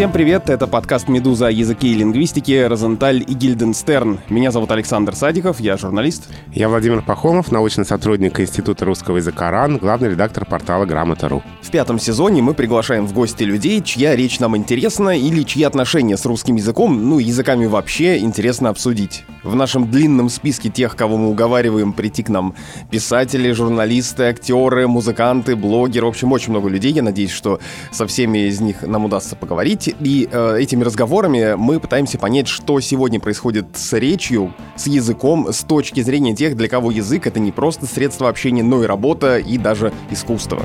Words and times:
Всем 0.00 0.12
привет, 0.12 0.48
это 0.48 0.66
подкаст 0.66 1.08
«Медуза» 1.08 1.48
о 1.48 1.50
языке 1.50 1.88
и 1.88 1.94
лингвистике 1.94 2.68
«Розенталь 2.68 3.18
и 3.20 3.34
Гильденстерн». 3.34 4.18
Меня 4.30 4.50
зовут 4.50 4.70
Александр 4.70 5.14
Садиков, 5.14 5.60
я 5.60 5.76
журналист. 5.76 6.26
Я 6.54 6.70
Владимир 6.70 7.02
Пахомов, 7.02 7.52
научный 7.52 7.84
сотрудник 7.84 8.40
Института 8.40 8.86
русского 8.86 9.18
языка 9.18 9.50
РАН, 9.50 9.76
главный 9.76 10.08
редактор 10.08 10.46
портала 10.46 10.86
«Грамота.ру». 10.86 11.42
В 11.60 11.70
пятом 11.70 11.98
сезоне 11.98 12.40
мы 12.40 12.54
приглашаем 12.54 13.06
в 13.06 13.12
гости 13.12 13.42
людей, 13.42 13.82
чья 13.82 14.16
речь 14.16 14.40
нам 14.40 14.56
интересна 14.56 15.18
или 15.18 15.42
чьи 15.42 15.64
отношения 15.64 16.16
с 16.16 16.24
русским 16.24 16.56
языком, 16.56 17.06
ну, 17.10 17.18
языками 17.18 17.66
вообще, 17.66 18.20
интересно 18.20 18.70
обсудить. 18.70 19.24
В 19.42 19.54
нашем 19.54 19.90
длинном 19.90 20.30
списке 20.30 20.70
тех, 20.70 20.96
кого 20.96 21.18
мы 21.18 21.28
уговариваем 21.28 21.92
прийти 21.92 22.22
к 22.22 22.30
нам, 22.30 22.54
писатели, 22.90 23.52
журналисты, 23.52 24.24
актеры, 24.24 24.88
музыканты, 24.88 25.56
блогеры, 25.56 26.06
в 26.06 26.08
общем, 26.08 26.32
очень 26.32 26.50
много 26.50 26.70
людей. 26.70 26.92
Я 26.92 27.02
надеюсь, 27.02 27.30
что 27.30 27.60
со 27.90 28.06
всеми 28.06 28.48
из 28.48 28.60
них 28.60 28.82
нам 28.82 29.04
удастся 29.04 29.36
поговорить. 29.36 29.89
И 30.00 30.28
э, 30.30 30.58
этими 30.58 30.84
разговорами 30.84 31.54
мы 31.56 31.80
пытаемся 31.80 32.18
понять, 32.18 32.48
что 32.48 32.80
сегодня 32.80 33.20
происходит 33.20 33.66
с 33.74 33.92
речью, 33.98 34.54
с 34.76 34.86
языком, 34.86 35.52
с 35.52 35.64
точки 35.64 36.00
зрения 36.00 36.34
тех, 36.34 36.56
для 36.56 36.68
кого 36.68 36.90
язык 36.90 37.26
это 37.26 37.40
не 37.40 37.52
просто 37.52 37.86
средство 37.86 38.28
общения, 38.28 38.62
но 38.62 38.82
и 38.82 38.86
работа 38.86 39.38
и 39.38 39.58
даже 39.58 39.92
искусство. 40.10 40.62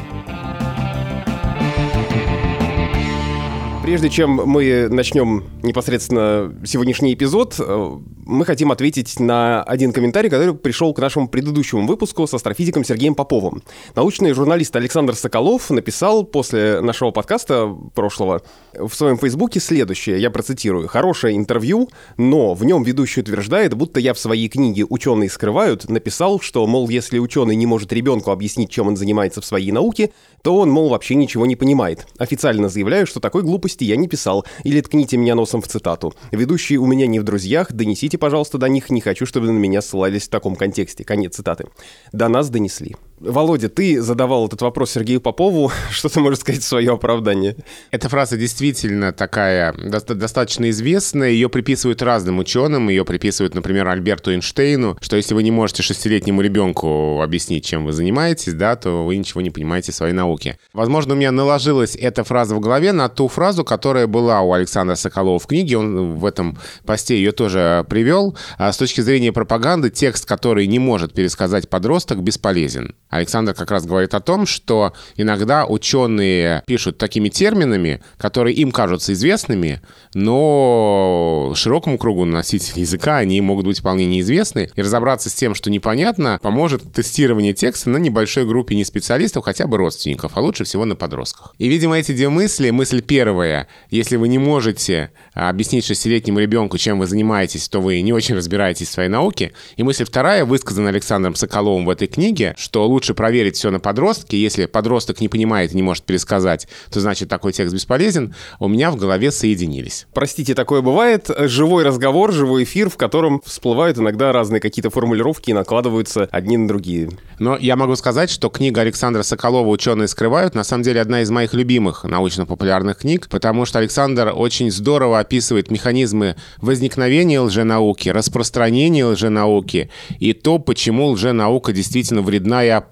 Прежде 3.86 4.10
чем 4.10 4.32
мы 4.32 4.88
начнем 4.90 5.44
непосредственно 5.62 6.52
сегодняшний 6.66 7.14
эпизод, 7.14 7.56
э, 7.60 7.98
мы 8.26 8.46
хотим 8.46 8.72
ответить 8.72 9.20
на 9.20 9.64
один 9.64 9.94
комментарий, 9.94 10.30
который 10.30 10.56
пришел 10.56 10.94
к 10.94 11.00
нашему 11.00 11.28
предыдущему 11.28 11.86
выпуску 11.86 12.26
с 12.28 12.34
астрофизиком 12.34 12.84
Сергеем 12.84 13.16
Поповым. 13.16 13.62
Научный 13.96 14.34
журналист 14.34 14.76
Александр 14.76 15.16
Соколов 15.16 15.70
написал 15.70 16.24
после 16.24 16.82
нашего 16.82 17.12
подкаста 17.12 17.76
прошлого 17.94 18.42
в 18.74 18.94
своем 18.94 19.18
фейсбуке 19.18 19.60
следующее, 19.60 20.20
я 20.20 20.30
процитирую. 20.32 20.88
«Хорошее 20.88 21.38
интервью, 21.38 21.90
но 22.18 22.54
в 22.54 22.66
нем 22.66 22.84
ведущий 22.84 23.22
утверждает, 23.22 23.74
будто 23.76 24.00
я 24.00 24.14
в 24.14 24.20
своей 24.20 24.50
книге 24.50 24.86
«Ученые 24.90 25.30
скрывают» 25.30 25.88
написал, 25.90 26.40
что, 26.40 26.66
мол, 26.66 26.90
если 26.90 27.20
ученый 27.20 27.56
не 27.56 27.66
может 27.66 27.94
ребенку 27.94 28.32
объяснить, 28.32 28.70
чем 28.70 28.88
он 28.88 28.98
занимается 28.98 29.42
в 29.42 29.46
своей 29.46 29.72
науке, 29.72 30.12
то 30.42 30.58
он, 30.58 30.70
мол, 30.70 30.90
вообще 30.90 31.16
ничего 31.16 31.46
не 31.46 31.56
понимает. 31.56 32.08
Официально 32.18 32.70
заявляю, 32.70 33.08
что 33.08 33.20
такой 33.20 33.44
глупости 33.44 33.84
я 33.84 33.96
не 33.96 34.08
писал, 34.08 34.46
или 34.64 34.82
ткните 34.82 35.18
меня 35.18 35.36
носом 35.36 35.62
в 35.62 35.68
цитату. 35.68 36.14
Ведущие 36.32 36.80
у 36.80 36.86
меня 36.86 37.08
не 37.08 37.20
в 37.20 37.24
друзьях, 37.24 37.72
донесите, 37.72 38.15
пожалуйста, 38.18 38.58
до 38.58 38.68
них, 38.68 38.90
не 38.90 39.02
хочу, 39.02 39.26
чтобы 39.26 39.48
на 39.48 39.58
меня 39.58 39.82
ссылались 39.82 40.28
в 40.28 40.30
таком 40.30 40.56
контексте. 40.56 41.04
Конец 41.04 41.36
цитаты. 41.36 41.68
До 42.12 42.28
нас 42.28 42.50
донесли. 42.50 42.96
Володя, 43.20 43.70
ты 43.70 44.02
задавал 44.02 44.48
этот 44.48 44.62
вопрос 44.62 44.92
Сергею 44.92 45.22
Попову. 45.22 45.72
Что 45.90 46.10
ты 46.10 46.20
можешь 46.20 46.40
сказать 46.40 46.62
в 46.62 46.68
свое 46.68 46.92
оправдание? 46.92 47.56
Эта 47.92 48.10
фраза 48.10 48.36
действительно 48.36 49.14
такая 49.14 49.74
до- 49.74 50.16
достаточно 50.16 50.70
известная. 50.70 51.30
Ее 51.30 51.48
приписывают 51.48 52.02
разным 52.02 52.40
ученым. 52.40 52.90
Ее 52.90 53.06
приписывают, 53.06 53.56
например, 53.56 53.88
Альберту 53.88 54.32
Эйнштейну, 54.32 54.98
что 55.00 55.16
если 55.16 55.34
вы 55.34 55.44
не 55.44 55.52
можете 55.52 55.82
шестилетнему 55.82 56.42
ребенку 56.42 57.22
объяснить, 57.22 57.66
чем 57.66 57.86
вы 57.86 57.94
занимаетесь, 57.94 58.54
да, 58.54 58.76
то 58.76 59.06
вы 59.06 59.16
ничего 59.16 59.40
не 59.40 59.50
понимаете 59.50 59.94
в 59.94 59.96
своей 59.96 60.14
науке. 60.14 60.60
Возможно, 60.74 61.14
у 61.14 61.18
меня 61.18 61.32
наложилась 61.32 61.96
эта 61.96 62.26
фраза 62.26 62.54
в 62.54 62.60
голове 62.60 62.92
на 62.92 63.08
ту 63.08 63.30
фразу, 63.30 63.64
которая 63.64 64.08
была 64.08 64.42
у 64.42 64.52
Александра 64.52 64.96
Соколова 64.96 65.40
в 65.40 65.48
книге. 65.48 65.78
Он 65.78 66.16
в 66.16 66.26
этом 66.26 66.58
посте 66.86 67.16
ее 67.16 67.32
тоже 67.32 67.86
привел. 67.90 68.36
А 68.58 68.74
с 68.74 68.78
точки 68.78 69.00
зрения 69.00 69.32
пропаганды, 69.32 69.90
текст, 69.90 70.26
который 70.26 70.68
не 70.68 70.80
может 70.80 71.14
пересказать 71.14 71.70
подросток, 71.70 72.22
бесполезен. 72.22 72.94
Александр 73.18 73.54
как 73.54 73.72
раз 73.72 73.86
говорит 73.86 74.14
о 74.14 74.20
том, 74.20 74.46
что 74.46 74.94
иногда 75.16 75.66
ученые 75.66 76.64
пишут 76.66 76.98
такими 76.98 77.30
терминами, 77.30 78.02
которые 78.18 78.56
им 78.56 78.72
кажутся 78.72 79.14
известными, 79.14 79.82
но 80.14 81.54
широкому 81.56 81.98
кругу 81.98 82.26
носителей 82.26 82.82
языка 82.82 83.18
они 83.18 83.40
могут 83.42 83.66
быть 83.66 83.80
вполне 83.80 84.06
неизвестны. 84.06 84.70
И 84.76 84.82
разобраться 84.82 85.30
с 85.30 85.34
тем, 85.34 85.56
что 85.56 85.70
непонятно, 85.70 86.40
поможет 86.42 86.94
тестирование 86.94 87.54
текста 87.54 87.90
на 87.90 87.98
небольшой 87.98 88.46
группе 88.46 88.76
не 88.76 88.86
специалистов, 88.86 89.46
хотя 89.46 89.68
бы 89.68 89.78
родственников, 89.78 90.34
а 90.36 90.42
лучше 90.42 90.64
всего 90.64 90.86
на 90.86 90.96
подростках. 90.96 91.54
И, 91.58 91.68
видимо, 91.68 91.98
эти 91.98 92.12
две 92.12 92.30
мысли, 92.30 92.70
мысль 92.70 93.02
первая, 93.02 93.68
если 93.90 94.16
вы 94.16 94.28
не 94.28 94.38
можете 94.38 95.12
объяснить 95.34 95.86
шестилетнему 95.86 96.40
ребенку, 96.40 96.78
чем 96.78 97.00
вы 97.00 97.08
занимаетесь, 97.08 97.68
то 97.70 97.80
вы 97.80 98.02
не 98.02 98.14
очень 98.14 98.36
разбираетесь 98.36 98.88
в 98.88 98.92
своей 98.92 99.10
науке. 99.10 99.54
И 99.76 99.84
мысль 99.84 100.06
вторая, 100.06 100.46
высказана 100.46 100.90
Александром 100.90 101.36
Соколовым 101.36 101.86
в 101.86 101.90
этой 101.90 102.08
книге, 102.08 102.54
что 102.58 102.88
лучше 102.88 103.05
проверить 103.14 103.56
все 103.56 103.72
на 103.72 103.80
подростке. 103.80 104.42
Если 104.42 104.66
подросток 104.66 105.22
не 105.22 105.30
понимает 105.30 105.74
и 105.74 105.76
не 105.76 105.84
может 105.84 106.04
пересказать, 106.04 106.68
то 106.92 107.00
значит 107.00 107.30
такой 107.30 107.54
текст 107.54 107.74
бесполезен. 107.74 108.34
У 108.60 108.68
меня 108.68 108.92
в 108.92 108.96
голове 108.96 109.32
соединились. 109.32 110.08
Простите, 110.14 110.56
такое 110.56 110.82
бывает. 110.82 111.30
Живой 111.38 111.84
разговор, 111.84 112.32
живой 112.32 112.64
эфир, 112.64 112.90
в 112.90 112.98
котором 112.98 113.42
всплывают 113.46 113.98
иногда 113.98 114.32
разные 114.32 114.60
какие-то 114.60 114.90
формулировки 114.90 115.52
и 115.52 115.54
накладываются 115.54 116.28
одни 116.32 116.58
на 116.58 116.68
другие. 116.68 117.10
Но 117.40 117.58
я 117.58 117.76
могу 117.76 117.96
сказать, 117.96 118.30
что 118.30 118.50
книга 118.50 118.82
Александра 118.82 119.24
Соколова 119.24 119.68
«Ученые 119.68 120.08
скрывают» 120.08 120.56
на 120.56 120.64
самом 120.64 120.84
деле 120.84 121.02
одна 121.02 121.22
из 121.22 121.30
моих 121.30 121.54
любимых 121.54 122.04
научно-популярных 122.04 123.00
книг, 123.00 123.28
потому 123.30 123.66
что 123.66 123.80
Александр 123.80 124.32
очень 124.34 124.72
здорово 124.72 125.20
описывает 125.20 125.70
механизмы 125.70 126.36
возникновения 126.58 127.40
лженауки, 127.40 128.10
распространения 128.10 129.06
лженауки 129.06 129.90
и 130.20 130.34
то, 130.34 130.60
почему 130.60 131.08
лженаука 131.10 131.74
действительно 131.74 132.22
вредна 132.22 132.64
и 132.64 132.70
опасна. 132.70 132.85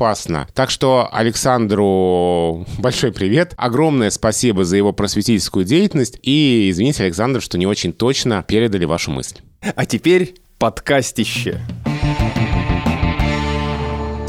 Так 0.54 0.70
что 0.70 1.10
Александру 1.12 2.66
большой 2.78 3.12
привет. 3.12 3.54
Огромное 3.58 4.10
спасибо 4.10 4.64
за 4.66 4.78
его 4.78 4.94
просветительскую 4.94 5.66
деятельность. 5.66 6.20
И 6.22 6.70
извините, 6.70 7.04
Александр, 7.04 7.42
что 7.42 7.58
не 7.58 7.68
очень 7.68 7.94
точно 7.94 8.44
передали 8.48 8.86
вашу 8.86 9.12
мысль. 9.12 9.38
А 9.76 9.86
теперь 9.86 10.36
подкастище. 10.58 11.62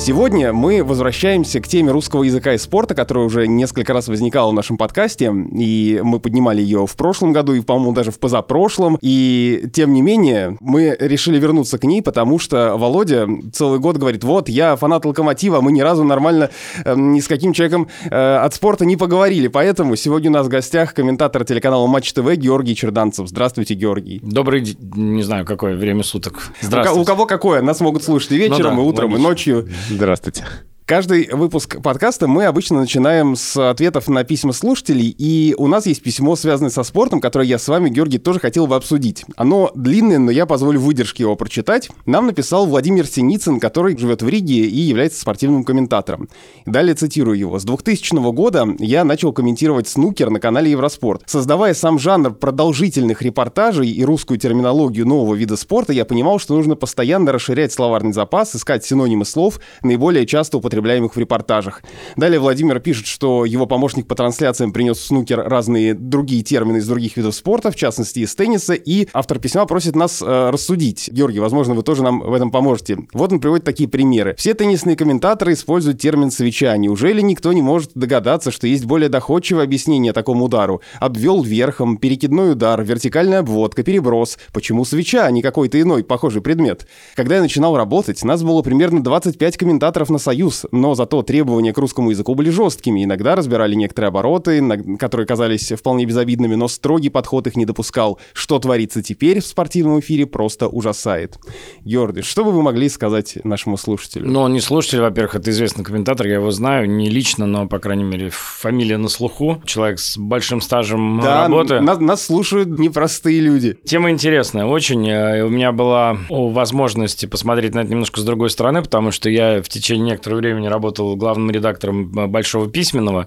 Сегодня 0.05 0.53
мы 0.53 0.85
возвращаемся 0.85 1.63
к 1.63 1.67
теме 1.67 1.91
русского 1.91 2.25
языка 2.25 2.53
и 2.53 2.59
спорта, 2.59 2.95
которая 2.95 3.25
уже 3.25 3.47
несколько 3.47 3.95
раз 3.95 4.07
возникала 4.07 4.51
в 4.51 4.53
нашем 4.53 4.77
подкасте, 4.77 5.33
и 5.55 5.99
мы 6.05 6.21
поднимали 6.21 6.61
ее 6.61 6.87
в 6.87 6.95
прошлом 6.95 7.33
году 7.33 7.55
и, 7.55 7.63
по-моему, 7.63 7.93
даже 7.93 8.11
в 8.11 8.19
позапрошлом. 8.19 8.99
И, 9.01 9.65
тем 9.73 9.95
не 9.95 10.03
менее, 10.03 10.59
мы 10.61 10.95
решили 11.01 11.39
вернуться 11.39 11.79
к 11.79 11.85
ней, 11.85 12.03
потому 12.03 12.39
что 12.39 12.77
Володя 12.77 13.27
целый 13.55 13.79
год 13.79 13.97
говорит, 13.97 14.25
вот, 14.25 14.51
я 14.51 14.77
фанат 14.77 15.07
«Локомотива», 15.07 15.63
мы 15.63 15.73
ни 15.73 15.81
разу 15.81 16.05
нормально 16.05 16.51
э, 16.85 16.95
ни 16.95 17.21
с 17.21 17.27
каким 17.27 17.55
человеком 17.55 17.89
э, 18.05 18.37
от 18.37 18.53
спорта 18.53 18.85
не 18.85 18.99
поговорили. 18.99 19.49
Поэтому 19.49 19.97
сегодня 19.97 20.29
у 20.29 20.35
нас 20.35 20.49
в 20.49 20.51
гостях 20.51 20.93
комментатор 20.93 21.47
телеканала 21.47 21.87
Матч 21.87 22.13
ТВ 22.13 22.31
Георгий 22.37 22.77
Черданцев. 22.77 23.27
Здравствуйте, 23.27 23.73
Георгий. 23.73 24.21
Добрый, 24.23 24.77
не 24.95 25.23
знаю, 25.23 25.47
какое 25.47 25.77
время 25.77 26.03
суток. 26.03 26.53
Здравствуйте. 26.61 27.01
У, 27.01 27.03
у 27.05 27.07
кого 27.07 27.25
какое? 27.25 27.63
Нас 27.63 27.81
могут 27.81 28.03
слушать 28.03 28.33
и 28.33 28.37
вечером, 28.37 28.77
ну 28.77 28.83
да, 28.83 28.87
и 28.87 28.93
утром, 28.93 29.13
логично. 29.13 29.27
и 29.27 29.31
ночью. 29.31 29.69
Здравствуйте. 29.95 30.45
Каждый 30.87 31.31
выпуск 31.33 31.81
подкаста 31.81 32.29
мы 32.29 32.45
обычно 32.45 32.81
начинаем 32.81 33.37
с 33.37 33.57
ответов 33.57 34.07
на 34.07 34.23
письма 34.23 34.53
слушателей, 34.53 35.09
и 35.09 35.55
у 35.57 35.67
нас 35.67 35.87
есть 35.87 36.03
письмо, 36.03 36.37
связанное 36.37 36.71
со 36.71 36.83
спортом, 36.83 37.23
которое 37.23 37.49
я 37.49 37.59
с 37.59 37.67
вами, 37.69 37.89
Георгий, 37.89 38.19
тоже 38.19 38.39
хотел 38.39 38.67
бы 38.67 38.77
обсудить. 38.77 39.25
Оно 39.35 39.71
длинное, 39.75 40.19
но 40.19 40.31
я 40.31 40.45
позволю 40.45 40.81
выдержке 40.81 41.23
его 41.23 41.37
прочитать. 41.37 41.89
Нам 42.05 42.27
написал 42.27 42.67
Владимир 42.67 43.07
Синицын, 43.07 43.61
который 43.61 43.97
живет 43.97 44.21
в 44.21 44.29
Риге 44.29 44.67
и 44.67 44.79
является 44.79 45.23
спортивным 45.23 45.65
комментатором. 45.65 46.29
Далее 46.67 46.95
цитирую 46.95 47.39
его. 47.39 47.59
«С 47.59 47.65
2000 47.65 48.33
года 48.33 48.67
я 48.79 49.05
начал 49.05 49.33
комментировать 49.33 49.89
снукер 49.89 50.29
на 50.29 50.39
канале 50.39 50.71
Евроспорт. 50.73 51.23
Создавая 51.25 51.73
сам 51.73 51.99
жанр 51.99 52.35
продолжительных 52.35 53.23
репортажей 53.23 53.91
и 53.91 54.05
русскую 54.05 54.39
терминологию 54.39 55.07
нового 55.07 55.35
вида 55.35 55.57
спорта, 55.57 55.95
я 55.95 56.05
понимал, 56.05 56.39
что 56.39 56.55
нужно 56.55 56.77
постоянно 56.77 57.33
расширять 57.33 57.73
словарный 57.73 58.13
запас, 58.13 58.55
искать 58.55 58.85
синонимы 58.85 59.25
слов, 59.25 59.61
наиболее 59.83 60.27
часто 60.27 60.59
употребляемых 60.59 60.74
употребляемых 60.75 61.15
в 61.15 61.19
репортажах. 61.19 61.83
Далее 62.17 62.41
Владимир 62.41 62.81
пишет, 62.81 63.07
что 63.07 63.45
его 63.45 63.67
помощник 63.67 64.07
по 64.07 64.15
трансляциям 64.15 64.73
принес 64.73 64.99
в 64.99 65.07
снукер 65.07 65.43
разные 65.47 65.95
другие 65.95 66.43
термины 66.43 66.79
из 66.79 66.89
других 66.89 67.17
видов 67.17 67.35
спорта, 67.35 67.71
в 67.71 67.77
частности 67.77 68.21
из 68.21 68.35
тенниса, 68.35 68.75
и 68.75 69.09
автор 69.13 69.39
письма 69.39 69.67
просит 69.67 69.95
нас 69.95 70.21
э, 70.21 70.51
рассудить. 70.51 71.09
Георгий, 71.13 71.39
возможно, 71.39 71.75
вы 71.75 71.83
тоже 71.83 72.03
нам 72.03 72.21
в 72.21 72.33
этом 72.33 72.51
поможете. 72.51 72.99
Вот 73.13 73.33
он 73.33 73.41
приводит 73.41 73.65
такие 73.65 73.89
примеры. 73.89 74.35
Все 74.37 74.55
теннисные 74.55 74.97
комментаторы 74.97 75.53
используют 75.53 76.01
термин 76.01 76.31
«свеча». 76.31 76.77
Неужели 76.77 77.21
никто 77.21 77.53
не 77.53 77.63
может 77.63 77.93
догадаться, 77.95 78.51
что 78.51 78.67
есть 78.67 78.85
более 78.85 79.09
доходчивое 79.09 79.65
объяснение 79.65 80.13
такому 80.13 80.47
удару? 80.47 80.81
Обвел 80.99 81.43
верхом, 81.43 81.97
перекидной 81.99 82.53
удар, 82.53 82.83
вертикальная 82.83 83.41
обводка, 83.41 83.83
переброс. 83.83 84.39
Почему 84.53 84.85
свеча, 84.85 85.25
а 85.25 85.31
не 85.31 85.43
какой-то 85.43 85.81
иной 85.81 86.03
похожий 86.05 86.43
предмет? 86.43 86.87
Когда 87.15 87.37
я 87.37 87.43
начинал 87.43 87.77
работать, 87.77 88.23
нас 88.25 88.43
было 88.43 88.63
примерно 88.63 89.03
25 89.03 89.57
комментаторов 89.57 90.11
на 90.11 90.19
«Союз». 90.19 90.64
Но 90.73 90.95
зато 90.95 91.23
требования 91.23 91.73
к 91.73 91.79
русскому 91.79 92.11
языку 92.11 92.35
были 92.35 92.51
жесткими. 92.51 93.05
Иногда 93.05 93.35
разбирали 93.35 93.75
некоторые 93.75 94.09
обороты, 94.09 94.63
которые 94.99 95.27
казались 95.27 95.73
вполне 95.73 96.05
безобидными, 96.05 96.55
но 96.55 96.69
строгий 96.69 97.11
подход 97.11 97.47
их 97.47 97.57
не 97.57 97.65
допускал. 97.65 98.19
Что 98.33 98.59
творится 98.59 99.03
теперь 99.03 99.41
в 99.41 99.47
спортивном 99.47 100.01
эфире, 100.01 100.27
просто 100.27 100.69
ужасает. 100.69 101.39
Георгий, 101.85 102.23
что 102.23 102.45
бы 102.45 102.53
вы 102.53 102.63
могли 102.63 102.89
сказать 102.89 103.39
нашему 103.45 103.77
слушателю? 103.77 104.29
Ну, 104.29 104.41
он 104.41 104.53
не 104.53 104.61
слушатель, 104.61 105.01
во-первых, 105.01 105.37
это 105.37 105.51
известный 105.51 105.85
комментатор, 105.85 106.27
я 106.27 106.35
его 106.35 106.51
знаю, 106.51 106.89
не 106.89 107.11
лично, 107.11 107.47
но, 107.47 107.67
по 107.67 107.79
крайней 107.79 108.05
мере, 108.05 108.31
фамилия 108.31 108.97
на 108.97 109.09
слуху. 109.09 109.63
Человек 109.65 109.99
с 109.99 110.17
большим 110.17 110.61
стажем 110.61 111.21
да, 111.23 111.43
работы. 111.43 111.81
Нас, 111.81 111.99
нас 111.99 112.25
слушают 112.25 112.79
непростые 112.79 113.41
люди. 113.41 113.79
Тема 113.85 114.11
интересная 114.11 114.65
очень. 114.65 115.09
Э, 115.09 115.43
у 115.43 115.49
меня 115.49 115.73
была 115.73 116.17
возможность 116.29 117.29
посмотреть 117.29 117.75
на 117.75 117.81
это 117.81 117.91
немножко 117.91 118.21
с 118.21 118.25
другой 118.25 118.51
стороны, 118.51 118.83
потому 118.83 119.11
что 119.11 119.29
я 119.29 119.63
в 119.63 119.69
течение 119.69 120.13
некоторого 120.13 120.39
времени 120.39 120.54
работал 120.69 121.17
главным 121.17 121.51
редактором 121.51 122.11
Большого 122.31 122.69
письменного 122.69 123.27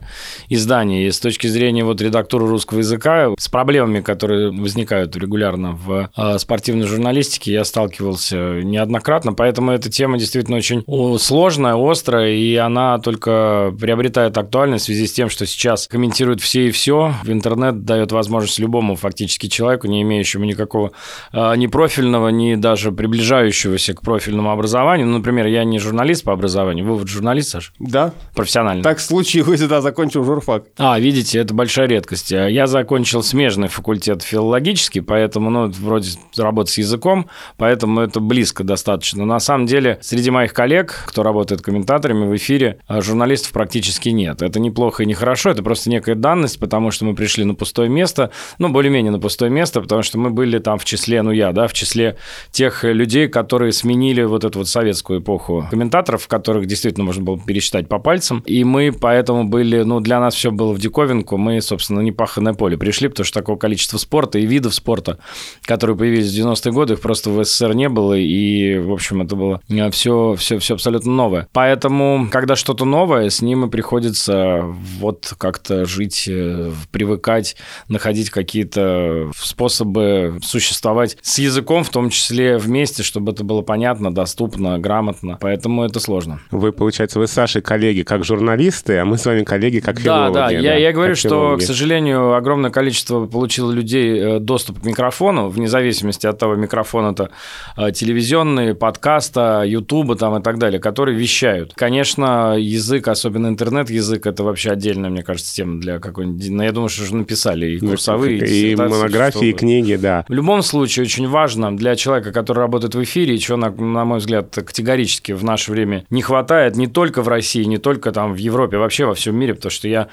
издания. 0.50 1.08
И 1.08 1.12
с 1.12 1.20
точки 1.20 1.48
зрения 1.48 1.84
вот 1.84 2.02
редактуры 2.02 2.48
русского 2.48 2.80
языка, 2.80 3.34
с 3.38 3.48
проблемами, 3.50 4.02
которые 4.02 4.52
возникают 4.52 5.16
регулярно 5.16 5.72
в 5.72 6.10
э, 6.16 6.38
спортивной 6.40 6.88
журналистике, 6.88 7.54
я 7.54 7.64
сталкивался 7.64 8.62
неоднократно, 8.62 9.34
поэтому 9.34 9.72
эта 9.72 9.90
тема 9.90 10.18
действительно 10.18 10.58
очень 10.58 10.84
сложная, 11.20 11.76
острая, 11.76 12.32
и 12.32 12.56
она 12.56 13.00
только 13.00 13.74
приобретает 13.80 14.38
актуальность 14.38 14.86
в 14.86 14.88
связи 14.88 15.08
с 15.08 15.14
тем, 15.14 15.30
что 15.30 15.46
сейчас 15.46 15.88
комментируют 15.88 16.42
все 16.42 16.68
и 16.68 16.72
все. 16.72 17.14
В 17.24 17.32
интернет 17.32 17.86
дает 17.86 18.12
возможность 18.12 18.60
любому 18.60 18.96
фактически 18.96 19.48
человеку, 19.48 19.88
не 19.88 20.02
имеющему 20.02 20.46
никакого 20.46 20.92
э, 21.34 21.56
ни 21.56 21.68
профильного, 21.68 22.30
ни 22.30 22.56
даже 22.56 22.92
приближающегося 22.92 23.94
к 23.94 24.02
профильному 24.02 24.52
образованию. 24.52 25.08
Ну, 25.08 25.18
например, 25.18 25.48
я 25.48 25.64
не 25.64 25.80
журналист 25.80 26.24
по 26.24 26.34
образованию. 26.34 26.86
Вы 26.86 26.96
журналист, 27.18 27.50
Саш? 27.50 27.74
Да. 27.80 28.14
Профессионально. 28.36 28.84
Так 28.84 29.00
случилось, 29.00 29.62
да, 29.62 29.82
закончил 29.82 30.24
журфак. 30.24 30.66
А, 30.78 31.00
видите, 31.00 31.40
это 31.40 31.54
большая 31.54 31.88
редкость. 31.88 32.32
Я 32.32 32.68
закончил 32.68 33.24
смежный 33.24 33.68
факультет 33.68 34.22
филологический, 34.22 35.02
поэтому, 35.02 35.50
ну, 35.50 35.68
вроде 35.68 36.12
работы 36.38 36.72
с 36.72 36.78
языком, 36.78 37.28
поэтому 37.58 38.02
это 38.02 38.20
близко 38.20 38.64
достаточно. 38.64 39.26
На 39.26 39.40
самом 39.40 39.66
деле, 39.66 40.00
среди 40.02 40.32
моих 40.32 40.54
коллег, 40.54 41.04
кто 41.08 41.24
работает 41.24 41.62
комментаторами 41.62 42.26
в 42.26 42.36
эфире, 42.36 42.80
а, 42.88 43.02
журналистов 43.02 43.52
практически 43.52 44.10
нет. 44.10 44.42
Это 44.42 44.60
неплохо 44.60 45.04
и 45.04 45.06
не 45.06 45.14
хорошо, 45.14 45.50
это 45.50 45.64
просто 45.64 45.90
некая 45.90 46.16
данность, 46.16 46.60
потому 46.60 46.92
что 46.92 47.06
мы 47.06 47.16
пришли 47.16 47.44
на 47.44 47.56
пустое 47.56 47.90
место, 47.90 48.32
ну, 48.60 48.70
более-менее 48.70 49.12
на 49.12 49.20
пустое 49.20 49.52
место, 49.52 49.82
потому 49.82 50.04
что 50.04 50.18
мы 50.18 50.30
были 50.30 50.60
там 50.60 50.78
в 50.78 50.86
числе, 50.86 51.22
ну, 51.22 51.32
я, 51.32 51.52
да, 51.52 51.68
в 51.68 51.74
числе 51.74 52.18
тех 52.52 52.84
людей, 52.84 53.28
которые 53.28 53.72
сменили 53.72 54.24
вот 54.24 54.44
эту 54.44 54.60
вот 54.60 54.68
советскую 54.68 55.22
эпоху 55.22 55.68
комментаторов, 55.70 56.28
которых 56.28 56.66
действительно 56.68 57.06
можно 57.08 57.24
было 57.24 57.40
пересчитать 57.40 57.88
по 57.88 58.00
пальцам, 58.00 58.44
и 58.46 58.64
мы 58.64 58.92
поэтому 58.92 59.46
были, 59.46 59.82
ну, 59.82 60.00
для 60.00 60.20
нас 60.20 60.36
все 60.36 60.52
было 60.52 60.74
в 60.74 60.80
диковинку, 60.80 61.38
мы, 61.38 61.62
собственно, 61.62 62.02
не 62.02 62.12
паханное 62.12 62.54
поле 62.54 62.78
пришли, 62.78 63.08
потому 63.08 63.26
что 63.26 63.40
такого 63.40 63.58
количества 63.58 63.98
спорта 63.98 64.40
и 64.40 64.46
видов 64.46 64.76
спорта, 64.76 65.18
которые 65.64 65.98
появились 65.98 66.32
в 66.32 66.38
90-е 66.38 66.72
годы, 66.72 66.94
их 66.94 67.02
просто 67.02 67.30
в 67.30 67.44
СССР 67.44 67.74
не 67.74 67.90
было, 67.90 68.14
и, 68.14 68.78
в 68.78 68.92
общем, 68.92 69.22
это 69.22 69.36
было 69.36 69.62
все, 69.92 70.36
все, 70.38 70.60
все 70.60 70.74
абсолютно 70.76 71.12
новое. 71.12 71.48
Поэтому, 71.54 72.28
когда 72.32 72.56
что-то 72.56 72.86
новое, 72.86 73.30
с 73.30 73.42
ним 73.42 73.66
и 73.66 73.70
приходится 73.70 74.64
вот 75.00 75.34
как-то 75.38 75.86
жить, 75.86 76.28
э, 76.28 76.72
привыкать, 76.92 77.56
находить 77.88 78.30
какие-то 78.30 79.32
способы 79.36 80.40
существовать 80.44 81.18
с 81.22 81.40
языком, 81.40 81.84
в 81.84 81.90
том 81.90 82.10
числе 82.10 82.58
вместе, 82.58 83.04
чтобы 83.04 83.32
это 83.32 83.44
было 83.44 83.62
понятно, 83.62 84.14
доступно, 84.14 84.80
грамотно. 84.80 85.38
Поэтому 85.40 85.84
это 85.84 86.00
сложно. 86.00 86.42
Вы, 86.52 86.72
получается, 86.72 86.97
вы 87.16 87.28
с 87.28 87.32
Сашей 87.32 87.62
коллеги 87.62 88.04
как 88.04 88.24
журналисты, 88.24 88.98
а 88.98 89.06
мы 89.06 89.18
с 89.18 89.26
вами 89.26 89.44
коллеги 89.44 89.80
как 89.80 90.00
филологи. 90.00 90.34
Да, 90.34 90.48
да, 90.48 90.52
я, 90.52 90.76
я 90.76 90.92
говорю, 90.92 91.16
что, 91.16 91.30
филологи. 91.30 91.60
к 91.60 91.64
сожалению, 91.66 92.34
огромное 92.34 92.72
количество 92.72 93.26
получило 93.26 93.72
людей 93.72 94.20
э, 94.20 94.40
доступ 94.40 94.82
к 94.82 94.86
микрофону, 94.86 95.50
вне 95.50 95.68
зависимости 95.68 96.28
от 96.28 96.38
того, 96.38 96.56
микрофон 96.56 97.06
это 97.14 97.30
э, 97.78 97.92
телевизионный, 97.92 98.76
подкаста, 98.76 99.64
ютуба 99.66 100.16
там 100.16 100.38
и 100.38 100.44
так 100.44 100.58
далее, 100.58 100.80
которые 100.80 101.18
вещают. 101.18 101.74
Конечно, 101.76 102.56
язык, 102.58 103.08
особенно 103.08 103.48
интернет-язык, 103.48 104.26
это 104.26 104.44
вообще 104.44 104.72
отдельная, 104.72 105.10
мне 105.10 105.24
кажется, 105.24 105.54
тема 105.54 105.80
для 105.80 106.00
какой-нибудь... 106.00 106.50
Ну, 106.50 106.64
я 106.64 106.72
думаю, 106.72 106.90
что 106.90 107.04
уже 107.04 107.16
написали 107.16 107.72
и 107.72 107.80
курсовые, 107.80 108.40
и, 108.40 108.72
и 108.72 108.76
монографии, 108.76 109.50
и 109.50 109.54
книги, 109.54 109.96
да. 109.96 110.26
В 110.28 110.34
любом 110.34 110.62
случае, 110.62 111.04
очень 111.04 111.28
важно 111.28 111.76
для 111.76 111.96
человека, 111.96 112.32
который 112.32 112.60
работает 112.60 112.96
в 112.96 113.04
эфире, 113.04 113.38
чего, 113.38 113.58
на, 113.58 113.70
на 113.70 114.06
мой 114.06 114.20
взгляд, 114.20 114.54
категорически 114.54 115.34
в 115.34 115.44
наше 115.44 115.72
время 115.72 116.06
не 116.10 116.22
хватает, 116.22 116.76
не 116.78 116.88
только 116.88 117.22
в 117.22 117.28
России, 117.28 117.64
не 117.64 117.78
только 117.78 118.12
там 118.12 118.34
в 118.34 118.38
Европе, 118.38 118.78
вообще 118.78 119.06
во 119.06 119.14
всем 119.14 119.36
мире, 119.36 119.54
потому 119.54 119.72
что 119.72 119.88
я 119.88 120.08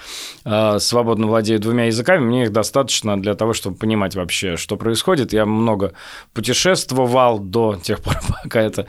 э, 0.44 0.78
свободно 0.78 1.26
владею 1.26 1.60
двумя 1.60 1.86
языками, 1.86 2.24
мне 2.24 2.42
их 2.44 2.52
достаточно 2.52 3.20
для 3.20 3.34
того, 3.34 3.52
чтобы 3.52 3.76
понимать 3.76 4.14
вообще, 4.16 4.56
что 4.56 4.76
происходит. 4.76 5.32
Я 5.32 5.46
много 5.46 5.92
путешествовал 6.32 7.38
до 7.38 7.76
тех 7.82 8.00
пор, 8.00 8.18
пока 8.42 8.60
это 8.60 8.86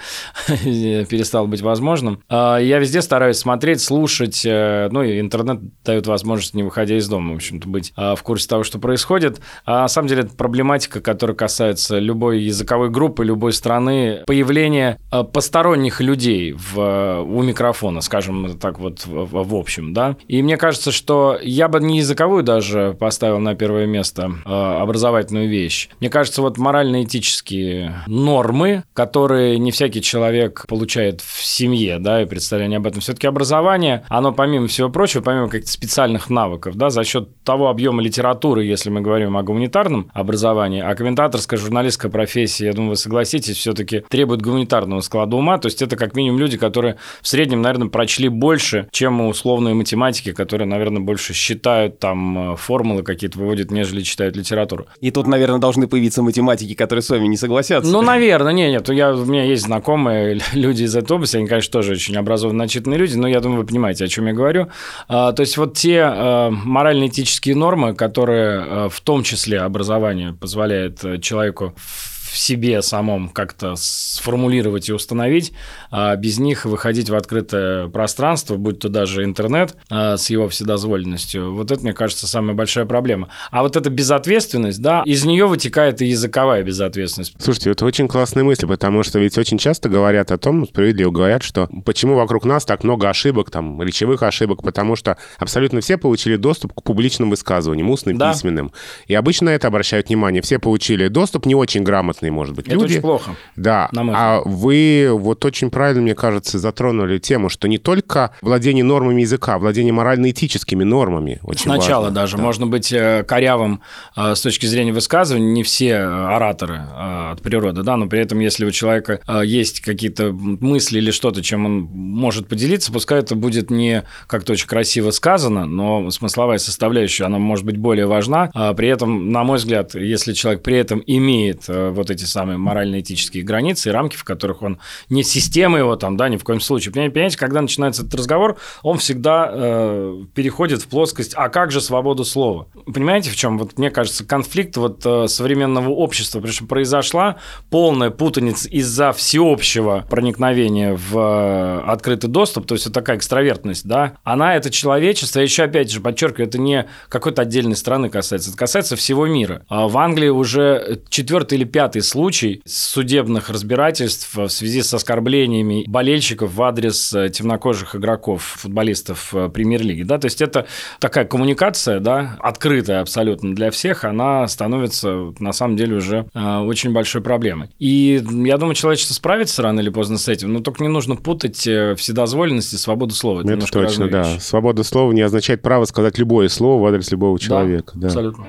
перестало 0.48 1.46
быть 1.48 1.62
возможным. 1.62 2.22
Э, 2.30 2.58
я 2.62 2.80
везде 2.80 3.02
стараюсь 3.02 3.38
смотреть, 3.38 3.82
слушать, 3.82 4.44
э, 4.46 4.90
ну 4.92 5.04
и 5.04 5.20
интернет 5.20 5.60
дает 5.84 6.08
возможность, 6.08 6.54
не 6.54 6.64
выходя 6.64 6.98
из 6.98 7.08
дома, 7.08 7.34
в 7.34 7.36
общем-то, 7.36 7.68
быть 7.68 7.94
э, 7.98 8.16
в 8.16 8.24
курсе 8.24 8.48
того, 8.48 8.64
что 8.64 8.80
происходит. 8.80 9.42
А 9.66 9.82
на 9.82 9.88
самом 9.88 10.08
деле 10.08 10.24
это 10.24 10.36
проблематика, 10.36 11.02
которая 11.02 11.36
касается 11.36 12.00
любой 12.00 12.40
языковой 12.40 12.90
группы, 12.90 13.26
любой 13.26 13.54
страны, 13.54 14.24
появление 14.26 14.98
э, 15.12 15.24
посторонних 15.24 16.02
людей 16.02 16.54
в, 16.54 17.22
у 17.22 17.42
микрофона, 17.42 17.65
скажем 18.02 18.58
так 18.58 18.80
вот 18.80 19.06
в, 19.06 19.44
в 19.44 19.56
общем, 19.56 19.94
да. 19.94 20.18
И 20.28 20.42
мне 20.42 20.58
кажется, 20.58 20.92
что 20.92 21.38
я 21.42 21.68
бы 21.68 21.80
не 21.80 21.98
языковую 21.98 22.44
даже 22.44 22.96
поставил 23.00 23.40
на 23.40 23.56
первое 23.56 23.86
место 23.86 24.32
э, 24.46 24.50
образовательную 24.50 25.50
вещь. 25.50 25.90
Мне 26.00 26.10
кажется, 26.10 26.42
вот 26.42 26.58
морально-этические 26.58 28.04
нормы, 28.08 28.84
которые 28.94 29.58
не 29.60 29.72
всякий 29.72 30.02
человек 30.02 30.66
получает 30.68 31.22
в 31.22 31.44
семье, 31.44 32.00
да, 32.00 32.22
и 32.22 32.26
представление 32.26 32.78
об 32.78 32.88
этом. 32.88 33.02
Все-таки 33.02 33.28
образование, 33.28 34.04
оно 34.10 34.32
помимо 34.32 34.68
всего 34.68 34.90
прочего, 34.90 35.22
помимо 35.22 35.50
каких-то 35.50 35.72
специальных 35.72 36.30
навыков, 36.30 36.76
да, 36.76 36.90
за 36.90 37.04
счет 37.04 37.30
того 37.44 37.70
объема 37.70 38.02
литературы, 38.02 38.64
если 38.64 38.90
мы 38.90 39.02
говорим 39.02 39.38
о 39.38 39.44
гуманитарном 39.44 40.10
образовании, 40.14 40.82
а 40.82 40.96
комментаторская, 40.96 41.60
журналистская 41.60 42.12
профессия, 42.12 42.68
я 42.68 42.74
думаю, 42.74 42.92
вы 42.92 42.96
согласитесь, 42.96 43.58
все-таки 43.58 44.02
требует 44.10 44.42
гуманитарного 44.42 45.02
склада 45.02 45.36
ума, 45.36 45.58
то 45.58 45.68
есть 45.68 45.82
это 45.82 45.96
как 45.96 46.16
минимум 46.16 46.40
люди, 46.40 46.58
которые 46.58 46.98
в 47.22 47.28
среднем, 47.28 47.55
наверное, 47.62 47.88
прочли 47.90 48.30
больше, 48.30 48.88
чем 48.92 49.22
условные 49.22 49.74
математики, 49.74 50.32
которые, 50.32 50.68
наверное, 50.68 51.02
больше 51.02 51.34
считают 51.34 52.00
там 52.00 52.54
э, 52.54 52.56
формулы 52.56 53.04
какие-то 53.04 53.40
выводят, 53.40 53.72
нежели 53.72 54.02
читают 54.02 54.36
литературу. 54.36 54.88
И 55.02 55.12
тут, 55.12 55.28
наверное, 55.28 55.60
должны 55.60 55.88
появиться 55.88 56.22
математики, 56.22 56.74
которые 56.74 57.04
с 57.04 57.10
вами 57.10 57.28
не 57.28 57.38
согласятся. 57.38 57.92
Ну, 57.92 58.02
наверное, 58.02 58.54
нет, 58.54 58.72
нет, 58.72 58.90
я, 58.90 59.14
у 59.14 59.26
меня 59.26 59.44
есть 59.44 59.64
знакомые 59.64 60.40
люди 60.54 60.84
из 60.84 60.96
этой 60.96 61.14
области, 61.14 61.38
они, 61.38 61.48
конечно, 61.48 61.72
тоже 61.72 61.94
очень 61.94 62.16
образованные, 62.18 62.60
начитанные 62.60 63.00
люди, 63.00 63.16
но 63.16 63.28
я 63.28 63.40
думаю, 63.40 63.62
вы 63.62 63.68
понимаете, 63.68 64.06
о 64.06 64.08
чем 64.08 64.28
я 64.28 64.34
говорю. 64.34 64.68
А, 65.08 65.32
то 65.32 65.42
есть 65.42 65.58
вот 65.58 65.76
те 65.76 66.02
а, 66.04 66.50
морально-этические 66.50 67.56
нормы, 67.56 67.96
которые 67.96 68.60
а, 68.60 68.90
в 68.90 69.00
том 69.02 69.24
числе 69.24 69.62
образование 69.62 70.34
позволяет 70.34 71.22
человеку 71.22 71.74
в 71.78 72.15
себе 72.38 72.82
самом 72.82 73.30
как-то 73.30 73.76
сформулировать 73.78 74.90
и 74.90 74.94
установить, 74.94 75.54
а 75.92 76.16
без 76.16 76.40
них 76.40 76.66
выходить 76.66 77.10
в 77.10 77.16
открытое 77.16 77.88
пространство, 77.88 78.56
будь 78.56 78.80
то 78.80 78.90
даже 78.90 79.24
интернет 79.24 79.76
а, 79.90 80.18
с 80.18 80.30
его 80.30 80.48
вседозволенностью, 80.50 81.54
вот 81.54 81.72
это, 81.72 81.82
мне 81.82 81.94
кажется, 81.94 82.28
самая 82.28 82.56
большая 82.56 82.86
проблема. 82.86 83.30
А 83.52 83.62
вот 83.62 83.76
эта 83.76 83.90
безответственность, 83.90 84.82
да, 84.82 85.04
из 85.06 85.26
нее 85.26 85.46
вытекает 85.46 86.02
и 86.02 86.08
языковая 86.08 86.64
безответственность. 86.64 87.36
Слушайте, 87.40 87.72
это 87.72 87.86
очень 87.86 88.08
классная 88.08 88.44
мысль, 88.44 88.68
потому 88.68 89.04
что 89.04 89.20
ведь 89.20 89.38
очень 89.38 89.58
часто 89.58 89.90
говорят 89.90 90.32
о 90.32 90.38
том, 90.38 90.68
справедливо 90.68 91.12
говорят, 91.12 91.44
что 91.44 91.70
почему 91.86 92.16
вокруг 92.16 92.46
нас 92.46 92.66
так 92.66 92.84
много 92.84 93.10
ошибок, 93.10 93.52
там, 93.52 93.82
речевых 93.82 94.24
ошибок, 94.24 94.64
потому 94.64 94.96
что 94.96 95.18
абсолютно 95.38 95.82
все 95.82 95.98
получили 95.98 96.36
доступ 96.36 96.74
к 96.74 96.84
публичным 96.84 97.30
высказываниям, 97.30 97.90
устным, 97.90 98.18
да. 98.18 98.32
письменным. 98.32 98.72
И 99.08 99.14
обычно 99.14 99.50
это 99.50 99.68
обращают 99.68 100.10
внимание. 100.10 100.42
Все 100.42 100.60
получили 100.60 101.08
доступ, 101.08 101.46
не 101.46 101.56
очень 101.56 101.84
грамотный, 101.84 102.25
может 102.32 102.56
быть, 102.56 102.68
это 102.68 102.76
люди. 102.76 102.94
очень 102.94 103.02
плохо. 103.02 103.36
Да. 103.56 103.90
А 103.94 104.42
вы 104.46 105.10
вот 105.12 105.44
очень 105.46 105.70
правильно, 105.70 106.02
мне 106.02 106.16
кажется, 106.16 106.60
затронули 106.60 107.18
тему, 107.20 107.50
что 107.50 107.68
не 107.68 107.78
только 107.78 108.32
владение 108.42 108.84
нормами 108.84 109.22
языка, 109.22 109.56
а 109.56 109.60
владение 109.60 109.94
морально-этическими 109.94 110.84
нормами. 110.84 111.40
Очень 111.44 111.64
Сначала 111.64 112.06
важно. 112.06 112.16
даже. 112.16 112.38
Да. 112.38 112.44
Можно 112.44 112.68
быть 112.68 112.92
э, 112.94 113.24
корявым 113.28 113.82
э, 114.16 114.36
с 114.36 114.42
точки 114.42 114.66
зрения 114.66 114.94
высказывания. 114.94 115.52
Не 115.52 115.64
все 115.64 115.90
э, 115.90 116.04
ораторы 116.04 116.82
от 116.96 117.42
природы, 117.42 117.84
да, 117.84 117.98
но 117.98 118.08
при 118.08 118.20
этом, 118.20 118.40
если 118.40 118.66
у 118.66 118.72
человека 118.72 119.20
есть 119.44 119.82
какие-то 119.82 120.32
мысли 120.32 121.00
или 121.00 121.12
что-то, 121.12 121.42
чем 121.42 121.66
он 121.66 121.82
может 121.92 122.48
поделиться, 122.48 122.92
пускай 122.92 123.20
это 123.20 123.36
будет 123.36 123.70
не 123.70 124.04
как-то 124.28 124.54
очень 124.54 124.68
красиво 124.68 125.12
сказано, 125.12 125.66
но 125.66 126.10
смысловая 126.12 126.58
составляющая, 126.58 127.26
она 127.26 127.40
может 127.40 127.66
быть 127.66 127.78
более 127.78 128.06
важна. 128.06 128.50
А 128.54 128.74
при 128.74 128.88
этом, 128.88 129.32
на 129.32 129.44
мой 129.44 129.58
взгляд, 129.58 129.96
если 129.96 130.34
человек 130.34 130.64
при 130.64 130.78
этом 130.78 131.04
имеет 131.06 131.68
вот 131.68 132.10
эти 132.10 132.15
эти 132.16 132.26
самые 132.26 132.58
морально-этические 132.58 133.44
границы 133.44 133.90
и 133.90 133.92
рамки, 133.92 134.16
в 134.16 134.24
которых 134.24 134.62
он 134.62 134.80
не 135.10 135.24
система 135.24 135.78
его 135.78 135.96
там, 135.96 136.18
да, 136.18 136.30
ни 136.30 136.38
в 136.38 136.44
коем 136.44 136.60
случае. 136.60 136.94
Понимаете, 136.94 137.38
когда 137.38 137.62
начинается 137.62 138.02
этот 138.04 138.16
разговор, 138.16 138.58
он 138.84 138.98
всегда 138.98 139.50
э, 139.52 140.24
переходит 140.34 140.82
в 140.82 140.88
плоскость, 140.88 141.34
а 141.36 141.50
как 141.50 141.72
же 141.72 141.82
свобода 141.82 142.24
слова? 142.24 142.68
Понимаете, 142.86 143.30
в 143.30 143.36
чем? 143.36 143.58
Вот 143.58 143.78
мне 143.78 143.92
кажется, 143.92 144.26
конфликт 144.26 144.78
вот 144.78 145.06
э, 145.06 145.28
современного 145.28 145.90
общества, 145.90 146.46
что 146.48 146.66
произошла 146.66 147.38
полная 147.70 148.10
путаница 148.10 148.70
из-за 148.70 149.12
всеобщего 149.14 150.06
проникновения 150.10 150.96
в 150.96 151.18
э, 151.18 151.92
открытый 151.92 152.30
доступ, 152.30 152.66
то 152.66 152.76
есть 152.76 152.86
вот 152.86 152.94
такая 152.94 153.18
экстравертность, 153.18 153.88
да, 153.88 154.18
она 154.24 154.56
это 154.56 154.70
человечество, 154.70 155.40
я 155.40 155.44
еще 155.44 155.64
опять 155.64 155.92
же 155.92 156.02
подчеркиваю, 156.02 156.48
это 156.48 156.58
не 156.58 156.88
какой-то 157.10 157.42
отдельной 157.42 157.76
страны 157.76 158.10
касается, 158.10 158.50
это 158.50 158.58
касается 158.58 158.96
всего 158.96 159.26
мира. 159.28 159.66
А 159.68 159.88
в 159.88 159.98
Англии 159.98 160.30
уже 160.30 161.02
четвертый 161.10 161.58
или 161.58 161.66
пятый 161.66 162.02
случай 162.06 162.62
судебных 162.66 163.50
разбирательств 163.50 164.36
в 164.36 164.48
связи 164.50 164.82
с 164.82 164.94
оскорблениями 164.94 165.84
болельщиков 165.88 166.54
в 166.54 166.64
адрес 166.64 167.14
э, 167.14 167.30
темнокожих 167.30 167.96
игроков, 167.96 168.44
футболистов 168.60 169.34
э, 169.34 169.50
премьер-лиги, 169.50 170.04
да, 170.04 170.18
то 170.18 170.26
есть 170.26 170.42
это 170.42 170.68
такая 171.00 171.26
коммуникация, 171.26 172.00
да, 172.00 172.38
открытая 172.40 173.02
абсолютно 173.02 173.56
для 173.56 173.72
всех, 173.72 174.04
она 174.04 174.48
становится 174.48 175.34
на 175.40 175.52
самом 175.52 175.76
деле 175.76 175.98
уже 175.98 176.28
э, 176.34 176.58
очень 176.60 176.94
большой 176.94 177.22
проблемой. 177.22 177.70
И 177.80 178.24
я 178.46 178.58
думаю, 178.58 178.76
человечество 178.76 179.14
справится 179.14 179.62
рано 179.62 179.80
или 179.80 179.90
поздно 179.90 180.18
с 180.18 180.28
этим, 180.28 180.54
но 180.54 180.60
только 180.62 180.84
не 180.84 180.90
нужно 180.90 181.16
путать 181.16 181.58
вседозволенность 181.58 182.74
и 182.74 182.78
свободу 182.78 183.14
слова. 183.14 183.42
Это, 183.42 183.54
это 183.54 183.68
точно, 183.68 184.08
да. 184.08 184.40
Свобода 184.40 184.84
слова 184.84 185.12
не 185.12 185.22
означает 185.22 185.62
право 185.62 185.86
сказать 185.86 186.18
любое 186.18 186.48
слово 186.48 186.82
в 186.82 186.86
адрес 186.86 187.12
любого 187.12 187.40
человека. 187.40 187.94
Да, 187.96 188.02
да. 188.02 188.08
абсолютно. 188.08 188.46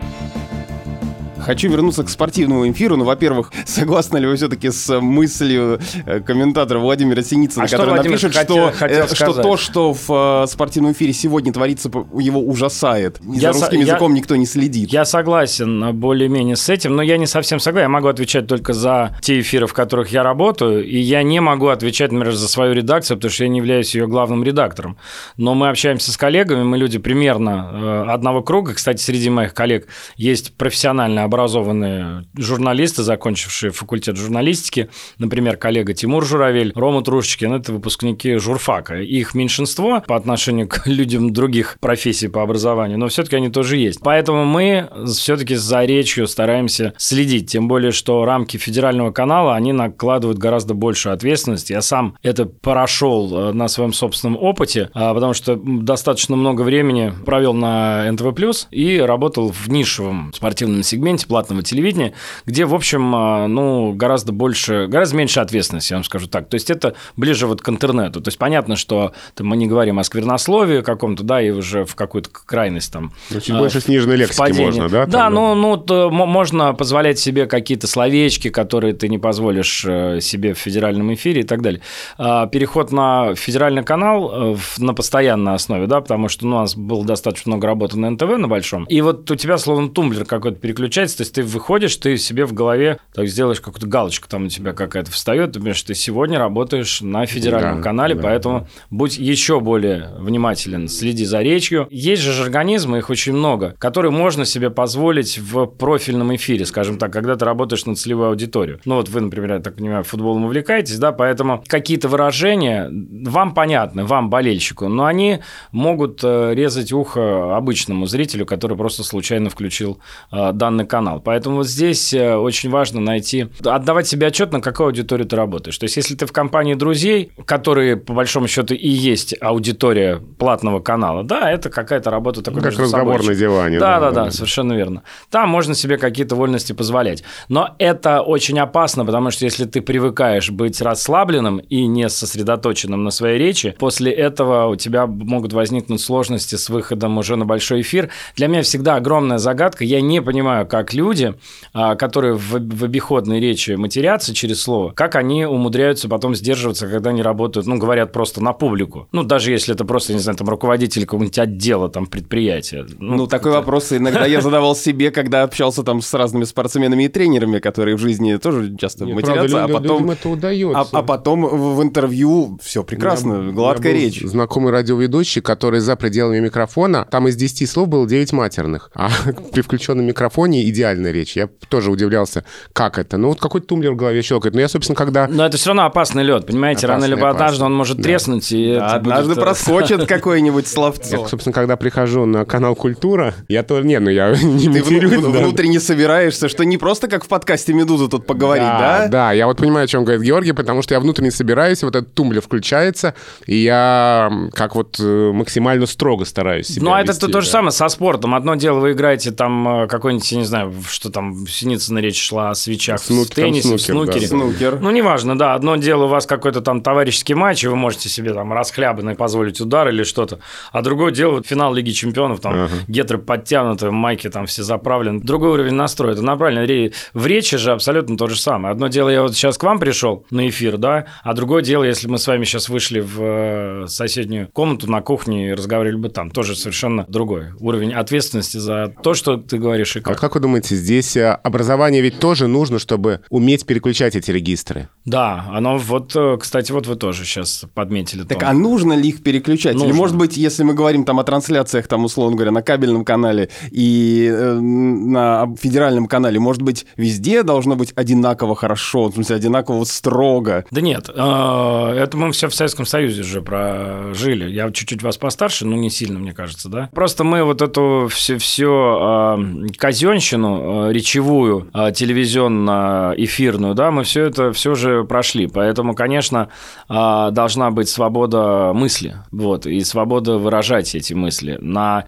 Хочу 1.47 1.71
вернуться 1.71 2.03
к 2.03 2.09
спортивному 2.09 2.69
эфиру. 2.69 2.97
Ну, 2.97 3.05
во-первых, 3.05 3.53
согласны 3.67 4.19
ли 4.19 4.27
вы 4.27 4.35
все-таки 4.35 4.71
с 4.71 5.01
мыслью 5.01 5.79
э, 6.05 6.19
комментатора 6.19 6.81
Владимира 6.81 7.23
Синицына, 7.23 7.67
а 7.67 7.69
который 7.69 7.95
что 7.95 8.03
напишет, 8.03 8.33
что, 8.35 8.73
хотел 8.73 9.05
э, 9.05 9.15
что 9.15 9.33
то, 9.33 9.57
что 9.57 9.93
в 9.95 10.43
э, 10.43 10.47
спортивном 10.49 10.91
эфире 10.93 11.13
сегодня 11.13 11.53
творится, 11.53 11.89
его 11.89 12.41
ужасает. 12.41 13.21
И 13.21 13.39
я 13.39 13.53
за 13.53 13.61
русским 13.61 13.81
со- 13.81 13.87
языком 13.91 14.13
я, 14.13 14.19
никто 14.19 14.35
не 14.35 14.45
следит. 14.45 14.91
Я 14.91 15.05
согласен 15.05 15.97
более-менее 15.97 16.57
с 16.57 16.69
этим, 16.69 16.97
но 16.97 17.03
я 17.03 17.17
не 17.17 17.27
совсем 17.27 17.61
согласен. 17.61 17.85
Я 17.85 17.91
могу 17.91 18.09
отвечать 18.09 18.49
только 18.49 18.73
за 18.73 19.17
те 19.23 19.39
эфиры, 19.39 19.69
в 19.69 19.73
которых 19.73 20.11
я 20.11 20.25
работаю, 20.25 20.85
и 20.85 20.99
я 20.99 21.23
не 21.23 21.39
могу 21.41 21.69
отвечать, 21.69 22.11
например, 22.11 22.35
за 22.35 22.49
свою 22.49 22.73
редакцию, 22.73 23.19
потому 23.19 23.31
что 23.31 23.45
я 23.45 23.49
не 23.49 23.59
являюсь 23.59 23.95
ее 23.95 24.09
главным 24.09 24.43
редактором. 24.43 24.97
Но 25.37 25.55
мы 25.55 25.69
общаемся 25.69 26.11
с 26.11 26.17
коллегами, 26.17 26.65
мы 26.65 26.77
люди 26.77 26.99
примерно 26.99 28.13
одного 28.13 28.43
круга. 28.43 28.75
Кстати, 28.75 29.01
среди 29.01 29.31
моих 29.31 29.55
коллег 29.55 29.87
есть 30.17 30.57
профессиональное 30.57 31.23
образование 31.23 31.36
образованные 31.37 32.25
журналисты, 32.37 33.03
закончившие 33.03 33.71
факультет 33.71 34.17
журналистики. 34.17 34.89
Например, 35.19 35.57
коллега 35.57 35.93
Тимур 35.93 36.25
Журавель, 36.25 36.73
Рома 36.75 37.03
Трушечкин– 37.03 37.53
это 37.55 37.73
выпускники 37.73 38.37
журфака. 38.37 39.01
Их 39.01 39.35
меньшинство 39.35 40.03
по 40.07 40.17
отношению 40.17 40.67
к 40.69 40.83
людям 40.87 41.33
других 41.33 41.77
профессий 41.81 42.29
по 42.29 42.43
образованию, 42.43 42.99
но 42.99 43.09
все-таки 43.09 43.37
они 43.37 43.51
тоже 43.51 43.77
есть. 43.77 44.01
Поэтому 44.03 44.45
мы 44.45 44.89
все-таки 45.07 45.55
за 45.55 45.85
речью 45.85 46.27
стараемся 46.27 46.95
следить. 46.97 47.51
Тем 47.51 47.69
более, 47.69 47.93
что 47.93 48.25
рамки 48.25 48.57
федерального 48.57 49.11
канала, 49.11 49.55
они 49.55 49.73
накладывают 49.73 50.39
гораздо 50.39 50.75
большую 50.75 51.13
ответственность. 51.13 51.71
Я 51.71 51.83
сам 51.83 52.17
это 52.23 52.47
прошел 52.47 53.51
э, 53.51 53.53
на 53.53 53.69
своем 53.69 53.93
собственном 53.93 54.37
опыте, 54.41 54.91
а, 54.95 55.13
потому 55.13 55.35
что 55.35 55.57
достаточно 55.57 56.37
много 56.37 56.63
времени 56.63 57.13
провел 57.25 57.53
на 57.53 58.11
НТВ+, 58.11 58.35
и 58.71 58.99
работал 58.99 59.51
в 59.51 59.69
нишевом 59.69 60.33
спортивном 60.35 60.83
сегменте 60.83 61.26
платного 61.27 61.63
телевидения, 61.63 62.13
где, 62.45 62.65
в 62.65 62.75
общем, 62.75 63.15
а, 63.15 63.47
ну, 63.47 63.93
гораздо 63.93 64.33
больше, 64.33 64.87
гораздо 64.89 65.17
меньше 65.17 65.41
ответственности, 65.41 65.93
я 65.93 65.97
вам 65.97 66.05
скажу 66.05 66.27
так. 66.27 66.49
То 66.49 66.55
есть 66.55 66.71
это 66.71 66.95
ближе 67.17 67.47
вот 67.47 67.63
к 67.63 67.69
интернету. 67.69 68.21
То 68.21 68.29
есть 68.29 68.39
понятно, 68.39 68.77
что 68.77 69.13
там, 69.35 69.47
мы 69.49 69.57
не 69.57 69.67
говорим 69.67 69.99
о 69.99 70.05
сквернословии 70.05 70.83
каком-то, 70.83 71.23
да, 71.23 71.41
и 71.41 71.51
уже 71.51 71.85
в 71.85 71.95
какую-то 71.95 72.31
крайность 72.31 72.93
там. 72.93 73.13
Ну, 73.31 73.41
чуть 73.41 73.57
больше 73.57 73.81
сниженной 73.81 74.17
лексики 74.17 74.39
падение. 74.39 74.67
можно, 74.67 74.89
да? 74.89 75.07
Да, 75.07 75.31
ну, 75.31 75.55
ну 75.55 75.77
то, 75.77 76.11
можно 76.11 76.75
позволять 76.75 77.19
себе 77.19 77.47
какие-то 77.47 77.87
словечки, 77.87 78.51
которые 78.51 78.95
ты 78.95 79.09
не 79.09 79.19
позволишь 79.19 79.85
э, 79.87 80.21
себе 80.21 80.55
в 80.55 80.59
федеральном 80.59 81.13
эфире 81.15 81.41
и 81.41 81.45
так 81.45 81.63
далее. 81.63 81.81
А, 82.19 82.47
переход 82.47 82.93
на 82.93 83.35
федеральный 83.35 83.85
канал 83.85 84.55
э, 84.55 84.57
на 84.79 84.95
постоянной 84.95 85.55
основе, 85.55 85.87
да, 85.87 86.01
потому 86.01 86.29
что 86.29 86.47
ну, 86.47 86.57
у 86.57 86.61
нас 86.61 86.77
было 86.77 87.05
достаточно 87.05 87.51
много 87.53 87.67
работы 87.67 87.99
на 87.99 88.11
НТВ 88.11 88.37
на 88.39 88.49
большом, 88.49 88.85
и 88.85 89.01
вот 89.01 89.31
у 89.31 89.35
тебя 89.35 89.59
словно 89.59 89.89
тумблер 89.89 90.25
какой-то 90.25 90.59
переключается, 90.59 91.16
то 91.17 91.23
есть 91.23 91.35
ты 91.35 91.43
выходишь, 91.43 91.97
ты 91.97 92.17
себе 92.17 92.45
в 92.45 92.53
голове 92.53 92.99
так 93.15 93.29
сделаешь 93.29 93.61
какую-то 93.61 93.87
галочку, 93.87 94.29
там 94.29 94.47
у 94.47 94.49
тебя 94.49 94.73
какая-то 94.73 95.11
встает, 95.11 95.53
ты 95.53 95.61
понимаешь, 95.61 95.83
ты 95.83 95.95
сегодня 95.95 96.39
работаешь 96.39 97.01
на 97.01 97.25
федеральном 97.27 97.79
да, 97.79 97.83
канале, 97.83 98.15
да, 98.15 98.23
поэтому 98.23 98.61
да. 98.61 98.67
будь 98.91 99.17
еще 99.17 99.61
более 99.61 100.11
внимателен, 100.19 100.89
следи 100.89 101.25
за 101.25 101.41
речью. 101.43 101.89
Есть 101.91 102.23
же 102.23 102.43
организмы, 102.43 102.99
их 102.99 103.11
очень 103.11 103.33
много, 103.33 103.75
которые 103.79 104.13
можно 104.13 104.45
себе 104.45 104.71
позволить 104.71 105.39
в 105.39 105.67
профильном 105.67 106.35
эфире, 106.37 106.67
скажем 106.67 106.99
так, 106.99 107.13
когда 107.13 107.37
ты 107.37 107.45
работаешь 107.45 107.87
на 107.87 107.95
целевую 107.95 108.29
аудиторию. 108.29 108.81
Ну 108.85 108.97
вот 108.97 109.09
вы, 109.09 109.21
например, 109.21 109.55
я 109.55 109.61
так 109.61 109.77
понимаю, 109.77 110.05
футболом 110.05 110.45
увлекаетесь, 110.45 110.99
да, 110.99 111.13
поэтому 111.13 111.65
какие-то 111.67 112.09
выражения 112.09 112.91
вам 112.91 113.55
понятны, 113.55 114.05
вам, 114.05 114.29
болельщику, 114.29 114.89
но 114.89 115.07
они 115.07 115.39
могут 115.73 116.21
э, 116.23 116.53
резать 116.55 116.93
ухо 116.93 117.57
обычному 117.57 118.07
зрителю, 118.07 118.45
который 118.45 118.77
просто 118.77 119.03
случайно 119.03 119.51
включил 119.51 119.99
э, 120.31 120.53
данный 120.53 120.85
канал 120.85 120.96
канал. 120.97 121.21
Поэтому 121.21 121.57
вот 121.57 121.67
здесь 121.69 122.15
э, 122.15 122.37
очень 122.37 122.71
важно 122.71 123.03
найти, 123.03 123.49
отдавать 123.63 124.09
себе 124.09 124.29
отчет, 124.29 124.51
на 124.51 124.63
какую 124.63 124.87
аудиторию 124.87 125.29
ты 125.29 125.37
работаешь. 125.37 125.77
То 125.77 125.85
есть, 125.85 125.97
если 125.99 126.15
ты 126.15 126.25
в 126.25 126.33
компании 126.33 126.73
друзей, 126.73 127.33
которые, 127.45 127.99
по 127.99 128.15
большому 128.15 128.49
счету, 128.49 128.73
и 128.73 128.89
есть 128.89 129.35
аудитория 129.39 130.23
платного 130.39 130.81
канала, 130.81 131.23
да, 131.23 131.51
это 131.53 131.69
какая-то 131.69 132.11
работа 132.11 132.41
такой 132.41 132.63
Как 132.63 132.79
разговор 132.79 133.23
на 133.23 133.35
диване. 133.35 133.79
Да, 133.79 134.01
да, 134.01 134.11
да, 134.11 134.25
да, 134.25 134.31
совершенно 134.31 134.73
верно. 134.73 135.03
Там 135.31 135.51
можно 135.51 135.75
себе 135.75 135.99
какие-то 135.99 136.35
вольности 136.35 136.73
позволять. 136.73 137.23
Но 137.51 137.75
это 137.79 138.23
очень 138.23 138.59
опасно, 138.59 139.05
потому 139.05 139.31
что 139.31 139.45
если 139.45 139.67
ты 139.67 139.83
привыкаешь 139.83 140.51
быть 140.51 140.81
расслабленным 140.81 141.59
и 141.59 141.87
не 141.87 142.09
сосредоточенным 142.09 143.05
на 143.05 143.11
своей 143.11 143.39
речи, 143.39 143.77
после 143.79 144.13
этого 144.13 144.67
у 144.69 144.77
тебя 144.77 145.07
могут 145.07 145.53
возникнуть 145.53 146.01
сложности 146.01 146.55
с 146.55 146.71
выходом 146.71 147.19
уже 147.19 147.37
на 147.37 147.45
большой 147.45 147.83
эфир. 147.83 148.09
Для 148.35 148.49
меня 148.49 148.63
всегда 148.63 148.97
огромная 148.97 149.37
загадка. 149.37 149.85
Я 149.85 150.01
не 150.01 150.23
понимаю, 150.23 150.67
как 150.67 150.86
люди, 150.95 151.35
а, 151.73 151.95
которые 151.97 152.35
в, 152.35 152.53
в 152.53 152.85
обиходной 152.85 153.41
речи 153.41 153.73
матерятся 153.73 154.35
через 154.35 154.63
слово, 154.63 154.93
как 154.93 155.17
они 155.17 155.45
умудряются 155.45 156.09
потом 156.09 156.35
сдерживаться, 156.35 156.89
когда 156.89 157.11
они 157.11 157.23
работают, 157.23 157.67
ну, 157.67 157.79
говорят 157.79 158.13
просто 158.13 158.43
на 158.43 158.53
публику. 158.53 159.09
Ну, 159.13 159.23
даже 159.23 159.51
если 159.51 159.75
это 159.75 159.85
просто, 159.85 160.13
не 160.13 160.19
знаю, 160.19 160.37
там, 160.39 160.49
руководитель 160.49 161.03
какого-нибудь 161.03 161.39
отдела, 161.39 161.89
там, 161.89 162.07
предприятия. 162.07 162.87
Ну, 162.99 163.17
ну 163.17 163.27
такой 163.27 163.53
это... 163.53 163.61
вопрос 163.61 163.93
иногда 163.93 164.27
я 164.27 164.41
задавал 164.41 164.77
себе, 164.77 165.11
когда 165.11 165.43
общался 165.43 165.83
там 165.83 166.01
с 166.01 166.13
разными 166.15 166.45
спортсменами 166.45 167.05
и 167.05 167.09
тренерами, 167.09 167.59
которые 167.59 167.97
в 167.97 168.01
жизни 168.01 168.37
тоже 168.37 168.77
часто 168.77 169.05
Нет, 169.05 169.17
матерятся, 169.17 169.57
правда, 169.57 169.65
а 169.65 169.81
потом... 169.81 170.11
это 170.11 170.29
удается. 170.29 170.81
А, 170.81 170.99
а 170.99 171.03
потом 171.03 171.47
в 171.47 171.83
интервью 171.83 172.59
все 172.63 172.83
прекрасно, 172.83 173.53
гладкая 173.53 173.93
речь. 173.93 174.21
знакомый 174.23 174.73
радиоведущий, 174.73 175.41
который 175.43 175.81
за 175.81 175.97
пределами 175.97 176.41
микрофона, 176.41 177.07
там 177.11 177.29
из 177.29 177.37
10 177.37 177.69
слов 177.69 177.89
было 177.89 178.07
9 178.07 178.33
матерных, 178.33 178.91
а 178.95 179.11
при 179.53 179.63
включенном 179.63 180.07
микрофоне 180.07 180.69
идеально 180.69 180.76
идеальная 180.77 181.11
речь. 181.13 181.37
Я 181.37 181.49
тоже 181.69 181.91
удивлялся, 181.91 182.45
как 182.73 182.99
это. 182.99 183.17
Ну, 183.17 183.29
вот 183.29 183.41
какой-то 183.41 183.67
тумблер 183.67 183.93
в 183.93 183.97
голове 183.97 184.23
щелкает. 184.23 184.55
Но 184.55 184.61
я, 184.61 184.69
собственно, 184.69 184.97
когда... 184.97 185.27
Но 185.27 185.47
это 185.47 185.57
все 185.57 185.69
равно 185.71 185.87
опасный 185.87 186.23
лед, 186.23 186.47
понимаете? 186.47 186.87
Опасный, 186.87 187.09
Рано 187.09 187.21
или 187.21 187.25
однажды 187.25 187.65
он 187.65 187.75
может 187.75 187.97
да. 187.97 188.03
треснуть, 188.03 188.53
и 188.53 188.75
да, 188.75 188.95
Однажды 188.95 189.29
будет... 189.29 189.39
Э, 189.39 189.41
проскочит 189.41 190.07
какое-нибудь 190.09 190.67
словцо. 190.67 191.17
Я, 191.17 191.29
собственно, 191.29 191.53
когда 191.53 191.77
прихожу 191.77 192.27
на 192.27 192.45
канал 192.45 192.75
«Культура», 192.75 193.35
я 193.49 193.63
тоже... 193.63 193.87
Не, 193.87 193.99
ну 193.99 194.11
я 194.11 194.31
не 194.43 194.69
матерюсь. 194.69 195.11
Ты 195.11 195.21
да. 195.21 195.29
внутренне 195.29 195.81
собираешься, 195.81 196.49
что 196.49 196.65
не 196.65 196.79
просто 196.79 197.09
как 197.09 197.25
в 197.25 197.29
подкасте 197.29 197.73
«Медуза» 197.73 198.09
тут 198.09 198.27
поговорить, 198.27 198.65
да? 198.65 198.99
Да, 199.03 199.09
да. 199.09 199.33
Я 199.33 199.47
вот 199.47 199.59
понимаю, 199.59 199.85
о 199.85 199.87
чем 199.87 200.05
говорит 200.05 200.23
Георгий, 200.23 200.53
потому 200.53 200.83
что 200.83 200.95
я 200.95 201.01
внутренне 201.01 201.31
собираюсь, 201.31 201.83
вот 201.83 201.97
этот 201.97 202.15
тумблер 202.15 202.43
включается, 202.43 203.15
и 203.47 203.57
я 203.57 204.31
как 204.53 204.75
вот 204.75 204.99
э, 205.01 205.33
максимально 205.33 205.87
строго 205.87 206.25
стараюсь 206.25 206.67
себя 206.69 206.85
Ну, 206.85 206.93
а 206.93 207.01
это 207.01 207.19
то, 207.19 207.29
то 207.29 207.41
же 207.41 207.49
самое 207.49 207.73
со 207.73 207.89
спортом. 207.89 208.35
Одно 208.35 208.55
дело, 208.55 208.81
вы 208.81 208.93
играете 208.93 209.31
там 209.31 209.85
э, 209.85 209.89
какой-нибудь, 209.89 210.31
я 210.33 210.39
не 210.39 210.45
знаю, 210.45 210.66
что 210.89 211.11
там 211.11 211.47
Синицына 211.47 211.99
речь 211.99 212.21
шла 212.21 212.51
о 212.51 212.55
свечах 212.55 213.01
Снук, 213.01 213.27
в 213.27 213.31
теннисе, 213.31 213.79
снукер, 213.79 213.79
в 213.79 213.81
снукере. 213.83 214.21
Да. 214.21 214.27
Снукер. 214.27 214.81
Ну, 214.81 214.91
неважно, 214.91 215.39
да. 215.39 215.55
Одно 215.55 215.77
дело, 215.77 216.05
у 216.05 216.09
вас 216.09 216.27
какой-то 216.27 216.61
там 216.61 216.81
товарищеский 216.81 217.35
матч, 217.35 217.65
и 217.65 217.69
вы 217.69 217.77
можете 217.77 218.09
себе 218.09 218.33
там 218.33 218.53
расхлябанный 218.53 219.15
позволить 219.15 219.61
удар 219.61 219.89
или 219.89 220.03
что-то. 220.03 220.41
А 220.73 220.83
другое 220.83 221.13
дело, 221.13 221.43
финал 221.43 221.75
Лиги 221.75 221.91
Чемпионов, 221.91 222.41
там 222.41 222.55
ага. 222.55 222.73
гетры 222.89 223.19
подтянуты, 223.19 223.91
майки 223.91 224.29
там 224.29 224.47
все 224.47 224.63
заправлены. 224.63 225.21
Другой 225.21 225.51
уровень 225.51 225.75
настроя. 225.75 226.13
Это 226.13 226.23
направлено. 226.23 226.67
В 227.15 227.27
речи 227.27 227.57
же 227.57 227.73
абсолютно 227.73 228.17
то 228.17 228.27
же 228.27 228.39
самое. 228.39 228.73
Одно 228.73 228.89
дело, 228.89 229.09
я 229.09 229.23
вот 229.23 229.35
сейчас 229.35 229.59
к 229.59 229.63
вам 229.63 229.79
пришел 229.79 230.25
на 230.31 230.49
эфир, 230.49 230.79
да, 230.79 231.07
а 231.23 231.35
другое 231.35 231.63
дело, 231.63 231.85
если 231.85 232.09
мы 232.09 232.19
с 232.19 232.27
вами 232.27 232.45
сейчас 232.45 232.69
вышли 232.69 233.01
в 233.01 233.23
э, 233.23 233.87
соседнюю 233.89 234.49
комнату 234.53 234.91
на 234.91 235.01
кухне 235.01 235.51
и 235.51 235.53
разговаривали 235.53 235.97
бы 235.97 236.09
там, 236.09 236.31
тоже 236.31 236.57
совершенно 236.57 237.05
другой 237.09 237.53
уровень 237.61 237.93
ответственности 237.93 238.59
за 238.59 238.93
то, 239.03 239.15
что 239.15 239.37
ты 239.37 239.59
говоришь 239.59 239.97
и 239.97 240.01
как. 240.01 240.17
А 240.17 240.21
как 240.21 240.35
вы 240.35 240.41
думаете, 240.41 240.56
думаете, 240.57 240.77
здесь 240.77 241.17
э, 241.17 241.33
образование 241.43 242.01
ведь 242.01 242.19
тоже 242.19 242.47
нужно, 242.47 242.79
чтобы 242.79 243.21
уметь 243.29 243.67
переключать 243.67 244.17
эти 244.17 244.31
регистры? 244.31 244.89
Да, 245.05 245.45
оно 245.53 245.77
вот, 245.77 246.17
э, 246.17 246.39
кстати, 246.41 246.73
вот 246.73 246.87
вы 246.87 246.97
тоже 246.97 247.25
сейчас 247.25 247.65
подметили. 247.75 248.23
Так, 248.23 248.41
том. 248.41 248.49
а 248.49 248.53
нужно 248.53 248.95
ли 248.95 249.09
их 249.09 249.23
переключать? 249.23 249.75
Нужно. 249.75 249.89
Или, 249.89 249.95
может 249.95 250.17
быть, 250.17 250.37
если 250.37 250.63
мы 250.63 250.75
говорим 250.75 251.05
там 251.05 251.21
о 251.21 251.25
трансляциях, 251.25 251.89
там, 251.89 252.05
условно 252.05 252.37
говоря, 252.37 252.53
на 252.53 252.63
кабельном 252.63 253.05
канале 253.05 253.51
и 253.71 254.31
э, 254.33 254.55
на 254.55 255.55
федеральном 255.61 256.07
канале, 256.07 256.41
может 256.41 256.63
быть, 256.63 256.87
везде 256.97 257.43
должно 257.43 257.77
быть 257.77 257.93
одинаково 257.95 258.57
хорошо, 258.57 259.09
в 259.09 259.15
смысле, 259.15 259.37
одинаково 259.37 259.85
строго? 259.85 260.65
Да 260.71 260.81
нет, 260.81 261.09
э, 261.09 261.13
это 261.13 262.17
мы 262.17 262.33
все 262.33 262.49
в 262.49 262.55
Советском 262.55 262.87
Союзе 262.87 263.21
уже 263.21 263.43
прожили. 263.43 264.51
Я 264.51 264.71
чуть-чуть 264.71 265.03
вас 265.03 265.19
постарше, 265.19 265.67
но 265.67 265.77
не 265.77 265.91
сильно, 265.91 266.19
мне 266.19 266.33
кажется, 266.33 266.69
да? 266.71 266.89
Просто 266.95 267.25
мы 267.25 267.45
вот 267.45 267.61
эту 267.61 268.09
все, 268.11 268.39
все 268.39 269.37
э, 269.39 269.67
казенщину 269.77 270.46
э, 270.47 270.93
речевую, 270.93 271.69
э, 271.73 271.93
телевизионно-эфирную, 271.93 273.75
да, 273.75 273.91
мы 273.91 274.05
все 274.05 274.25
это 274.25 274.53
все 274.53 274.75
же 274.75 275.05
прошли. 275.05 275.47
Поэтому, 275.47 275.95
конечно, 275.95 276.49
э, 276.89 277.29
должна 277.33 277.71
быть 277.71 277.89
свобода 277.89 278.73
мысли, 278.75 279.17
вот, 279.31 279.67
и 279.67 279.83
свобода 279.85 280.39
выражать 280.39 280.95
эти 280.95 281.15
мысли 281.15 281.59
на 281.61 282.05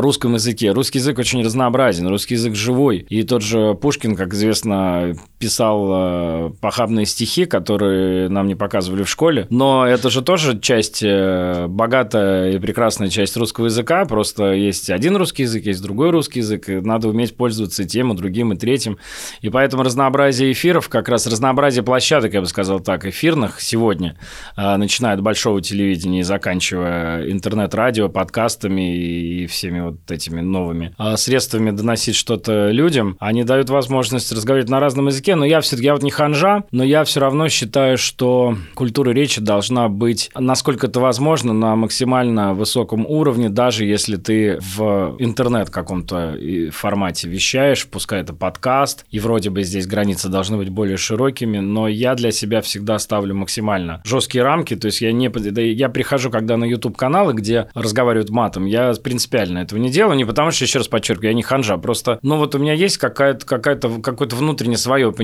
русском 0.00 0.34
языке. 0.34 0.72
Русский 0.72 0.98
язык 0.98 1.18
очень 1.18 1.44
разнообразен, 1.44 2.08
русский 2.08 2.34
язык 2.34 2.54
живой. 2.54 2.98
И 3.08 3.22
тот 3.22 3.42
же 3.42 3.74
Пушкин, 3.74 4.16
как 4.16 4.32
известно, 4.34 5.14
писал 5.44 5.88
э, 5.90 6.50
похабные 6.62 7.04
стихи, 7.04 7.44
которые 7.44 8.30
нам 8.30 8.46
не 8.46 8.54
показывали 8.54 9.02
в 9.02 9.10
школе. 9.10 9.46
Но 9.50 9.86
это 9.86 10.08
же 10.08 10.22
тоже 10.22 10.58
часть, 10.58 11.02
э, 11.02 11.66
богатая 11.68 12.52
и 12.52 12.58
прекрасная 12.58 13.10
часть 13.10 13.36
русского 13.36 13.66
языка. 13.66 14.06
Просто 14.06 14.52
есть 14.52 14.88
один 14.88 15.16
русский 15.16 15.42
язык, 15.42 15.66
есть 15.66 15.82
другой 15.82 16.12
русский 16.12 16.38
язык. 16.38 16.70
И 16.70 16.80
надо 16.80 17.08
уметь 17.08 17.36
пользоваться 17.36 17.82
и 17.82 17.86
тем, 17.86 18.10
и 18.14 18.16
другим, 18.16 18.54
и 18.54 18.56
третьим. 18.56 18.96
И 19.42 19.50
поэтому 19.50 19.82
разнообразие 19.82 20.50
эфиров, 20.50 20.88
как 20.88 21.10
раз 21.10 21.26
разнообразие 21.26 21.82
площадок, 21.82 22.32
я 22.32 22.40
бы 22.40 22.46
сказал 22.46 22.80
так, 22.80 23.04
эфирных 23.04 23.60
сегодня, 23.60 24.16
э, 24.56 24.76
начиная 24.76 25.12
от 25.12 25.20
большого 25.20 25.60
телевидения 25.60 26.20
и 26.20 26.22
заканчивая 26.22 27.30
интернет-радио, 27.30 28.08
подкастами 28.08 28.96
и 28.96 29.46
всеми 29.46 29.80
вот 29.80 30.10
этими 30.10 30.40
новыми 30.40 30.94
средствами 31.16 31.70
доносить 31.70 32.16
что-то 32.16 32.70
людям, 32.70 33.18
они 33.20 33.44
дают 33.44 33.68
возможность 33.68 34.32
разговаривать 34.32 34.70
на 34.70 34.80
разном 34.80 35.08
языке, 35.08 35.33
но 35.34 35.44
я 35.44 35.60
все-таки, 35.60 35.86
я 35.86 35.94
вот 35.94 36.02
не 36.02 36.10
ханжа, 36.10 36.64
но 36.70 36.84
я 36.84 37.04
все 37.04 37.20
равно 37.20 37.48
считаю, 37.48 37.98
что 37.98 38.56
культура 38.74 39.10
речи 39.10 39.40
должна 39.40 39.88
быть, 39.88 40.30
насколько 40.36 40.86
это 40.86 41.00
возможно, 41.00 41.52
на 41.52 41.76
максимально 41.76 42.54
высоком 42.54 43.06
уровне, 43.06 43.48
даже 43.48 43.84
если 43.84 44.16
ты 44.16 44.58
в 44.60 45.16
интернет 45.18 45.70
каком-то 45.70 46.38
формате 46.72 47.28
вещаешь, 47.28 47.86
пускай 47.86 48.20
это 48.20 48.32
подкаст, 48.32 49.06
и 49.10 49.18
вроде 49.18 49.50
бы 49.50 49.62
здесь 49.62 49.86
границы 49.86 50.28
должны 50.28 50.56
быть 50.56 50.68
более 50.68 50.96
широкими, 50.96 51.58
но 51.58 51.88
я 51.88 52.14
для 52.14 52.30
себя 52.30 52.60
всегда 52.60 52.98
ставлю 52.98 53.34
максимально 53.34 54.02
жесткие 54.04 54.44
рамки, 54.44 54.76
то 54.76 54.86
есть 54.86 55.00
я 55.00 55.12
не... 55.12 55.30
Я 55.74 55.88
прихожу, 55.88 56.30
когда 56.30 56.56
на 56.56 56.64
YouTube-каналы, 56.64 57.32
где 57.34 57.68
разговаривают 57.74 58.30
матом, 58.30 58.66
я 58.66 58.92
принципиально 59.02 59.58
этого 59.58 59.78
не 59.78 59.90
делаю, 59.90 60.16
не 60.16 60.24
потому 60.24 60.50
что, 60.50 60.64
еще 60.64 60.78
раз 60.78 60.88
подчеркиваю, 60.88 61.30
я 61.30 61.34
не 61.34 61.42
ханжа, 61.42 61.76
просто, 61.76 62.18
ну 62.22 62.36
вот 62.38 62.54
у 62.54 62.58
меня 62.58 62.72
есть 62.72 62.98
какая-то, 62.98 63.46
какая-то, 63.46 64.00
какое-то 64.00 64.36
внутреннее 64.36 64.78
свое 64.78 65.12
понимание, 65.12 65.23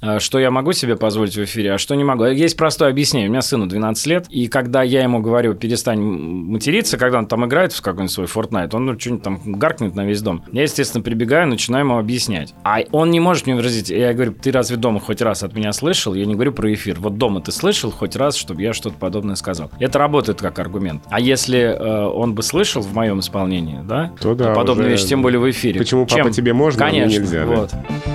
э, 0.00 0.18
что 0.18 0.38
я 0.38 0.50
могу 0.50 0.72
себе 0.72 0.96
позволить 0.96 1.36
в 1.36 1.44
эфире, 1.44 1.74
а 1.74 1.78
что 1.78 1.94
не 1.94 2.04
могу. 2.04 2.24
Есть 2.24 2.56
простое 2.56 2.90
объяснение. 2.90 3.28
У 3.28 3.32
меня 3.32 3.42
сыну 3.42 3.66
12 3.66 4.06
лет, 4.06 4.26
и 4.30 4.46
когда 4.46 4.82
я 4.82 5.02
ему 5.02 5.20
говорю, 5.20 5.54
перестань 5.54 6.00
материться, 6.00 6.98
когда 6.98 7.18
он 7.18 7.26
там 7.26 7.44
играет 7.46 7.72
в 7.72 7.82
какой-нибудь 7.82 8.12
свой 8.12 8.26
Fortnite, 8.26 8.74
он 8.74 8.86
ну, 8.86 8.98
что-нибудь 8.98 9.22
там 9.22 9.40
гаркнет 9.44 9.94
на 9.94 10.04
весь 10.04 10.22
дом. 10.22 10.44
Я, 10.52 10.62
естественно, 10.62 11.02
прибегаю, 11.02 11.48
начинаю 11.48 11.84
ему 11.84 11.98
объяснять. 11.98 12.54
А 12.64 12.80
он 12.92 13.10
не 13.10 13.20
может 13.20 13.46
мне 13.46 13.56
выразить. 13.56 13.90
Я 13.90 14.12
говорю, 14.12 14.32
ты 14.32 14.52
разве 14.52 14.76
дома 14.76 15.00
хоть 15.00 15.22
раз 15.22 15.42
от 15.42 15.54
меня 15.54 15.72
слышал? 15.72 16.14
Я 16.14 16.26
не 16.26 16.34
говорю 16.34 16.52
про 16.52 16.72
эфир. 16.72 16.98
Вот 17.00 17.18
дома 17.18 17.40
ты 17.40 17.52
слышал 17.52 17.90
хоть 17.90 18.16
раз, 18.16 18.36
чтобы 18.36 18.62
я 18.62 18.72
что-то 18.72 18.96
подобное 18.96 19.36
сказал. 19.36 19.70
Это 19.78 19.98
работает 19.98 20.40
как 20.40 20.58
аргумент. 20.58 21.02
А 21.10 21.20
если 21.20 21.60
э, 21.60 22.06
он 22.06 22.34
бы 22.34 22.42
слышал 22.42 22.82
в 22.82 22.94
моем 22.94 23.20
исполнении, 23.20 23.80
да, 23.84 24.12
то, 24.20 24.34
да, 24.34 24.48
то 24.48 24.54
подобные 24.54 24.90
вещи, 24.90 25.06
тем 25.06 25.22
более 25.22 25.40
в 25.40 25.50
эфире. 25.50 25.78
Почему 25.78 26.06
папа 26.06 26.24
Чем? 26.24 26.32
тебе 26.32 26.52
можно, 26.52 26.78
Конечно, 26.78 27.04
а 27.04 27.06
мне 27.06 27.18
нельзя? 27.18 27.46
Вот. 27.46 27.70
Да? 27.72 28.13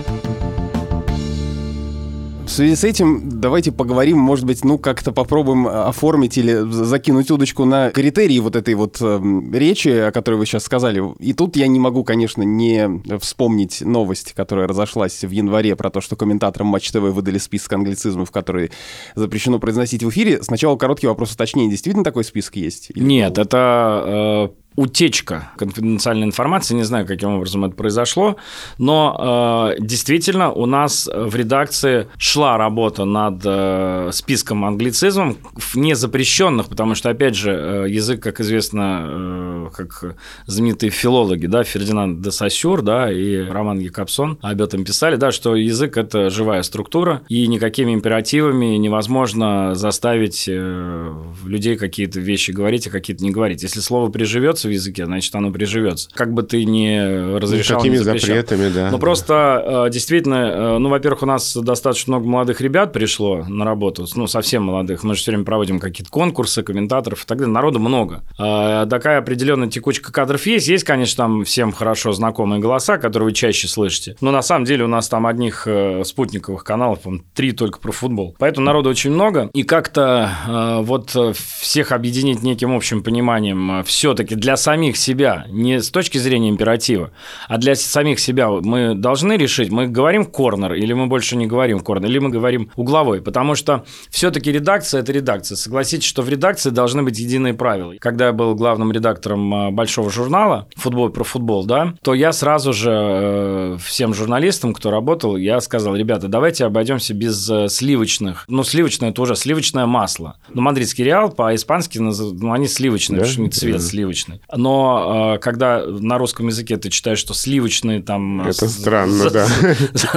В 2.49 2.51
связи 2.51 2.75
с 2.75 2.83
этим 2.83 3.39
давайте 3.39 3.71
поговорим, 3.71 4.17
может 4.17 4.43
быть, 4.43 4.65
ну 4.65 4.79
как-то 4.79 5.11
попробуем 5.11 5.67
э, 5.67 5.83
оформить 5.83 6.35
или 6.35 6.55
закинуть 6.71 7.29
удочку 7.29 7.63
на 7.63 7.91
критерии 7.91 8.39
вот 8.39 8.55
этой 8.55 8.73
вот 8.73 8.97
э, 8.99 9.21
речи, 9.53 9.89
о 9.89 10.11
которой 10.11 10.33
вы 10.33 10.47
сейчас 10.47 10.63
сказали. 10.63 11.03
И 11.19 11.33
тут 11.33 11.55
я 11.55 11.67
не 11.67 11.79
могу, 11.79 12.03
конечно, 12.03 12.41
не 12.41 13.03
вспомнить 13.19 13.81
новость, 13.81 14.33
которая 14.33 14.67
разошлась 14.67 15.23
в 15.23 15.29
январе 15.29 15.75
про 15.75 15.91
то, 15.91 16.01
что 16.01 16.15
комментаторам 16.15 16.69
Матч 16.69 16.89
ТВ 16.89 16.95
выдали 16.95 17.37
список 17.37 17.73
англицизмов, 17.73 18.31
которые 18.31 18.71
запрещено 19.13 19.59
произносить 19.59 20.01
в 20.03 20.09
эфире. 20.09 20.41
Сначала 20.41 20.75
короткий 20.75 21.05
вопрос 21.05 21.33
уточнения. 21.33 21.69
Действительно 21.69 22.03
такой 22.03 22.23
список 22.23 22.55
есть? 22.55 22.89
Или 22.89 23.03
Нет, 23.03 23.37
это 23.37 24.49
э, 24.57 24.58
утечка 24.75 25.51
конфиденциальной 25.57 26.25
информации, 26.25 26.73
не 26.73 26.83
знаю, 26.83 27.05
каким 27.05 27.35
образом 27.35 27.65
это 27.65 27.75
произошло, 27.75 28.37
но 28.77 29.75
э, 29.77 29.81
действительно 29.81 30.51
у 30.51 30.65
нас 30.65 31.09
в 31.13 31.35
редакции 31.35 32.07
шла 32.17 32.57
работа 32.57 33.03
над 33.03 33.41
э, 33.43 34.09
списком 34.13 34.63
англицизмов, 34.63 35.35
не 35.75 35.95
запрещенных, 35.95 36.67
потому 36.67 36.95
что, 36.95 37.09
опять 37.09 37.35
же, 37.35 37.51
э, 37.51 37.89
язык, 37.89 38.23
как 38.23 38.39
известно, 38.39 39.05
э, 39.09 39.69
как 39.75 40.15
знаменитые 40.45 40.91
филологи, 40.91 41.47
да, 41.47 41.63
Фердинанд 41.63 42.21
де 42.21 42.31
Сассюр, 42.31 42.81
да, 42.81 43.11
и 43.11 43.37
Роман 43.37 43.79
Якобсон 43.79 44.37
об 44.41 44.61
этом 44.61 44.85
писали, 44.85 45.17
да, 45.17 45.31
что 45.31 45.55
язык– 45.55 45.97
это 45.97 46.29
живая 46.29 46.63
структура, 46.63 47.21
и 47.27 47.47
никакими 47.47 47.93
императивами 47.93 48.77
невозможно 48.77 49.75
заставить 49.75 50.45
э, 50.47 51.13
людей 51.45 51.75
какие-то 51.75 52.19
вещи 52.19 52.51
говорить, 52.51 52.87
а 52.87 52.91
какие-то 52.91 53.23
не 53.23 53.31
говорить. 53.31 53.63
Если 53.63 53.81
слово 53.81 54.09
приживется 54.59 54.67
в 54.67 54.71
языке, 54.71 55.05
значит, 55.05 55.33
оно 55.35 55.51
приживется. 55.51 56.09
Как 56.13 56.33
бы 56.33 56.43
ты 56.43 56.65
ни 56.65 57.37
разрешал, 57.37 57.77
Никакими 57.77 57.97
не 57.97 58.03
запретами, 58.03 58.69
да. 58.69 58.89
Но 58.91 58.99
просто 58.99 59.85
э, 59.87 59.91
действительно, 59.91 60.35
э, 60.35 60.77
ну, 60.77 60.89
во-первых, 60.89 61.23
у 61.23 61.25
нас 61.25 61.55
достаточно 61.55 62.15
много 62.15 62.27
молодых 62.27 62.61
ребят 62.61 62.93
пришло 62.93 63.45
на 63.47 63.65
работу, 63.65 64.05
ну, 64.15 64.27
совсем 64.27 64.63
молодых. 64.63 65.03
Мы 65.03 65.15
же 65.15 65.21
все 65.21 65.31
время 65.31 65.45
проводим 65.45 65.79
какие-то 65.79 66.11
конкурсы, 66.11 66.63
комментаторов 66.63 67.23
и 67.23 67.27
так 67.27 67.37
далее. 67.37 67.53
Народу 67.53 67.79
много. 67.79 68.23
А, 68.37 68.85
такая 68.85 69.19
определенная 69.19 69.69
текучка 69.69 70.11
кадров 70.11 70.45
есть. 70.45 70.67
Есть, 70.67 70.83
конечно, 70.83 71.23
там 71.23 71.43
всем 71.43 71.71
хорошо 71.71 72.11
знакомые 72.11 72.59
голоса, 72.59 72.97
которые 72.97 73.27
вы 73.27 73.33
чаще 73.33 73.67
слышите. 73.67 74.15
Но 74.21 74.31
на 74.31 74.41
самом 74.41 74.65
деле 74.65 74.83
у 74.83 74.87
нас 74.87 75.07
там 75.09 75.25
одних 75.25 75.63
э, 75.65 76.03
спутниковых 76.03 76.63
каналов, 76.63 77.01
по 77.01 77.11
три 77.33 77.51
только 77.51 77.79
про 77.79 77.91
футбол. 77.91 78.35
Поэтому 78.39 78.65
народу 78.65 78.89
очень 78.89 79.11
много. 79.11 79.49
И 79.53 79.63
как-то 79.63 80.79
вот 80.81 81.15
всех 81.59 81.91
объединить 81.91 82.43
неким 82.43 82.75
общим 82.75 83.03
пониманием 83.03 83.83
все-таки 83.83 84.35
для 84.35 84.48
самих 84.57 84.97
себя, 84.97 85.45
не 85.49 85.81
с 85.81 85.89
точки 85.89 86.17
зрения 86.17 86.49
императива, 86.49 87.11
а 87.47 87.57
для 87.57 87.75
самих 87.75 88.19
себя 88.19 88.49
мы 88.49 88.95
должны 88.95 89.33
решить, 89.33 89.71
мы 89.71 89.87
говорим 89.87 90.25
корнер 90.25 90.73
или 90.73 90.93
мы 90.93 91.07
больше 91.07 91.35
не 91.35 91.47
говорим 91.47 91.79
корнер, 91.79 92.09
или 92.09 92.19
мы 92.19 92.29
говорим 92.29 92.71
угловой, 92.75 93.21
потому 93.21 93.55
что 93.55 93.85
все-таки 94.09 94.51
редакция– 94.51 95.01
это 95.01 95.11
редакция. 95.11 95.55
Согласитесь, 95.55 96.07
что 96.07 96.21
в 96.21 96.29
редакции 96.29 96.69
должны 96.69 97.03
быть 97.03 97.19
единые 97.19 97.53
правила. 97.53 97.93
Когда 97.99 98.27
я 98.27 98.33
был 98.33 98.55
главным 98.55 98.91
редактором 98.91 99.53
а, 99.53 99.71
большого 99.71 100.09
журнала 100.09 100.67
«Футбол 100.75 101.09
про 101.09 101.23
футбол», 101.23 101.65
да, 101.65 101.93
то 102.03 102.13
я 102.13 102.31
сразу 102.31 102.73
же 102.73 102.91
э, 102.91 103.77
всем 103.83 104.13
журналистам, 104.13 104.73
кто 104.73 104.91
работал, 104.91 105.37
я 105.37 105.59
сказал, 105.61 105.95
ребята, 105.95 106.27
давайте 106.27 106.65
обойдемся 106.65 107.13
без 107.13 107.49
э, 107.49 107.67
сливочных. 107.69 108.45
Ну, 108.47 108.63
сливочное– 108.63 109.09
это 109.11 109.21
уже 109.21 109.35
сливочное 109.35 109.85
масло. 109.85 110.37
Ну, 110.53 110.61
мадридский 110.61 111.03
реал 111.03 111.31
по-испански, 111.31 111.99
ну, 111.99 112.51
они 112.51 112.67
сливочные, 112.67 113.19
да? 113.19 113.25
потому 113.25 113.49
что 113.49 113.59
цвет 113.59 113.77
да. 113.77 113.81
сливочный 113.81 114.38
но 114.55 115.35
э, 115.35 115.39
когда 115.39 115.85
на 115.85 116.17
русском 116.17 116.47
языке 116.47 116.77
ты 116.77 116.89
читаешь, 116.89 117.19
что 117.19 117.33
сливочные 117.33 118.01
там... 118.01 118.41
Это 118.47 118.67
с, 118.67 118.79
странно, 118.79 119.29
да. 119.29 119.47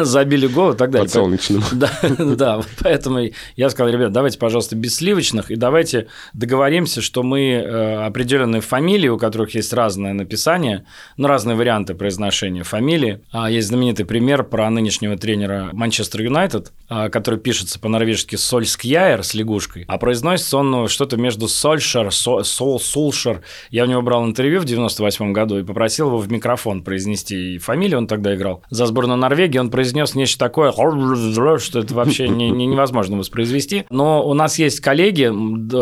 Забили 0.05 0.47
гол 0.47 0.73
и 0.73 0.77
так 0.77 0.91
далее. 0.91 1.07
Подсолнечным. 1.07 1.63
Да, 1.73 1.91
да, 2.19 2.61
поэтому 2.81 3.31
я 3.57 3.71
сказал, 3.71 3.93
ребят, 3.93 4.13
давайте, 4.13 4.39
пожалуйста, 4.39 4.77
без 4.77 4.97
сливочных, 4.97 5.51
и 5.51 5.57
давайте 5.57 6.07
договоримся, 6.33 7.01
что 7.01 7.23
мы 7.23 7.53
э, 7.53 8.05
определенные 8.05 8.61
фамилии, 8.61 9.09
у 9.09 9.19
которых 9.19 9.55
есть 9.55 9.73
разное 9.73 10.13
написание, 10.13 10.87
ну, 11.17 11.29
разные 11.29 11.57
варианты 11.57 11.95
произношения 11.95 12.63
фамилии. 12.63 13.21
А 13.33 13.51
есть 13.51 13.69
знаменитый 13.69 14.05
пример 14.05 14.45
про 14.45 14.69
нынешнего 14.71 15.17
тренера 15.17 15.71
Манчестер 15.73 16.23
Юнайтед, 16.23 16.73
а, 16.89 17.09
который 17.09 17.39
пишется 17.39 17.79
по-норвежски 17.81 18.37
Сольскьяер 18.37 19.25
с 19.25 19.35
лягушкой, 19.35 19.85
а 19.89 19.99
произносится 19.99 20.59
он 20.59 20.71
ну, 20.71 20.89
что-то 20.89 21.17
между 21.17 21.49
Сольшер, 21.49 22.13
Сол, 22.13 22.81
Сулшер. 22.81 23.43
Я 23.71 23.85
в 23.85 23.89
него 23.89 24.03
брал 24.13 24.27
интервью 24.27 24.61
в 24.61 24.67
98 24.67 25.33
году 25.33 25.59
и 25.59 25.65
попросил 25.65 26.09
его 26.09 26.19
в 26.19 26.31
микрофон 26.31 26.83
произнести 26.83 27.57
фамилию, 27.57 27.97
он 27.97 28.07
тогда 28.07 28.35
играл. 28.35 28.63
За 28.69 28.85
сборную 28.85 29.17
Норвегии 29.17 29.57
он 29.57 29.71
произнес 29.71 30.15
нечто 30.15 30.39
такое, 30.39 30.71
что 30.71 31.79
это 31.79 31.95
вообще 31.95 32.29
не, 32.29 32.51
не, 32.51 32.67
невозможно 32.67 33.17
воспроизвести. 33.17 33.87
Но 33.89 34.23
у 34.29 34.35
нас 34.35 34.59
есть 34.59 34.81
коллеги 34.81 35.31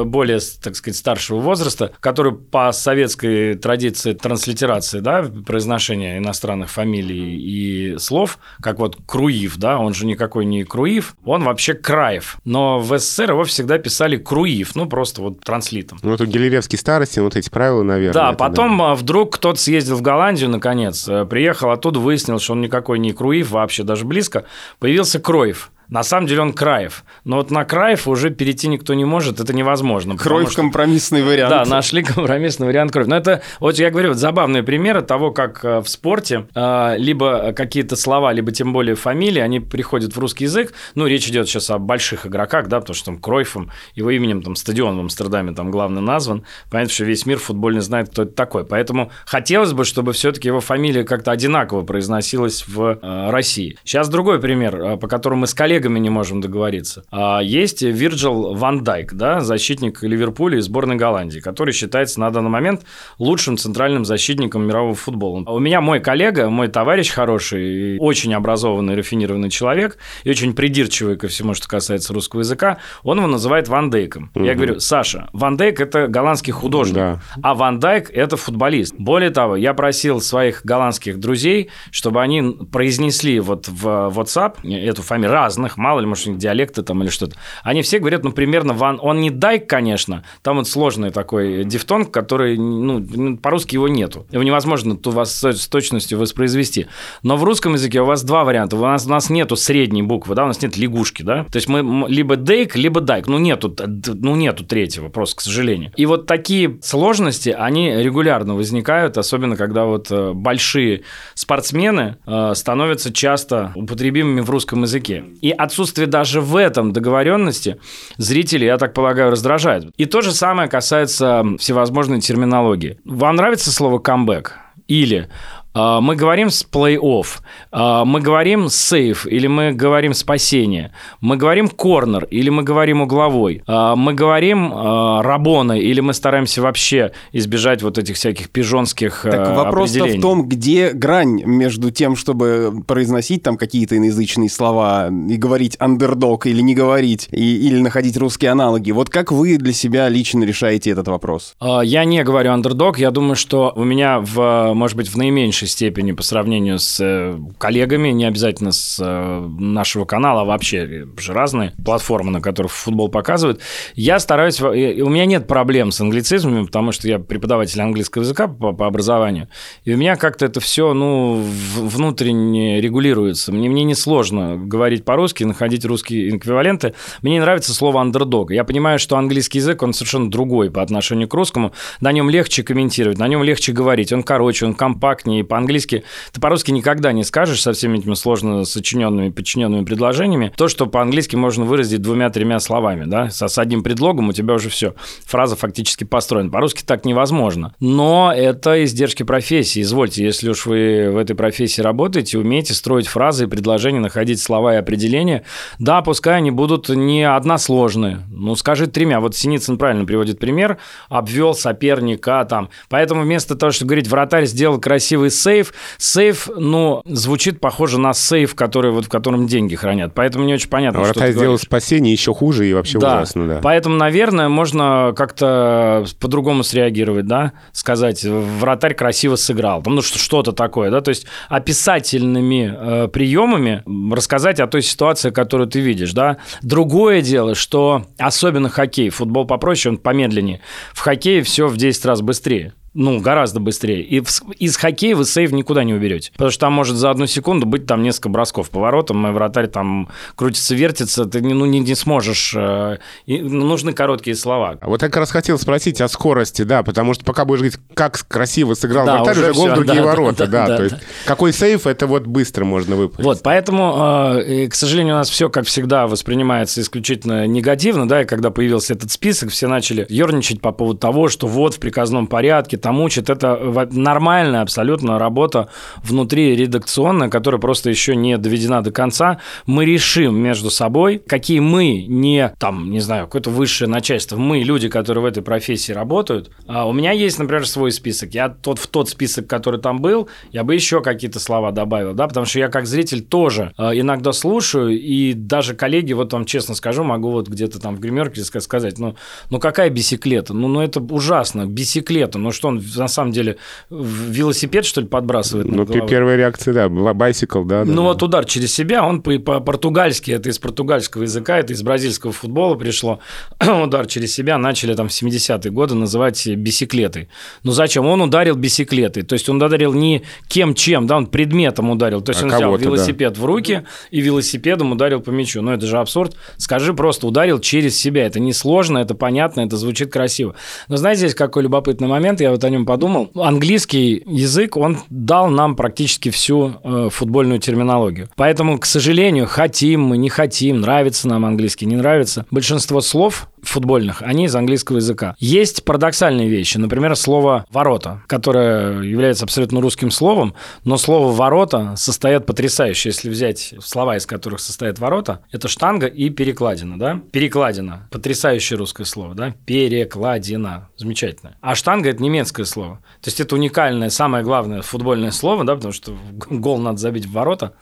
более, 0.04 0.38
так 0.62 0.76
сказать, 0.76 0.96
старшего 0.96 1.40
возраста, 1.40 1.90
которые 1.98 2.36
по 2.36 2.70
советской 2.70 3.54
традиции 3.54 4.12
транслитерации, 4.12 5.00
да, 5.00 5.28
произношения 5.44 6.18
иностранных 6.18 6.70
фамилий 6.70 7.36
и 7.36 7.98
слов, 7.98 8.38
как 8.62 8.78
вот 8.78 8.96
Круив, 9.06 9.56
да, 9.56 9.78
он 9.78 9.92
же 9.92 10.06
никакой 10.06 10.44
не 10.44 10.62
Круив, 10.62 11.16
он 11.24 11.42
вообще 11.42 11.74
Краев. 11.74 12.38
Но 12.44 12.78
в 12.78 12.96
СССР 12.96 13.32
его 13.32 13.42
всегда 13.42 13.78
писали 13.78 14.18
Круив, 14.18 14.76
ну 14.76 14.86
просто 14.86 15.20
вот 15.20 15.40
транслитом. 15.40 15.98
Ну, 16.02 16.14
это 16.14 16.26
Гелеревский 16.26 16.78
старости, 16.78 17.18
вот 17.18 17.34
эти 17.34 17.50
правила, 17.50 17.82
наверное. 17.82 18.19
Да, 18.28 18.32
потом 18.32 18.78
да. 18.78 18.94
вдруг 18.94 19.34
кто-то 19.36 19.58
съездил 19.58 19.96
в 19.96 20.02
Голландию, 20.02 20.50
наконец, 20.50 21.08
э, 21.08 21.24
приехал 21.24 21.70
оттуда, 21.70 21.98
выяснил, 21.98 22.38
что 22.38 22.52
он 22.52 22.60
никакой 22.60 22.98
не 22.98 23.12
Круив 23.12 23.50
вообще, 23.50 23.82
даже 23.82 24.04
близко, 24.04 24.44
появился 24.78 25.20
Кроев. 25.20 25.70
На 25.90 26.04
самом 26.04 26.28
деле 26.28 26.42
он 26.42 26.52
Краев. 26.52 27.04
Но 27.24 27.36
вот 27.36 27.50
на 27.50 27.64
Краев 27.64 28.06
уже 28.06 28.30
перейти 28.30 28.68
никто 28.68 28.94
не 28.94 29.04
может, 29.04 29.40
это 29.40 29.52
невозможно. 29.52 30.16
Кроев 30.16 30.52
что... 30.52 30.62
компромиссный 30.62 31.22
вариант. 31.22 31.50
Да, 31.50 31.64
нашли 31.64 32.02
компромиссный 32.04 32.68
вариант 32.68 32.92
Кроев. 32.92 33.08
Но 33.08 33.16
это, 33.16 33.42
вот 33.58 33.76
я 33.76 33.90
говорю, 33.90 34.10
вот 34.10 34.18
забавные 34.18 34.62
примеры 34.62 35.02
того, 35.02 35.32
как 35.32 35.64
э, 35.64 35.80
в 35.80 35.88
спорте 35.88 36.46
э, 36.54 36.94
либо 36.96 37.52
какие-то 37.52 37.96
слова, 37.96 38.32
либо 38.32 38.52
тем 38.52 38.72
более 38.72 38.94
фамилии, 38.94 39.40
они 39.40 39.58
приходят 39.58 40.14
в 40.14 40.18
русский 40.18 40.44
язык. 40.44 40.72
Ну, 40.94 41.06
речь 41.06 41.28
идет 41.28 41.48
сейчас 41.48 41.70
о 41.70 41.78
больших 41.78 42.26
игроках, 42.26 42.68
да, 42.68 42.80
потому 42.80 42.94
что 42.94 43.06
там 43.06 43.18
Кройфом, 43.18 43.70
его 43.94 44.10
именем 44.10 44.42
там 44.42 44.54
стадион 44.54 44.96
в 44.96 45.00
Амстердаме 45.00 45.52
там 45.52 45.72
главный 45.72 46.02
назван. 46.02 46.44
Понятно, 46.70 46.94
что 46.94 47.04
весь 47.04 47.26
мир 47.26 47.38
футбольный 47.38 47.80
знает, 47.80 48.10
кто 48.10 48.22
это 48.22 48.32
такой. 48.32 48.64
Поэтому 48.64 49.10
хотелось 49.26 49.72
бы, 49.72 49.84
чтобы 49.84 50.12
все-таки 50.12 50.48
его 50.48 50.60
фамилия 50.60 51.02
как-то 51.02 51.32
одинаково 51.32 51.82
произносилась 51.82 52.64
в 52.68 52.98
э, 53.02 53.30
России. 53.30 53.76
Сейчас 53.82 54.08
другой 54.08 54.40
пример, 54.40 54.96
по 54.96 55.08
которому 55.08 55.40
мы 55.40 55.46
с 55.48 55.54
коллегами 55.54 55.79
коллегами 55.80 55.98
не 55.98 56.10
можем 56.10 56.40
договориться. 56.40 57.04
А 57.10 57.40
есть 57.40 57.82
Вирджил 57.82 58.54
Ван 58.54 58.84
Дайк, 58.84 59.14
да, 59.14 59.40
защитник 59.40 60.02
Ливерпуля 60.02 60.58
и 60.58 60.60
сборной 60.60 60.96
Голландии, 60.96 61.40
который 61.40 61.72
считается 61.72 62.20
на 62.20 62.30
данный 62.30 62.50
момент 62.50 62.82
лучшим 63.18 63.56
центральным 63.56 64.04
защитником 64.04 64.66
мирового 64.66 64.94
футбола. 64.94 65.42
А 65.46 65.54
у 65.54 65.58
меня 65.58 65.80
мой 65.80 66.00
коллега, 66.00 66.50
мой 66.50 66.68
товарищ 66.68 67.10
хороший, 67.10 67.98
очень 67.98 68.34
образованный, 68.34 68.94
рафинированный 68.94 69.48
человек 69.50 69.96
и 70.24 70.30
очень 70.30 70.54
придирчивый 70.54 71.16
ко 71.16 71.28
всему, 71.28 71.54
что 71.54 71.66
касается 71.66 72.12
русского 72.12 72.40
языка, 72.40 72.78
он 73.02 73.18
его 73.18 73.26
называет 73.26 73.68
Ван 73.68 73.90
Дейком. 73.90 74.30
Угу. 74.34 74.44
Я 74.44 74.54
говорю, 74.54 74.80
Саша, 74.80 75.30
Ван 75.32 75.56
Дейк– 75.56 75.80
это 75.80 76.08
голландский 76.08 76.52
художник, 76.52 76.96
да. 76.96 77.20
а 77.42 77.54
Ван 77.54 77.80
Дайк– 77.80 78.10
это 78.12 78.36
футболист. 78.36 78.94
Более 78.98 79.30
того, 79.30 79.56
я 79.56 79.72
просил 79.72 80.20
своих 80.20 80.60
голландских 80.64 81.18
друзей, 81.18 81.70
чтобы 81.90 82.20
они 82.20 82.42
произнесли 82.70 83.40
вот 83.40 83.68
в 83.68 84.12
WhatsApp 84.14 84.56
эту 84.64 85.02
фамилию 85.02 85.32
разных 85.32 85.69
разных, 85.70 85.76
мало 85.76 86.00
ли, 86.00 86.06
может, 86.06 86.26
у 86.26 86.30
них 86.30 86.38
диалекты 86.38 86.82
там 86.82 87.02
или 87.02 87.10
что-то. 87.10 87.36
Они 87.62 87.82
все 87.82 87.98
говорят, 87.98 88.24
ну, 88.24 88.32
примерно, 88.32 88.72
ван, 88.72 88.98
он 89.02 89.20
не 89.20 89.30
дайк, 89.30 89.68
конечно, 89.68 90.24
там 90.42 90.56
вот 90.56 90.68
сложный 90.68 91.10
такой 91.10 91.64
дифтонг, 91.64 92.10
который, 92.10 92.56
ну, 92.58 93.36
по-русски 93.36 93.74
его 93.74 93.88
нету. 93.88 94.26
Его 94.30 94.42
невозможно 94.42 94.98
у 95.04 95.10
вас 95.10 95.44
с 95.44 95.68
точностью 95.68 96.18
воспроизвести. 96.18 96.86
Но 97.22 97.36
в 97.36 97.44
русском 97.44 97.74
языке 97.74 98.00
у 98.00 98.04
вас 98.04 98.22
два 98.22 98.44
варианта. 98.44 98.76
У 98.76 98.80
нас, 98.80 99.06
у 99.06 99.10
нас 99.10 99.30
нету 99.30 99.56
средней 99.56 100.02
буквы, 100.02 100.34
да, 100.34 100.44
у 100.44 100.46
нас 100.46 100.62
нет 100.62 100.76
лягушки, 100.76 101.22
да. 101.22 101.44
То 101.44 101.56
есть 101.56 101.68
мы 101.68 102.08
либо 102.08 102.36
дейк, 102.36 102.76
либо 102.76 103.00
дайк. 103.00 103.26
Ну, 103.26 103.38
нету, 103.38 103.74
ну, 103.78 104.36
нету 104.36 104.64
третьего 104.64 105.08
просто, 105.08 105.36
к 105.36 105.40
сожалению. 105.40 105.92
И 105.96 106.06
вот 106.06 106.26
такие 106.26 106.78
сложности, 106.82 107.50
они 107.50 107.90
регулярно 107.90 108.54
возникают, 108.54 109.18
особенно 109.18 109.56
когда 109.56 109.84
вот 109.84 110.10
э, 110.10 110.32
большие 110.32 111.02
спортсмены 111.34 112.16
э, 112.26 112.52
становятся 112.54 113.12
часто 113.12 113.72
употребимыми 113.74 114.40
в 114.40 114.50
русском 114.50 114.82
языке. 114.82 115.24
И 115.40 115.50
отсутствие 115.62 116.06
даже 116.06 116.40
в 116.40 116.56
этом 116.56 116.92
договоренности 116.92 117.78
зрителей, 118.16 118.66
я 118.66 118.78
так 118.78 118.94
полагаю, 118.94 119.30
раздражает. 119.30 119.84
И 119.96 120.06
то 120.06 120.22
же 120.22 120.32
самое 120.32 120.68
касается 120.68 121.44
всевозможной 121.58 122.20
терминологии. 122.20 122.98
Вам 123.04 123.36
нравится 123.36 123.70
слово 123.70 123.98
камбэк? 123.98 124.56
Или 124.88 125.28
мы 125.74 126.16
говорим 126.16 126.50
с 126.50 126.64
плей-офф, 126.64 127.26
а, 127.70 128.04
мы 128.04 128.20
говорим 128.20 128.68
сейф 128.68 129.26
или 129.26 129.46
мы 129.46 129.72
говорим 129.72 130.14
спасение, 130.14 130.92
мы 131.20 131.36
говорим 131.36 131.68
корнер 131.68 132.24
или 132.24 132.50
мы 132.50 132.62
говорим 132.62 133.02
угловой, 133.02 133.62
а, 133.66 133.94
мы 133.94 134.14
говорим 134.14 134.72
рабона 134.72 135.72
или 135.78 136.00
мы 136.00 136.12
стараемся 136.12 136.62
вообще 136.62 137.12
избежать 137.32 137.82
вот 137.82 137.98
этих 137.98 138.16
всяких 138.16 138.50
пижонских 138.50 139.22
Так 139.22 139.56
вопрос 139.56 139.94
в 139.94 140.20
том, 140.20 140.48
где 140.48 140.90
грань 140.90 141.42
между 141.44 141.90
тем, 141.90 142.16
чтобы 142.16 142.82
произносить 142.86 143.42
там 143.42 143.56
какие-то 143.56 143.96
иноязычные 143.96 144.50
слова 144.50 145.08
и 145.08 145.36
говорить 145.36 145.76
андердог 145.78 146.46
или 146.46 146.60
не 146.60 146.74
говорить, 146.74 147.28
и, 147.30 147.68
или 147.68 147.80
находить 147.80 148.16
русские 148.16 148.50
аналоги. 148.50 148.90
Вот 148.90 149.08
как 149.08 149.30
вы 149.30 149.56
для 149.56 149.72
себя 149.72 150.08
лично 150.08 150.44
решаете 150.44 150.90
этот 150.90 151.08
вопрос? 151.08 151.54
Я 151.60 152.04
не 152.04 152.22
говорю 152.24 152.52
андердог, 152.52 152.98
я 152.98 153.10
думаю, 153.10 153.36
что 153.36 153.72
у 153.76 153.84
меня, 153.84 154.20
в, 154.20 154.72
может 154.74 154.96
быть, 154.96 155.08
в 155.08 155.16
наименьшей 155.16 155.59
меньшей 155.60 155.68
степени 155.68 156.12
по 156.12 156.22
сравнению 156.22 156.78
с 156.78 156.98
э, 157.00 157.38
коллегами, 157.58 158.08
не 158.10 158.24
обязательно 158.24 158.72
с 158.72 158.98
э, 159.00 159.46
нашего 159.58 160.04
канала, 160.04 160.42
а 160.42 160.44
вообще 160.44 161.06
же 161.18 161.32
разные 161.32 161.72
платформы, 161.84 162.30
на 162.30 162.40
которых 162.40 162.72
футбол 162.72 163.08
показывают. 163.08 163.60
Я 163.94 164.18
стараюсь... 164.18 164.60
У 164.60 165.08
меня 165.08 165.26
нет 165.26 165.46
проблем 165.46 165.92
с 165.92 166.00
англицизмами, 166.00 166.64
потому 166.64 166.92
что 166.92 167.08
я 167.08 167.18
преподаватель 167.18 167.80
английского 167.80 168.22
языка 168.22 168.48
по, 168.48 168.72
по 168.72 168.86
образованию, 168.86 169.48
и 169.84 169.94
у 169.94 169.96
меня 169.96 170.16
как-то 170.16 170.46
это 170.46 170.60
все 170.60 170.94
ну, 170.94 171.42
внутренне 171.76 172.80
регулируется. 172.80 173.52
Мне, 173.52 173.68
мне 173.68 173.84
не 173.84 173.94
сложно 173.94 174.56
говорить 174.56 175.04
по-русски, 175.04 175.44
находить 175.44 175.84
русские 175.84 176.36
эквиваленты. 176.36 176.94
Мне 177.22 177.34
не 177.34 177.40
нравится 177.40 177.74
слово 177.74 178.00
«андердог». 178.00 178.50
Я 178.50 178.64
понимаю, 178.64 178.98
что 178.98 179.16
английский 179.16 179.58
язык, 179.58 179.82
он 179.82 179.92
совершенно 179.92 180.30
другой 180.30 180.70
по 180.70 180.82
отношению 180.82 181.28
к 181.28 181.34
русскому. 181.34 181.72
На 182.00 182.12
нем 182.12 182.30
легче 182.30 182.62
комментировать, 182.62 183.18
на 183.18 183.28
нем 183.28 183.42
легче 183.42 183.72
говорить. 183.72 184.12
Он 184.12 184.22
короче, 184.22 184.66
он 184.66 184.74
компактнее, 184.74 185.44
по-английски, 185.50 186.04
ты 186.32 186.40
по-русски 186.40 186.70
никогда 186.70 187.12
не 187.12 187.24
скажешь 187.24 187.60
со 187.60 187.72
всеми 187.72 187.98
этими 187.98 188.14
сложно 188.14 188.64
сочиненными, 188.64 189.28
подчиненными 189.30 189.84
предложениями 189.84 190.52
то, 190.56 190.68
что 190.68 190.86
по-английски 190.86 191.36
можно 191.36 191.64
выразить 191.64 192.00
двумя-тремя 192.00 192.60
словами, 192.60 193.04
да, 193.04 193.28
с, 193.30 193.46
с 193.46 193.58
одним 193.58 193.82
предлогом 193.82 194.28
у 194.28 194.32
тебя 194.32 194.54
уже 194.54 194.70
все, 194.70 194.94
фраза 195.26 195.56
фактически 195.56 196.04
построена. 196.04 196.50
По-русски 196.50 196.82
так 196.86 197.04
невозможно. 197.04 197.74
Но 197.80 198.32
это 198.34 198.84
издержки 198.84 199.24
профессии. 199.24 199.82
Извольте, 199.82 200.24
если 200.24 200.50
уж 200.50 200.66
вы 200.66 201.10
в 201.10 201.16
этой 201.16 201.34
профессии 201.34 201.82
работаете, 201.82 202.38
умеете 202.38 202.72
строить 202.74 203.08
фразы 203.08 203.44
и 203.44 203.48
предложения, 203.48 204.00
находить 204.00 204.40
слова 204.40 204.74
и 204.74 204.78
определения, 204.78 205.42
да, 205.78 206.00
пускай 206.02 206.36
они 206.36 206.50
будут 206.50 206.88
не 206.88 207.24
односложные, 207.24 208.20
ну, 208.30 208.54
скажи 208.54 208.86
тремя. 208.86 209.20
Вот 209.20 209.34
Синицын 209.34 209.78
правильно 209.78 210.04
приводит 210.04 210.38
пример, 210.38 210.78
обвел 211.08 211.54
соперника 211.54 212.44
там. 212.48 212.70
Поэтому 212.88 213.22
вместо 213.22 213.56
того, 213.56 213.72
чтобы 213.72 213.90
говорить, 213.90 214.08
вратарь 214.08 214.46
сделал 214.46 214.80
красивый 214.80 215.30
сейф. 215.40 215.72
Сейф, 215.98 216.48
ну, 216.54 217.02
звучит 217.04 217.60
похоже 217.60 217.98
на 217.98 218.12
сейф, 218.12 218.54
который, 218.54 218.90
вот, 218.90 219.06
в 219.06 219.08
котором 219.08 219.46
деньги 219.46 219.74
хранят. 219.74 220.12
Поэтому 220.14 220.44
не 220.44 220.54
очень 220.54 220.68
понятно, 220.68 221.02
а 221.02 221.04
что 221.06 221.20
ты 221.20 221.32
сделал 221.32 221.58
спасение 221.58 222.12
еще 222.12 222.34
хуже 222.34 222.68
и 222.68 222.74
вообще 222.74 222.98
да. 222.98 223.16
ужасно, 223.16 223.46
да. 223.46 223.60
Поэтому, 223.62 223.96
наверное, 223.96 224.48
можно 224.48 225.12
как-то 225.16 226.04
по-другому 226.20 226.62
среагировать, 226.62 227.26
да, 227.26 227.52
сказать, 227.72 228.24
вратарь 228.24 228.94
красиво 228.94 229.36
сыграл, 229.36 229.82
ну, 229.86 230.02
что-то 230.02 230.52
такое, 230.52 230.90
да, 230.90 231.00
то 231.00 231.10
есть 231.10 231.26
описательными 231.48 232.74
э, 232.76 233.08
приемами 233.08 233.82
рассказать 234.12 234.60
о 234.60 234.66
той 234.66 234.82
ситуации, 234.82 235.30
которую 235.30 235.68
ты 235.68 235.80
видишь, 235.80 236.12
да. 236.12 236.38
Другое 236.62 237.22
дело, 237.22 237.54
что 237.54 238.06
особенно 238.18 238.68
хоккей, 238.68 239.10
футбол 239.10 239.46
попроще, 239.46 239.92
он 239.92 239.98
помедленнее. 239.98 240.60
В 240.92 241.00
хоккее 241.00 241.42
все 241.42 241.66
в 241.66 241.76
10 241.76 242.04
раз 242.04 242.20
быстрее. 242.20 242.74
Ну, 242.92 243.20
гораздо 243.20 243.60
быстрее. 243.60 244.02
И 244.02 244.20
из 244.58 244.76
хоккея 244.76 245.14
вы 245.14 245.24
сейв 245.24 245.52
никуда 245.52 245.84
не 245.84 245.94
уберете. 245.94 246.32
Потому 246.32 246.50
что 246.50 246.60
там 246.60 246.72
может 246.72 246.96
за 246.96 247.10
одну 247.10 247.26
секунду 247.26 247.64
быть 247.64 247.86
там 247.86 248.02
несколько 248.02 248.30
бросков 248.30 248.68
поворотом, 248.68 249.24
и 249.28 249.30
вратарь 249.30 249.68
там 249.68 250.08
крутится, 250.34 250.74
вертится, 250.74 251.24
ты 251.24 251.40
ну, 251.40 251.66
не, 251.66 251.78
не 251.78 251.94
сможешь. 251.94 252.52
Э, 252.56 252.98
и, 253.26 253.40
ну, 253.40 253.64
нужны 253.66 253.92
короткие 253.92 254.34
слова. 254.34 254.76
А 254.80 254.88
вот 254.88 255.02
я 255.02 255.08
как 255.08 255.18
раз 255.18 255.30
хотел 255.30 255.56
спросить 255.56 256.00
о 256.00 256.08
скорости, 256.08 256.62
да, 256.62 256.82
потому 256.82 257.14
что 257.14 257.24
пока 257.24 257.44
будешь 257.44 257.60
говорить, 257.60 257.78
как 257.94 258.26
красиво 258.26 258.74
сыграл 258.74 259.06
да, 259.06 259.16
вратарь, 259.18 259.38
уже, 259.38 259.50
уже 259.52 259.60
гол 259.60 259.68
другие 259.68 260.02
да, 260.02 260.06
ворота, 260.06 260.46
да. 260.48 260.66
да, 260.66 260.66
да 260.66 260.76
то 260.76 260.82
есть 260.82 260.96
какой 261.26 261.52
сейв, 261.52 261.86
это 261.86 262.08
вот 262.08 262.26
быстро 262.26 262.64
можно 262.64 262.96
выполнить. 262.96 263.24
Вот, 263.24 263.40
поэтому, 263.44 264.40
э, 264.44 264.66
к 264.66 264.74
сожалению, 264.74 265.14
у 265.14 265.18
нас 265.18 265.30
все, 265.30 265.48
как 265.48 265.66
всегда, 265.66 266.08
воспринимается 266.08 266.80
исключительно 266.80 267.46
негативно, 267.46 268.08
да, 268.08 268.22
и 268.22 268.24
когда 268.24 268.50
появился 268.50 268.94
этот 268.94 269.12
список, 269.12 269.50
все 269.50 269.68
начали 269.68 270.06
ерничать 270.08 270.60
по 270.60 270.72
поводу 270.72 270.98
того, 270.98 271.28
что 271.28 271.46
вот 271.46 271.74
в 271.74 271.78
приказном 271.78 272.26
порядке 272.26 272.79
там 272.80 273.00
учат. 273.00 273.30
Это 273.30 273.58
нормальная 273.92 274.62
абсолютно 274.62 275.18
работа 275.18 275.68
внутри 276.02 276.56
редакционная, 276.56 277.28
которая 277.28 277.60
просто 277.60 277.90
еще 277.90 278.16
не 278.16 278.38
доведена 278.38 278.82
до 278.82 278.90
конца. 278.90 279.38
Мы 279.66 279.84
решим 279.84 280.36
между 280.36 280.70
собой, 280.70 281.22
какие 281.24 281.60
мы 281.60 282.02
не, 282.02 282.52
там, 282.58 282.90
не 282.90 283.00
знаю, 283.00 283.26
какое-то 283.26 283.50
высшее 283.50 283.88
начальство, 283.88 284.36
мы, 284.36 284.60
люди, 284.60 284.88
которые 284.88 285.22
в 285.22 285.26
этой 285.26 285.42
профессии 285.42 285.92
работают. 285.92 286.50
А 286.66 286.86
у 286.86 286.92
меня 286.92 287.12
есть, 287.12 287.38
например, 287.38 287.66
свой 287.66 287.92
список. 287.92 288.34
Я 288.34 288.48
тот 288.48 288.78
в 288.78 288.86
тот 288.86 289.08
список, 289.08 289.46
который 289.46 289.80
там 289.80 290.00
был, 290.00 290.28
я 290.52 290.64
бы 290.64 290.74
еще 290.74 291.02
какие-то 291.02 291.40
слова 291.40 291.72
добавил, 291.72 292.14
да, 292.14 292.28
потому 292.28 292.46
что 292.46 292.58
я 292.58 292.68
как 292.68 292.86
зритель 292.86 293.22
тоже 293.22 293.72
э, 293.78 293.90
иногда 293.94 294.32
слушаю, 294.32 294.90
и 294.98 295.32
даже 295.32 295.74
коллеги, 295.74 296.12
вот 296.12 296.32
вам 296.32 296.44
честно 296.44 296.74
скажу, 296.74 297.04
могу 297.04 297.30
вот 297.30 297.48
где-то 297.48 297.80
там 297.80 297.96
в 297.96 298.00
гримерке 298.00 298.42
сказать, 298.42 298.98
ну, 298.98 299.16
ну 299.50 299.58
какая 299.58 299.90
бисиклета? 299.90 300.54
Ну, 300.54 300.68
ну 300.68 300.80
это 300.80 301.00
ужасно, 301.00 301.66
бисиклета. 301.66 302.38
Ну 302.38 302.52
что, 302.52 302.69
он 302.70 302.82
на 302.96 303.08
самом 303.08 303.32
деле 303.32 303.56
велосипед, 303.90 304.84
что 304.84 305.00
ли, 305.00 305.06
подбрасывает? 305.06 305.68
Ну, 305.68 305.86
первая 305.86 306.36
реакция, 306.36 306.74
да, 306.74 306.88
была 306.88 307.14
байсикл, 307.14 307.62
да. 307.64 307.84
Ну, 307.84 307.94
да, 307.94 308.00
вот 308.02 308.22
удар 308.22 308.44
через 308.44 308.74
себя, 308.74 309.04
он 309.04 309.22
по-португальски, 309.22 310.30
это 310.30 310.48
из 310.48 310.58
португальского 310.58 311.22
языка, 311.22 311.58
это 311.58 311.72
из 311.72 311.82
бразильского 311.82 312.32
футбола 312.32 312.74
пришло, 312.74 313.20
удар 313.60 314.06
через 314.06 314.34
себя, 314.34 314.58
начали 314.58 314.94
там 314.94 315.08
в 315.08 315.12
70-е 315.12 315.70
годы 315.70 315.94
называть 315.94 316.46
бисиклетой. 316.46 317.28
Ну, 317.62 317.72
зачем? 317.72 318.06
Он 318.06 318.22
ударил 318.22 318.56
бисиклетой, 318.56 319.22
то 319.22 319.34
есть 319.34 319.48
он 319.48 319.62
ударил 319.62 319.92
не 319.92 320.22
кем, 320.48 320.74
чем, 320.74 321.06
да, 321.06 321.16
он 321.16 321.26
предметом 321.26 321.90
ударил, 321.90 322.20
то 322.20 322.30
есть 322.30 322.42
а 322.42 322.46
он 322.46 322.52
взял 322.52 322.76
велосипед 322.76 323.34
да. 323.34 323.40
в 323.40 323.44
руки 323.44 323.84
и 324.10 324.20
велосипедом 324.20 324.92
ударил 324.92 325.20
по 325.20 325.30
мячу. 325.30 325.62
Ну, 325.62 325.72
это 325.72 325.86
же 325.86 325.98
абсурд. 325.98 326.36
Скажи 326.56 326.94
просто, 326.94 327.26
ударил 327.26 327.60
через 327.60 327.98
себя. 327.98 328.26
Это 328.26 328.40
не 328.40 328.52
сложно, 328.52 328.98
это 328.98 329.14
понятно, 329.14 329.62
это 329.62 329.76
звучит 329.76 330.12
красиво. 330.12 330.54
Но 330.88 330.96
знаете, 330.96 331.20
здесь 331.20 331.34
какой 331.34 331.62
любопытный 331.62 332.08
момент, 332.08 332.40
я 332.40 332.50
вот 332.50 332.59
о 332.64 332.70
нем 332.70 332.86
подумал. 332.86 333.30
Английский 333.34 334.22
язык, 334.26 334.76
он 334.76 334.98
дал 335.08 335.48
нам 335.48 335.76
практически 335.76 336.30
всю 336.30 336.74
э, 336.82 337.08
футбольную 337.10 337.60
терминологию. 337.60 338.28
Поэтому, 338.36 338.78
к 338.78 338.86
сожалению, 338.86 339.46
хотим 339.46 340.02
мы, 340.02 340.16
не 340.16 340.28
хотим, 340.28 340.80
нравится 340.80 341.28
нам 341.28 341.44
английский, 341.44 341.86
не 341.86 341.96
нравится. 341.96 342.46
Большинство 342.50 343.00
слов 343.00 343.48
футбольных, 343.62 344.22
они 344.22 344.46
из 344.46 344.54
английского 344.54 344.96
языка. 344.96 345.34
Есть 345.38 345.84
парадоксальные 345.84 346.48
вещи, 346.48 346.78
например, 346.78 347.16
слово 347.16 347.64
«ворота», 347.70 348.22
которое 348.26 349.02
является 349.02 349.44
абсолютно 349.44 349.80
русским 349.80 350.10
словом, 350.10 350.54
но 350.84 350.96
слово 350.96 351.32
«ворота» 351.32 351.94
состоит 351.96 352.46
потрясающе. 352.46 353.10
Если 353.10 353.28
взять 353.28 353.74
слова, 353.80 354.16
из 354.16 354.26
которых 354.26 354.60
состоят 354.60 354.98
ворота, 354.98 355.40
это 355.50 355.68
штанга 355.68 356.06
и 356.06 356.30
перекладина, 356.30 356.98
да? 356.98 357.20
Перекладина. 357.32 358.08
Потрясающее 358.10 358.78
русское 358.78 359.04
слово, 359.04 359.34
да? 359.34 359.54
Перекладина. 359.66 360.88
Замечательно. 360.96 361.56
А 361.60 361.74
штанга– 361.74 362.08
это 362.10 362.22
немецкое 362.22 362.66
слово. 362.66 362.96
То 363.20 363.28
есть 363.28 363.40
это 363.40 363.54
уникальное, 363.54 364.10
самое 364.10 364.44
главное 364.44 364.82
футбольное 364.82 365.30
слово, 365.30 365.64
да, 365.64 365.74
потому 365.74 365.92
что 365.92 366.12
гол 366.50 366.78
надо 366.78 366.98
забить 366.98 367.26
в 367.26 367.32
ворота. 367.32 367.74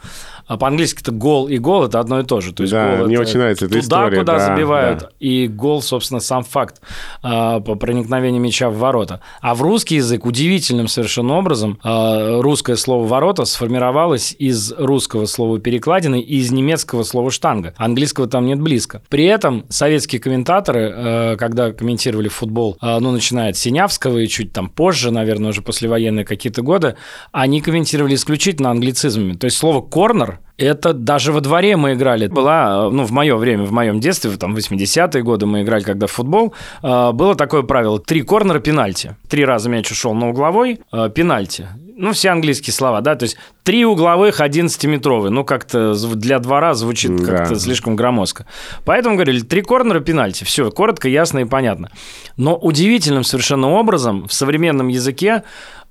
А 0.46 0.56
по-английски 0.56 1.02
это 1.02 1.12
гол 1.12 1.46
и 1.46 1.58
гол 1.58 1.84
это 1.84 2.00
одно 2.00 2.20
и 2.20 2.24
то 2.24 2.40
же. 2.40 2.54
То 2.54 2.62
есть 2.62 2.72
да, 2.72 2.96
гол 2.96 3.06
мне 3.06 3.20
очень 3.20 3.38
нравится 3.38 3.66
эта 3.66 3.74
туда, 3.74 3.84
история. 3.84 4.18
куда 4.18 4.38
да, 4.38 4.46
забивают, 4.46 5.00
да. 5.00 5.10
и 5.20 5.46
гол, 5.46 5.67
собственно, 5.80 6.20
сам 6.20 6.42
факт 6.44 6.80
э, 7.22 7.60
по 7.60 7.74
проникновению 7.74 8.40
мяча 8.40 8.70
в 8.70 8.78
ворота. 8.78 9.20
А 9.40 9.54
в 9.54 9.62
русский 9.62 9.96
язык 9.96 10.26
удивительным 10.26 10.88
совершенно 10.88 11.34
образом 11.34 11.78
э, 11.82 12.40
русское 12.40 12.76
слово 12.76 13.06
«ворота» 13.06 13.44
сформировалось 13.44 14.34
из 14.38 14.72
русского 14.72 15.26
слова 15.26 15.58
«перекладины» 15.58 16.20
и 16.20 16.38
из 16.38 16.50
немецкого 16.50 17.02
слова 17.02 17.30
«штанга». 17.30 17.74
Английского 17.76 18.26
там 18.26 18.46
нет 18.46 18.60
близко. 18.60 19.02
При 19.08 19.24
этом 19.24 19.64
советские 19.68 20.20
комментаторы, 20.20 20.92
э, 20.94 21.36
когда 21.36 21.72
комментировали 21.72 22.28
футбол, 22.28 22.76
э, 22.80 22.98
ну, 22.98 23.12
начиная 23.12 23.50
от 23.50 23.56
Синявского 23.56 24.18
и 24.18 24.28
чуть 24.28 24.52
там 24.52 24.68
позже, 24.68 25.10
наверное, 25.10 25.50
уже 25.50 25.62
послевоенные 25.62 26.24
какие-то 26.24 26.62
годы, 26.62 26.96
они 27.32 27.60
комментировали 27.60 28.14
исключительно 28.14 28.70
англицизмами. 28.70 29.34
То 29.34 29.46
есть 29.46 29.56
слово 29.56 29.80
«корнер» 29.80 30.40
Это 30.58 30.92
даже 30.92 31.32
во 31.32 31.40
дворе 31.40 31.76
мы 31.76 31.94
играли. 31.94 32.26
Была, 32.26 32.90
ну, 32.90 33.04
в 33.04 33.12
мое 33.12 33.36
время, 33.36 33.62
в 33.62 33.70
моем 33.70 34.00
детстве, 34.00 34.36
там, 34.36 34.56
80-е 34.56 35.22
годы 35.22 35.46
мы 35.46 35.62
играли, 35.62 35.84
когда 35.84 36.08
в 36.08 36.10
футбол, 36.10 36.52
э, 36.82 37.12
было 37.12 37.36
такое 37.36 37.62
правило. 37.62 38.00
Три 38.00 38.22
корнера, 38.22 38.58
пенальти. 38.58 39.14
Три 39.28 39.44
раза 39.44 39.70
мяч 39.70 39.88
ушел 39.92 40.14
на 40.14 40.28
угловой, 40.28 40.80
э, 40.92 41.10
пенальти. 41.14 41.68
Ну, 41.96 42.12
все 42.12 42.30
английские 42.30 42.74
слова, 42.74 43.00
да, 43.00 43.14
то 43.14 43.24
есть 43.24 43.36
три 43.62 43.84
угловых, 43.84 44.40
11-метровые. 44.40 45.30
Ну, 45.30 45.44
как-то 45.44 45.94
для 46.16 46.40
двора 46.40 46.74
звучит 46.74 47.24
как-то 47.24 47.54
да. 47.54 47.60
слишком 47.60 47.94
громоздко. 47.94 48.44
Поэтому 48.84 49.14
говорили, 49.14 49.40
три 49.40 49.62
корнера, 49.62 50.00
пенальти. 50.00 50.42
Все, 50.42 50.72
коротко, 50.72 51.08
ясно 51.08 51.38
и 51.38 51.44
понятно. 51.44 51.90
Но 52.36 52.56
удивительным 52.56 53.22
совершенно 53.22 53.70
образом 53.70 54.26
в 54.26 54.32
современном 54.32 54.88
языке 54.88 55.44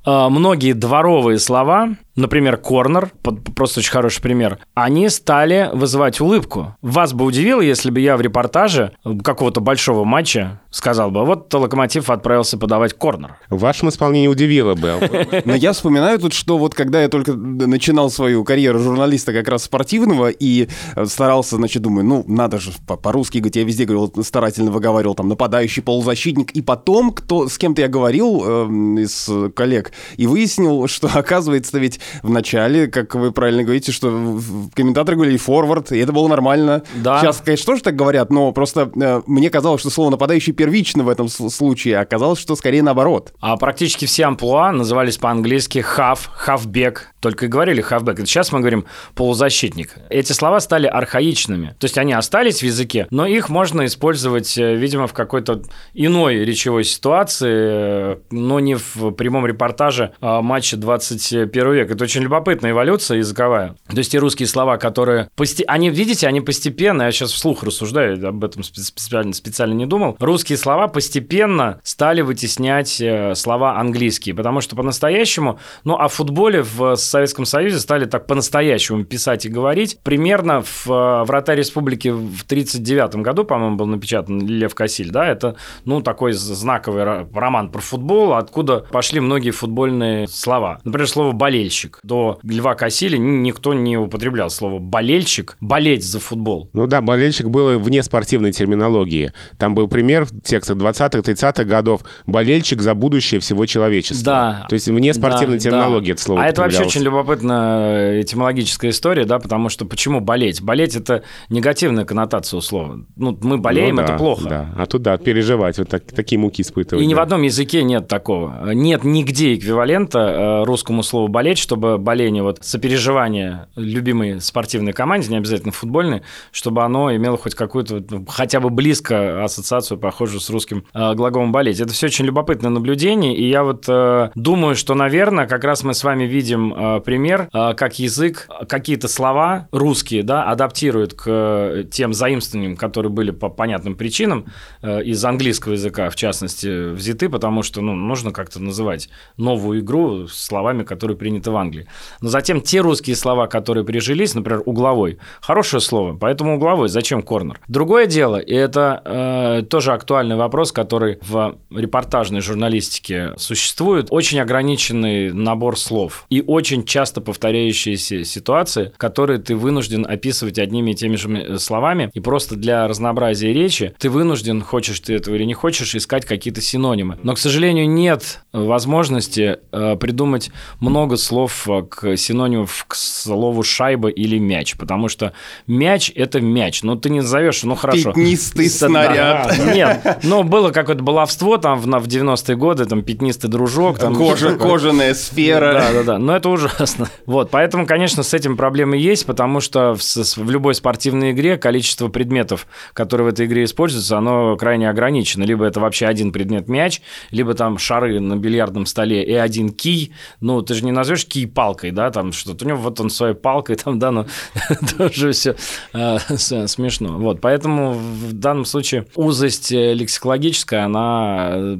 э, 0.06 0.28
многие 0.30 0.74
дворовые 0.74 1.40
слова 1.40 1.96
например, 2.18 2.58
корнер, 2.58 3.12
просто 3.56 3.80
очень 3.80 3.92
хороший 3.92 4.22
пример, 4.22 4.60
они 4.74 5.08
стали 5.08 5.70
вызывать 5.72 6.20
улыбку. 6.20 6.76
Вас 6.82 7.14
бы 7.14 7.24
удивило, 7.24 7.62
если 7.62 7.92
бы 7.92 8.00
я 8.02 8.18
в 8.18 8.22
репортаже 8.22 8.92
какого-то 9.24 9.62
большого 9.62 10.04
матча 10.04 10.60
сказал 10.72 11.12
бы, 11.12 11.24
вот 11.26 11.54
Локомотив 11.54 12.10
отправился 12.10 12.58
подавать 12.58 12.94
корнер. 12.94 13.38
В 13.50 13.60
вашем 13.60 13.90
исполнении 13.90 14.28
удивило 14.28 14.76
бы. 14.76 15.00
Но 15.46 15.56
я 15.56 15.74
вспоминаю 15.74 16.20
тут, 16.20 16.34
что 16.34 16.58
вот 16.58 16.74
когда 16.74 17.02
я 17.02 17.08
только 17.08 17.34
начинал 17.34 18.10
свою 18.10 18.44
карьеру 18.44 18.80
журналиста 18.80 19.32
как 19.32 19.48
раз 19.48 19.64
спортивного 19.64 20.30
и 20.30 20.68
старался, 21.06 21.56
значит, 21.58 21.84
думаю, 21.84 22.06
ну, 22.06 22.26
надо 22.28 22.60
же 22.60 22.72
по-русски, 22.88 23.38
говорить, 23.38 23.56
я 23.56 23.64
везде 23.64 23.86
говорил, 23.86 24.12
старательно 24.24 24.72
выговаривал, 24.72 25.14
там, 25.14 25.30
нападающий, 25.30 25.84
полузащитник, 25.84 26.52
и 26.52 26.62
потом, 26.62 27.12
кто, 27.12 27.48
с 27.48 27.58
кем-то 27.58 27.82
я 27.82 27.88
говорил 27.88 28.44
э, 28.44 28.66
из 29.02 29.30
коллег, 29.56 29.92
и 30.16 30.26
выяснил, 30.26 30.88
что, 30.88 31.08
оказывается, 31.14 31.78
ведь 31.78 32.00
в 32.24 32.30
начале, 32.30 32.88
как 32.88 33.16
вы 33.16 33.32
правильно 33.32 33.64
говорите, 33.64 33.92
что 33.92 34.40
комментаторы 34.74 35.16
говорили 35.16 35.38
форвард, 35.38 35.92
и 35.92 36.00
это 36.00 36.12
было 36.12 36.28
нормально. 36.28 36.84
Да. 36.96 37.20
Сейчас, 37.20 37.42
конечно, 37.44 37.66
тоже 37.66 37.84
так 37.84 37.96
говорят, 37.96 38.30
но 38.32 38.52
просто 38.52 38.92
э, 38.96 39.22
мне 39.28 39.50
казалось, 39.50 39.82
что 39.82 39.90
слово 39.90 40.12
нападающий 40.12 40.54
первично 40.54 41.04
в 41.04 41.10
этом 41.10 41.28
случае, 41.30 41.98
а 41.98 42.02
оказалось, 42.02 42.40
что 42.40 42.56
скорее 42.56 42.84
наоборот. 42.84 43.34
А 43.40 43.58
практически 43.58 44.06
все 44.06 44.26
амплуа 44.26 44.72
назывались 44.72 45.18
по-английски 45.18 45.84
half, 45.98 46.20
halfback, 46.46 46.98
только 47.28 47.48
и 47.48 47.50
говорили 47.50 47.84
halfback. 47.84 48.26
Сейчас 48.26 48.54
мы 48.54 48.60
говорим 48.60 48.86
полузащитник. 49.14 49.96
Эти 50.10 50.32
слова 50.32 50.62
стали 50.62 50.88
архаичными. 50.88 51.76
То 51.78 51.86
есть 51.86 51.98
они 51.98 52.14
остались 52.14 52.62
в 52.62 52.64
языке, 52.64 53.06
но 53.12 53.26
их 53.26 53.50
можно 53.50 53.86
использовать, 53.86 54.58
э, 54.58 54.76
видимо, 54.76 55.08
в 55.08 55.14
какой-то 55.14 55.62
иной 55.94 56.46
речевой 56.46 56.86
ситуации, 56.86 58.14
э, 58.14 58.18
но 58.32 58.62
не 58.62 58.76
в 58.76 59.12
прямом 59.12 59.46
репортаже 59.46 60.14
а 60.22 60.42
матча 60.42 60.78
21 60.78 61.74
века. 61.74 61.96
Это 61.96 62.06
очень 62.06 62.22
любопытная 62.22 62.72
эволюция 62.72 63.18
языковая. 63.18 63.76
То 63.90 63.98
есть 63.98 64.14
те 64.14 64.20
русские 64.20 64.48
слова, 64.48 64.78
которые... 64.78 65.30
Пости... 65.36 65.66
Они, 65.68 65.90
видите, 65.90 66.28
они 66.28 66.40
постепенно, 66.40 67.04
я 67.04 67.12
сейчас 67.12 67.34
вслух 67.34 67.64
рассуждаю, 67.64 68.26
об 68.26 68.42
этом 68.42 68.64
специально, 68.64 69.34
специально 69.34 69.74
не 69.74 69.86
думал, 69.86 70.16
русские 70.20 70.58
слова 70.58 70.88
постепенно 70.88 71.82
стали 71.84 72.22
вытеснять 72.22 73.02
э, 73.02 73.36
слова 73.36 73.78
английские, 73.78 74.34
потому 74.34 74.62
что 74.62 74.78
по-настоящему, 74.78 75.60
ну, 75.84 75.96
о 75.96 76.08
футболе 76.08 76.62
в 76.62 76.96
Советском 77.18 77.46
Союзе 77.46 77.80
стали 77.80 78.06
так 78.06 78.28
по-настоящему 78.28 79.04
писать 79.04 79.46
и 79.46 79.50
говорить. 79.50 80.00
Примерно 80.04 80.62
в 80.62 80.88
э, 80.88 81.24
«Врата 81.24 81.56
Республики» 81.56 82.10
в 82.10 82.44
1939 82.44 83.16
году, 83.18 83.44
по-моему, 83.44 83.76
был 83.76 83.88
напечатан 83.88 84.46
Лев 84.46 84.76
Кассиль, 84.76 85.10
да, 85.10 85.28
это, 85.28 85.56
ну, 85.86 86.02
такой 86.02 86.34
знаковый 86.34 87.04
роман 87.04 87.72
про 87.72 87.82
футбол, 87.82 88.34
откуда 88.34 88.86
пошли 88.92 89.20
многие 89.20 89.52
футбольные 89.52 90.28
слова. 90.28 90.80
Например, 90.84 91.08
слово 91.08 91.32
«болельщик». 91.32 92.00
До 92.04 92.40
Льва 92.44 92.76
Кассили 92.76 93.18
никто 93.18 93.74
не 93.74 93.98
употреблял 93.98 94.50
слово 94.50 94.80
болельщик, 94.80 95.58
болеть 95.60 96.06
за 96.06 96.20
футбол. 96.20 96.70
Ну 96.74 96.88
да, 96.88 97.02
болельщик 97.02 97.48
было 97.48 97.78
вне 97.78 98.04
спортивной 98.04 98.52
терминологии. 98.52 99.34
Там 99.58 99.76
был 99.76 99.88
пример 99.88 100.26
в 100.26 100.42
текстах 100.42 100.78
20-х, 100.78 101.20
30-х 101.20 101.64
годов. 101.64 102.02
Болельщик 102.26 102.82
за 102.82 102.94
будущее 102.94 103.40
всего 103.40 103.66
человечества. 103.66 104.26
Да. 104.26 104.66
То 104.70 104.74
есть 104.74 104.88
вне 104.88 105.14
спортивной 105.14 105.58
да, 105.58 105.64
терминологии 105.64 106.08
да. 106.08 106.14
это 106.14 106.22
слово 106.22 106.44
А 106.44 106.48
это 106.48 106.62
вообще 106.62 106.86
очень 106.98 107.06
любопытная 107.06 108.22
этимологическая 108.22 108.92
история, 108.92 109.26
да, 109.26 109.40
потому 109.40 109.70
что 109.70 109.86
почему 109.86 110.20
болеть? 110.20 110.62
Болеть– 110.62 110.96
это 110.96 111.24
негативная 111.50 112.06
коннотация 112.06 112.58
у 112.58 112.62
слова. 112.62 113.00
Ну, 113.16 113.38
мы 113.42 113.58
болеем, 113.58 113.96
ну, 113.96 114.02
да, 114.02 114.08
это 114.08 114.18
плохо. 114.18 114.50
Да. 114.50 114.70
А 114.78 114.86
тут, 114.86 115.04
да, 115.04 115.18
переживать, 115.18 115.78
вот 115.78 115.90
так, 115.90 116.04
такие 116.04 116.40
муки 116.40 116.62
испытывать. 116.62 117.04
И 117.04 117.06
да. 117.06 117.10
ни 117.10 117.14
в 117.14 117.20
одном 117.20 117.44
языке 117.44 117.84
нет 117.84 118.08
такого. 118.08 118.72
Нет 118.74 119.04
нигде 119.04 119.56
эквивалента 119.56 120.20
э, 120.20 120.64
русскому 120.66 121.04
слову 121.04 121.28
«болеть», 121.28 121.58
чтобы 121.58 121.98
боление, 121.98 122.44
вот 122.44 122.60
сопереживание 122.62 123.68
любимой 123.76 124.42
спортивной 124.42 124.94
команде, 124.94 125.30
не 125.30 125.38
обязательно 125.38 125.72
футбольной, 125.72 126.24
чтобы 126.52 126.84
оно 126.84 127.16
имело 127.16 127.38
хоть 127.38 127.56
какую-то, 127.56 128.04
ну, 128.10 128.26
хотя 128.28 128.60
бы 128.60 128.70
близко 128.70 129.44
ассоциацию, 129.44 129.98
похожую 129.98 130.40
с 130.40 130.50
русским 130.50 130.86
э, 130.94 131.14
глаголом 131.14 131.52
болеть. 131.52 131.80
Это 131.80 131.94
все 131.94 132.08
очень 132.08 132.26
любопытное 132.26 132.72
наблюдение, 132.72 133.36
и 133.36 133.48
я 133.48 133.64
вот 133.64 133.86
э, 133.88 134.30
думаю, 134.36 134.76
что, 134.76 134.96
наверное, 134.96 135.48
как 135.48 135.64
раз 135.64 135.84
мы 135.84 135.94
с 135.94 136.04
вами 136.04 136.24
видим 136.24 136.74
э, 136.74 136.87
э, 136.87 136.87
пример, 137.04 137.50
э, 137.54 137.74
как 137.76 138.00
язык 138.00 138.48
какие-то 138.68 139.08
слова 139.08 139.68
русские, 139.72 140.24
да, 140.24 140.44
адаптирует 140.44 141.14
к 141.14 141.86
тем 141.92 142.14
заимствованиям, 142.14 142.76
которые 142.76 143.12
были 143.12 143.32
по 143.32 143.50
понятным 143.50 143.96
причинам 143.96 144.46
из 144.82 145.24
английского 145.24 145.74
языка, 145.74 146.10
в 146.10 146.16
частности, 146.16 146.92
взяты, 146.92 147.30
потому 147.30 147.64
что, 147.64 147.82
ну, 147.82 147.94
нужно 147.94 148.32
как-то 148.32 148.62
называть 148.62 149.10
новую 149.38 149.82
игру 149.82 150.28
словами, 150.28 150.84
которые 150.84 151.18
приняты 151.18 151.52
в 151.52 151.56
Англии. 151.58 151.88
Но 152.22 152.30
затем 152.30 152.62
те 152.62 152.82
русские 152.82 153.16
слова, 153.16 153.48
которые 153.48 153.84
прижились, 153.84 154.36
например, 154.36 154.62
угловой, 154.66 155.18
хорошее 155.42 155.82
слово, 155.82 156.16
поэтому 156.18 156.56
угловой, 156.56 156.90
зачем 156.90 157.22
корнер? 157.22 157.60
Другое 157.68 158.06
дело, 158.06 158.38
и 158.38 158.54
это 158.54 159.02
э, 159.06 159.64
тоже 159.64 159.94
актуальный 159.94 160.36
вопрос, 160.36 160.72
который 160.72 161.20
в 161.22 161.58
репортажной 161.70 162.42
журналистике 162.42 163.34
существует, 163.38 164.08
очень 164.10 164.40
ограниченный 164.40 165.32
набор 165.32 165.78
слов 165.78 166.26
и 166.30 166.44
очень 166.46 166.77
часто 166.86 167.22
повторяющиеся 167.22 168.24
ситуации, 168.24 168.92
которые 168.98 169.40
ты 169.40 169.56
вынужден 169.56 170.06
описывать 170.08 170.60
одними 170.60 170.92
и 170.92 170.96
теми 170.96 171.16
же 171.16 171.60
словами, 171.60 172.10
и 172.14 172.20
просто 172.20 172.56
для 172.56 172.88
разнообразия 172.88 173.54
речи 173.54 173.94
ты 173.98 174.10
вынужден, 174.10 174.62
хочешь 174.62 175.00
ты 175.00 175.16
этого 175.16 175.36
или 175.36 175.44
не 175.44 175.54
хочешь, 175.54 175.96
искать 175.96 176.26
какие-то 176.26 176.62
синонимы. 176.62 177.18
Но, 177.24 177.34
к 177.34 177.40
сожалению, 177.40 177.90
нет 177.90 178.42
возможности 178.54 179.58
э, 179.72 179.96
придумать 179.98 180.52
много 180.80 181.18
слов 181.18 181.68
э, 181.70 181.84
к 181.84 182.18
синонимов 182.18 182.86
к 182.88 182.96
слову 182.96 183.64
шайба 183.64 184.10
или 184.10 184.38
мяч, 184.38 184.76
потому 184.78 185.08
что 185.08 185.34
мяч– 185.66 186.12
это 186.16 186.42
мяч. 186.42 186.84
Ну, 186.84 186.96
ты 186.96 187.10
не 187.10 187.22
назовешь, 187.22 187.64
ну, 187.64 187.76
хорошо. 187.76 188.12
Пятнистый 188.12 188.70
снаряд. 188.70 189.56
Да, 189.58 189.74
нет, 189.74 190.20
ну, 190.24 190.44
было 190.44 190.72
какое-то 190.72 191.04
баловство 191.04 191.58
там 191.58 191.80
в, 191.80 191.86
в 191.86 192.08
90-е 192.08 192.56
годы, 192.56 192.86
там, 192.86 193.04
пятнистый 193.04 193.50
дружок. 193.50 194.00
Там, 194.00 194.16
Кожа, 194.16 194.56
кожаная 194.56 195.14
сфера. 195.14 195.74
Да, 195.74 195.94
да, 195.94 196.04
да, 196.04 196.18
но 196.18 196.36
это 196.36 196.50
ужасно. 196.68 197.10
Вот, 197.26 197.50
поэтому, 197.52 197.86
конечно, 197.86 198.24
с 198.24 198.34
этим 198.34 198.58
проблемы 198.58 198.98
есть, 198.98 199.26
потому 199.26 199.60
что 199.60 199.96
в, 199.96 200.02
в 200.02 200.50
любой 200.50 200.76
спортивной 200.76 201.32
игре 201.32 201.58
количество 201.58 202.08
предметов, 202.08 202.68
которые 202.94 203.26
в 203.26 203.34
этой 203.34 203.46
игре 203.46 203.64
используются, 203.64 204.18
оно 204.18 204.56
крайне 204.58 204.90
ограничено. 204.90 205.44
Либо 205.44 205.66
это 205.66 205.80
вообще 205.80 206.06
один 206.08 206.32
предмет 206.32 206.68
мяч, 206.68 207.02
либо 207.32 207.54
там 207.54 207.78
шары 207.78 208.20
на 208.20 208.36
бильярдном 208.36 208.86
столе 208.86 209.24
и 209.24 209.34
один 209.34 209.70
кий. 209.70 210.14
Ну, 210.42 210.62
ты 210.62 210.74
же 210.74 210.86
не 210.86 210.92
назовешь 210.92 211.26
кий 211.26 211.46
палкой, 211.46 211.92
да, 211.92 212.12
там 212.12 212.32
что-то. 212.32 212.66
У 212.66 212.68
него 212.68 212.80
вот 212.80 213.00
он 213.00 213.10
своей 213.10 213.36
палкой 213.36 213.76
там, 213.76 214.00
да, 214.00 214.12
но 214.12 214.26
тоже 214.98 215.32
все 215.32 215.56
э, 215.94 216.18
смешно. 216.20 217.18
Вот, 217.18 217.42
поэтому 217.42 217.94
в 217.94 218.34
данном 218.34 218.66
случае 218.66 219.08
узость 219.16 219.72
э, 219.72 219.94
лексикологическая, 219.94 220.86
она 220.86 221.50
э, 221.52 221.78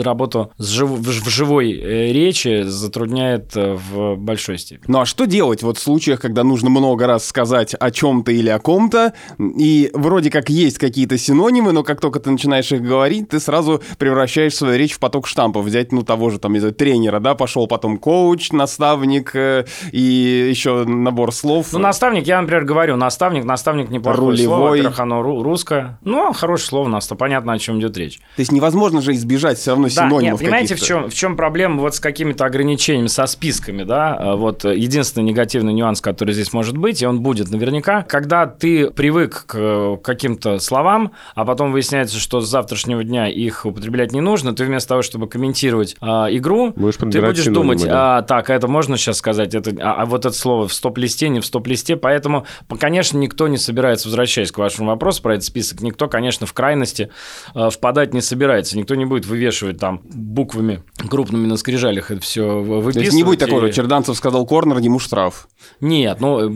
работу 0.00 0.52
с 0.58 0.68
жив... 0.68 0.90
в 0.90 1.28
живой 1.28 1.72
э, 1.72 2.12
речи 2.12 2.62
затрудняет 2.62 3.54
в 3.54 4.16
большой 4.16 4.58
степени. 4.58 4.84
Ну 4.90 5.00
а 5.00 5.06
что 5.06 5.26
делать 5.26 5.62
вот 5.62 5.78
в 5.78 5.80
случаях, 5.80 6.20
когда 6.20 6.44
нужно 6.44 6.70
много 6.70 7.06
раз 7.06 7.26
сказать 7.26 7.74
о 7.74 7.90
чем-то 7.90 8.32
или 8.32 8.48
о 8.48 8.58
ком-то, 8.58 9.12
и 9.38 9.90
вроде 9.94 10.30
как 10.30 10.48
есть 10.48 10.78
какие-то 10.78 11.18
синонимы, 11.18 11.72
но 11.72 11.82
как 11.82 12.00
только 12.00 12.20
ты 12.20 12.30
начинаешь 12.30 12.70
их 12.72 12.82
говорить, 12.82 13.28
ты 13.28 13.40
сразу 13.40 13.82
превращаешь 13.98 14.54
свою 14.54 14.76
речь 14.76 14.92
в 14.92 14.98
поток 14.98 15.26
штампов. 15.26 15.64
Взять, 15.64 15.92
ну, 15.92 16.02
того 16.02 16.30
же 16.30 16.38
там, 16.38 16.56
из 16.56 16.74
тренера, 16.74 17.20
да, 17.20 17.34
пошел 17.34 17.66
потом 17.66 17.98
коуч, 17.98 18.52
наставник 18.52 19.34
и 19.34 20.46
еще 20.48 20.84
набор 20.84 21.32
слов. 21.32 21.68
Ну, 21.72 21.78
наставник, 21.78 22.26
я, 22.26 22.40
например, 22.40 22.64
говорю, 22.64 22.96
наставник, 22.96 23.44
наставник 23.44 23.90
неплохое 23.90 24.30
Рулевой. 24.30 24.46
слово, 24.46 24.68
во-первых, 24.70 25.00
оно 25.00 25.22
русское. 25.22 25.98
Ну, 26.02 26.32
хорошее 26.32 26.68
слово, 26.68 26.86
у 26.86 26.88
нас 26.88 27.06
то 27.06 27.14
понятно, 27.14 27.52
о 27.52 27.58
чем 27.58 27.78
идет 27.78 27.96
речь. 27.96 28.18
То 28.18 28.40
есть 28.40 28.52
невозможно 28.52 29.00
же 29.00 29.12
избежать 29.12 29.58
все 29.58 29.72
равно 29.76 29.88
синонимов 29.88 30.20
да, 30.20 30.26
нет, 30.26 30.38
понимаете, 30.38 30.74
в 30.74 30.80
чем, 30.80 31.10
в 31.10 31.14
чем 31.14 31.36
проблема 31.36 31.80
вот 31.80 31.94
с 31.94 32.00
какими-то 32.00 32.44
ограничениями, 32.44 33.06
со 33.06 33.26
списками, 33.26 33.84
да? 33.84 34.16
А 34.18 34.36
вот 34.36 34.64
единственный 34.64 35.24
негативный 35.24 35.72
нюанс, 35.72 36.00
который 36.00 36.34
здесь 36.34 36.52
может 36.52 36.76
быть, 36.76 37.02
и 37.02 37.06
он 37.06 37.20
будет 37.20 37.50
наверняка, 37.50 38.02
когда 38.02 38.46
ты 38.46 38.90
привык 38.90 39.44
к 39.46 39.96
каким-то 40.02 40.58
словам, 40.58 41.12
а 41.34 41.44
потом 41.44 41.72
выясняется, 41.72 42.18
что 42.18 42.40
с 42.40 42.48
завтрашнего 42.48 43.04
дня 43.04 43.28
их 43.28 43.66
употреблять 43.66 44.12
не 44.12 44.20
нужно, 44.20 44.54
ты 44.54 44.64
вместо 44.64 44.90
того, 44.90 45.02
чтобы 45.02 45.28
комментировать 45.28 45.96
а, 46.00 46.28
игру, 46.30 46.72
будешь 46.76 46.96
ты 46.96 47.20
будешь 47.20 47.44
думать, 47.46 47.84
да. 47.84 48.18
а, 48.18 48.22
так, 48.22 48.50
это 48.50 48.68
можно 48.68 48.96
сейчас 48.96 49.18
сказать, 49.18 49.54
это, 49.54 49.72
а, 49.80 50.02
а 50.02 50.06
вот 50.06 50.24
это 50.24 50.34
слово 50.34 50.68
в 50.68 50.72
стоп-листе, 50.72 51.28
не 51.28 51.40
в 51.40 51.46
стоп-листе, 51.46 51.96
поэтому, 51.96 52.46
конечно, 52.78 53.18
никто 53.18 53.48
не 53.48 53.58
собирается, 53.58 54.08
возвращаясь 54.08 54.52
к 54.52 54.58
вашему 54.58 54.88
вопросу 54.88 55.22
про 55.22 55.34
этот 55.34 55.44
список, 55.44 55.80
никто, 55.80 56.08
конечно, 56.08 56.46
в 56.46 56.52
крайности 56.52 57.10
э, 57.54 57.68
впадать 57.70 58.14
не 58.14 58.20
собирается, 58.20 58.78
никто 58.78 58.94
не 58.94 59.04
будет 59.04 59.26
вывешивать 59.26 59.65
там 59.72 60.02
буквами 60.04 60.82
крупными 61.08 61.46
на 61.46 61.56
скрижалях 61.56 62.10
это 62.10 62.20
все 62.20 62.60
выписывать. 62.60 62.94
То 62.94 63.00
есть 63.00 63.12
не 63.14 63.24
будет 63.24 63.40
такого, 63.40 63.66
и... 63.66 63.72
Черданцев 63.72 64.16
сказал 64.16 64.46
корнер, 64.46 64.78
ему 64.78 64.98
штраф. 64.98 65.48
Нет, 65.80 66.20
ну, 66.20 66.50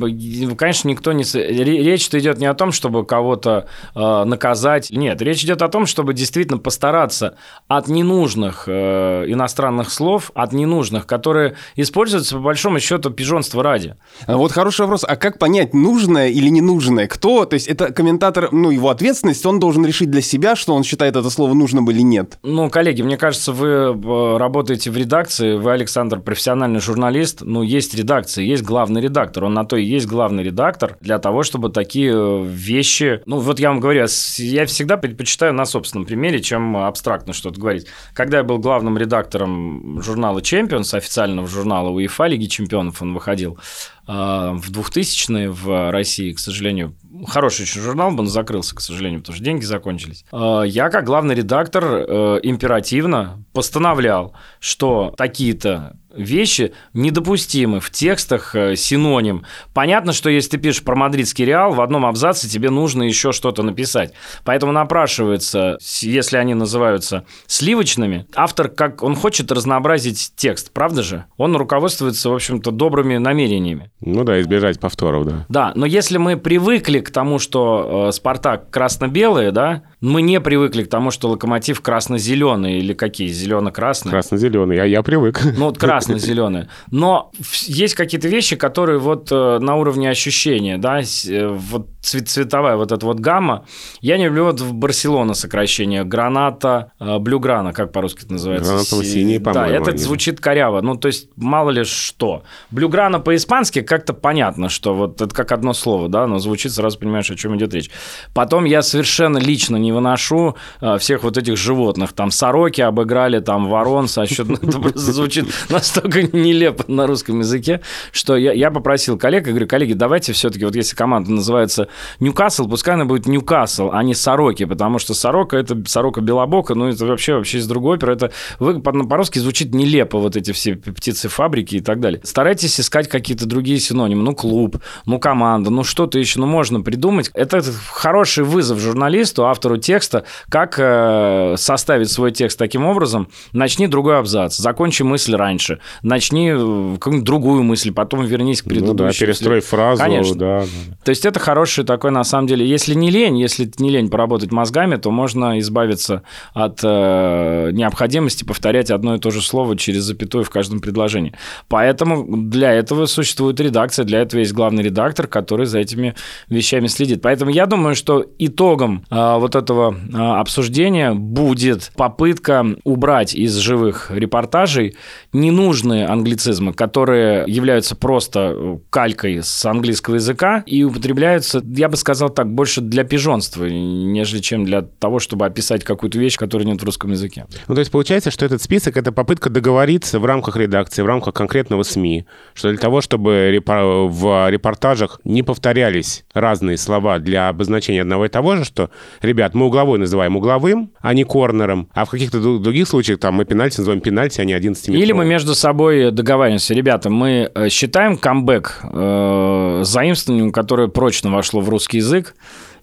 конечно, 0.56 0.88
никто 0.88 1.12
не... 1.12 1.24
Речь-то 1.24 2.18
идет 2.18 2.38
не 2.38 2.46
о 2.46 2.54
том, 2.54 2.72
чтобы 2.72 3.04
кого-то 3.04 3.66
э, 3.94 4.24
наказать. 4.24 4.90
Нет, 4.90 5.20
речь 5.22 5.44
идет 5.44 5.62
о 5.62 5.68
том, 5.68 5.86
чтобы 5.86 6.14
действительно 6.14 6.58
постараться 6.58 7.36
от 7.68 7.88
ненужных 7.88 8.64
э, 8.66 9.24
иностранных 9.26 9.90
слов, 9.90 10.30
от 10.34 10.52
ненужных, 10.52 11.06
которые 11.06 11.56
используются, 11.76 12.36
по 12.36 12.42
большому 12.42 12.80
счету, 12.80 13.10
пижонства 13.10 13.62
ради. 13.62 13.96
А 14.26 14.36
вот 14.36 14.52
хороший 14.52 14.82
вопрос. 14.82 15.04
А 15.06 15.16
как 15.16 15.38
понять, 15.38 15.74
нужное 15.74 16.28
или 16.28 16.48
ненужное? 16.48 17.06
Кто? 17.06 17.44
То 17.44 17.54
есть 17.54 17.68
это 17.68 17.92
комментатор, 17.92 18.48
ну, 18.52 18.70
его 18.70 18.88
ответственность, 18.90 19.44
он 19.44 19.58
должен 19.58 19.84
решить 19.84 20.10
для 20.10 20.22
себя, 20.22 20.56
что 20.56 20.74
он 20.74 20.84
считает 20.84 21.16
это 21.16 21.28
слово 21.30 21.54
нужным 21.54 21.90
или 21.90 22.00
нет? 22.00 22.38
Ну, 22.42 22.70
коллеги, 22.70 22.99
мне 23.02 23.16
кажется, 23.16 23.52
вы 23.52 23.68
э, 23.68 24.36
работаете 24.36 24.90
в 24.90 24.96
редакции, 24.96 25.54
вы, 25.56 25.72
Александр, 25.72 26.20
профессиональный 26.20 26.80
журналист, 26.80 27.42
ну, 27.42 27.62
есть 27.62 27.94
редакция, 27.94 28.44
есть 28.44 28.62
главный 28.62 29.00
редактор, 29.00 29.44
он 29.44 29.54
на 29.54 29.64
то 29.64 29.76
и 29.76 29.84
есть 29.84 30.06
главный 30.06 30.42
редактор 30.42 30.96
для 31.00 31.18
того, 31.18 31.42
чтобы 31.42 31.70
такие 31.70 32.12
э, 32.12 32.44
вещи... 32.44 33.22
Ну, 33.26 33.38
вот 33.38 33.60
я 33.60 33.70
вам 33.70 33.80
говорю, 33.80 34.00
я 34.00 34.66
всегда 34.66 34.96
предпочитаю 34.96 35.52
на 35.52 35.64
собственном 35.64 36.06
примере, 36.06 36.40
чем 36.40 36.76
абстрактно 36.76 37.32
что-то 37.32 37.60
говорить. 37.60 37.86
Когда 38.14 38.38
я 38.38 38.44
был 38.44 38.58
главным 38.58 38.98
редактором 38.98 40.00
журнала 40.02 40.42
«Champions», 40.42 40.94
официального 40.94 41.46
журнала 41.48 41.90
УЕФА 41.90 42.26
Лиги 42.26 42.46
Чемпионов, 42.46 43.02
он 43.02 43.14
выходил 43.14 43.58
э, 44.06 44.12
в 44.12 44.70
2000-е 44.70 45.50
в 45.50 45.90
России, 45.90 46.32
к 46.32 46.38
сожалению, 46.38 46.94
хороший 47.26 47.62
очень 47.62 47.80
журнал, 47.80 48.08
он 48.18 48.26
закрылся, 48.26 48.74
к 48.74 48.80
сожалению, 48.80 49.20
потому 49.20 49.36
что 49.36 49.44
деньги 49.44 49.64
закончились. 49.64 50.24
Э, 50.32 50.62
я, 50.66 50.90
как 50.90 51.04
главный 51.04 51.34
редактор, 51.34 51.84
э, 51.84 52.40
императивно 52.42 53.44
постановлял, 53.52 54.34
что 54.58 55.14
такие-то 55.16 55.96
вещи 56.14 56.72
недопустимы 56.92 57.80
в 57.80 57.90
текстах 57.90 58.54
э, 58.54 58.76
синоним. 58.76 59.44
Понятно, 59.74 60.12
что 60.12 60.30
если 60.30 60.50
ты 60.50 60.58
пишешь 60.58 60.82
про 60.82 60.96
мадридский 60.96 61.44
Реал, 61.44 61.72
в 61.72 61.80
одном 61.80 62.06
абзаце 62.06 62.48
тебе 62.48 62.70
нужно 62.70 63.02
еще 63.02 63.32
что-то 63.32 63.62
написать. 63.62 64.12
Поэтому 64.44 64.72
напрашивается, 64.72 65.78
если 66.00 66.36
они 66.36 66.54
называются 66.54 67.24
сливочными, 67.46 68.26
автор, 68.34 68.68
как 68.68 69.02
он 69.02 69.14
хочет 69.14 69.52
разнообразить 69.52 70.32
текст, 70.36 70.72
правда 70.72 71.02
же? 71.02 71.24
Он 71.36 71.56
руководствуется, 71.56 72.30
в 72.30 72.34
общем-то, 72.34 72.70
добрыми 72.70 73.16
намерениями. 73.16 73.90
Ну 74.00 74.24
да, 74.24 74.40
избежать 74.40 74.80
повторов, 74.80 75.26
да. 75.26 75.46
Да, 75.48 75.72
но 75.74 75.86
если 75.86 76.18
мы 76.18 76.36
привыкли 76.36 77.00
к 77.00 77.10
тому, 77.10 77.38
что 77.38 78.08
э, 78.08 78.12
Спартак 78.12 78.70
красно-белые, 78.70 79.52
да, 79.52 79.82
мы 80.00 80.22
не 80.22 80.40
привыкли 80.40 80.84
к 80.84 80.88
тому, 80.88 81.10
что 81.10 81.28
Локомотив 81.28 81.80
красно-зеленый 81.80 82.78
или 82.78 82.94
какие, 82.94 83.28
зелено-красные. 83.28 84.10
Красно-зеленый, 84.10 84.76
я, 84.76 84.84
я 84.84 85.02
привык. 85.02 85.40
Ну 85.56 85.66
вот 85.66 85.78
красный 85.78 86.14
красно-зеленые. 86.14 86.68
Но 86.90 87.30
есть 87.66 87.94
какие-то 87.94 88.28
вещи, 88.28 88.56
которые 88.56 88.98
вот 88.98 89.30
э, 89.30 89.58
на 89.60 89.76
уровне 89.76 90.08
ощущения, 90.08 90.78
да, 90.78 91.00
э, 91.00 91.48
вот 91.48 91.88
цвет, 92.00 92.28
цветовая 92.28 92.76
вот 92.76 92.92
эта 92.92 93.04
вот 93.04 93.20
гамма. 93.20 93.66
Я 94.00 94.16
не 94.16 94.26
люблю 94.26 94.44
вот 94.44 94.60
в 94.60 94.72
Барселона 94.72 95.34
сокращение 95.34 96.04
граната, 96.04 96.92
э, 96.98 97.18
блюграна, 97.18 97.72
как 97.72 97.92
по-русски 97.92 98.24
это 98.24 98.32
называется? 98.32 98.72
Гранатово-синий, 98.72 99.38
по-моему. 99.38 99.68
Да, 99.68 99.76
это 99.76 99.90
они. 99.90 99.98
звучит 99.98 100.40
коряво. 100.40 100.80
Ну, 100.80 100.96
то 100.96 101.08
есть, 101.08 101.28
мало 101.36 101.70
ли 101.70 101.84
что. 101.84 102.42
Блюграна 102.70 103.20
по-испански 103.20 103.82
как-то 103.82 104.14
понятно, 104.14 104.68
что 104.70 104.94
вот 104.94 105.20
это 105.20 105.34
как 105.34 105.52
одно 105.52 105.74
слово, 105.74 106.08
да, 106.08 106.26
но 106.26 106.38
звучит, 106.38 106.72
сразу 106.72 106.98
понимаешь, 106.98 107.30
о 107.30 107.36
чем 107.36 107.56
идет 107.56 107.74
речь. 107.74 107.90
Потом 108.32 108.64
я 108.64 108.80
совершенно 108.82 109.38
лично 109.38 109.76
не 109.76 109.89
выношу 109.92 110.56
всех 110.98 111.22
вот 111.22 111.38
этих 111.38 111.56
животных. 111.56 112.12
Там 112.12 112.30
сороки 112.30 112.80
обыграли, 112.80 113.40
там 113.40 113.68
ворон, 113.68 114.08
со. 114.08 114.22
Это 114.30 114.98
звучит 114.98 115.46
настолько 115.68 116.22
нелепо 116.22 116.84
на 116.88 117.06
русском 117.06 117.40
языке, 117.40 117.80
что 118.12 118.36
я, 118.36 118.52
я 118.52 118.70
попросил 118.70 119.18
коллег, 119.18 119.46
я 119.46 119.52
говорю, 119.52 119.66
коллеги, 119.66 119.92
давайте 119.92 120.32
все-таки, 120.32 120.64
вот 120.64 120.74
если 120.74 120.96
команда 120.96 121.32
называется 121.32 121.88
Ньюкасл, 122.20 122.68
пускай 122.68 122.94
она 122.94 123.04
будет 123.04 123.26
Ньюкасл, 123.26 123.90
а 123.92 124.02
не 124.02 124.14
Сороки, 124.14 124.64
потому 124.64 124.98
что 124.98 125.14
Сорока– 125.14 125.56
это 125.58 125.80
Сорока 125.86 126.20
Белобока, 126.20 126.74
ну, 126.74 126.88
это 126.88 127.06
вообще 127.06 127.34
вообще 127.34 127.58
из 127.58 127.66
другой 127.66 127.96
оперы. 127.96 128.14
Это 128.14 128.32
вы, 128.58 128.80
по-русски 128.80 129.38
звучит 129.38 129.74
нелепо, 129.74 130.18
вот 130.18 130.36
эти 130.36 130.52
все 130.52 130.76
птицы 130.76 131.28
фабрики 131.28 131.76
и 131.76 131.80
так 131.80 132.00
далее. 132.00 132.20
Старайтесь 132.24 132.80
искать 132.80 133.08
какие-то 133.08 133.46
другие 133.46 133.80
синонимы. 133.80 134.22
Ну, 134.22 134.34
клуб, 134.34 134.78
ну, 135.06 135.18
команда, 135.18 135.70
ну, 135.70 135.84
что-то 135.84 136.18
еще, 136.18 136.40
ну, 136.40 136.46
можно 136.46 136.80
придумать. 136.80 137.30
Это 137.34 137.62
хороший 137.92 138.44
вызов 138.44 138.78
журналисту, 138.78 139.46
автору 139.46 139.78
текста, 139.80 140.24
как 140.48 140.76
э, 140.78 141.54
составить 141.56 142.10
свой 142.10 142.30
текст 142.32 142.58
таким 142.58 142.86
образом, 142.86 143.28
начни 143.52 143.86
другой 143.86 144.18
абзац, 144.18 144.56
закончи 144.56 145.02
мысль 145.02 145.34
раньше, 145.34 145.80
начни 146.02 146.50
э, 146.50 146.94
какую-нибудь 146.94 147.26
другую 147.26 147.62
мысль, 147.62 147.92
потом 147.92 148.24
вернись 148.24 148.62
к 148.62 148.66
предыдущей. 148.66 148.90
Ну 148.92 149.08
да, 149.08 149.12
перестрой 149.12 149.60
фразу. 149.60 150.02
Конечно. 150.02 150.34
Да, 150.34 150.60
да. 150.60 150.66
То 151.04 151.10
есть 151.10 151.24
это 151.24 151.40
хороший 151.40 151.84
такой, 151.84 152.10
на 152.10 152.24
самом 152.24 152.46
деле, 152.46 152.66
если 152.66 152.94
не 152.94 153.10
лень, 153.10 153.38
если 153.38 153.70
не 153.78 153.90
лень 153.90 154.10
поработать 154.10 154.52
мозгами, 154.52 154.96
то 154.96 155.10
можно 155.10 155.58
избавиться 155.58 156.22
от 156.52 156.80
э, 156.82 157.70
необходимости 157.72 158.44
повторять 158.44 158.90
одно 158.90 159.14
и 159.14 159.18
то 159.18 159.30
же 159.30 159.40
слово 159.42 159.76
через 159.76 160.02
запятую 160.02 160.44
в 160.44 160.50
каждом 160.50 160.80
предложении. 160.80 161.34
Поэтому 161.68 162.26
для 162.26 162.72
этого 162.72 163.06
существует 163.06 163.60
редакция, 163.60 164.04
для 164.04 164.20
этого 164.20 164.40
есть 164.40 164.52
главный 164.52 164.82
редактор, 164.82 165.26
который 165.26 165.66
за 165.66 165.78
этими 165.78 166.14
вещами 166.48 166.86
следит. 166.88 167.22
Поэтому 167.22 167.50
я 167.50 167.66
думаю, 167.66 167.94
что 167.94 168.26
итогом 168.38 169.04
э, 169.10 169.36
вот 169.38 169.54
этого 169.54 169.69
э, 169.78 170.16
обсуждения 170.16 171.12
будет 171.12 171.92
попытка 171.96 172.66
убрать 172.84 173.34
из 173.34 173.56
живых 173.56 174.10
репортажей 174.10 174.96
ненужные 175.32 176.06
англицизмы, 176.06 176.72
которые 176.72 177.44
являются 177.46 177.96
просто 177.96 178.80
калькой 178.90 179.42
с 179.42 179.64
английского 179.64 180.16
языка 180.16 180.62
и 180.66 180.82
употребляются, 180.82 181.62
я 181.64 181.88
бы 181.88 181.96
сказал 181.96 182.30
так, 182.30 182.52
больше 182.52 182.80
для 182.80 183.04
пижонства, 183.04 183.64
нежели 183.66 184.40
чем 184.40 184.64
для 184.64 184.82
того, 184.82 185.18
чтобы 185.18 185.46
описать 185.46 185.84
какую-то 185.84 186.18
вещь, 186.18 186.36
которой 186.36 186.64
нет 186.64 186.80
в 186.80 186.84
русском 186.84 187.10
языке. 187.10 187.46
Ну, 187.68 187.74
то 187.74 187.80
есть 187.80 187.90
получается, 187.90 188.30
что 188.30 188.44
этот 188.44 188.62
список— 188.62 188.96
это 188.98 189.12
попытка 189.12 189.50
договориться 189.50 190.18
в 190.18 190.24
рамках 190.24 190.56
редакции, 190.56 191.02
в 191.02 191.06
рамках 191.06 191.34
конкретного 191.34 191.82
СМИ, 191.82 192.26
что 192.54 192.70
для 192.70 192.78
того, 192.78 193.00
чтобы 193.00 193.60
в 193.66 194.50
репортажах 194.50 195.20
не 195.24 195.42
повторялись 195.42 196.24
разные 196.34 196.76
слова 196.76 197.18
для 197.18 197.48
обозначения 197.48 198.02
одного 198.02 198.26
и 198.26 198.28
того 198.28 198.56
же, 198.56 198.64
что, 198.64 198.90
ребят, 199.22 199.54
мы 199.60 199.66
угловой 199.66 199.98
называем 199.98 200.36
угловым, 200.36 200.90
а 201.00 201.12
не 201.14 201.24
корнером, 201.24 201.88
а 201.92 202.04
в 202.04 202.10
каких-то 202.10 202.58
других 202.58 202.88
случаях 202.88 203.20
там 203.20 203.34
мы 203.34 203.44
пенальти 203.44 203.78
называем 203.78 204.00
пенальти, 204.00 204.40
а 204.40 204.44
не 204.44 204.54
11 204.54 204.88
метров. 204.88 205.02
Или 205.02 205.12
мы 205.12 205.24
между 205.26 205.54
собой 205.54 206.10
договариваемся, 206.10 206.74
ребята, 206.74 207.10
мы 207.10 207.50
э, 207.54 207.68
считаем 207.68 208.16
камбэк 208.16 208.80
э, 208.82 209.80
заимствованием, 209.84 210.50
которое 210.50 210.88
прочно 210.88 211.30
вошло 211.30 211.60
в 211.60 211.68
русский 211.68 211.98
язык, 211.98 212.34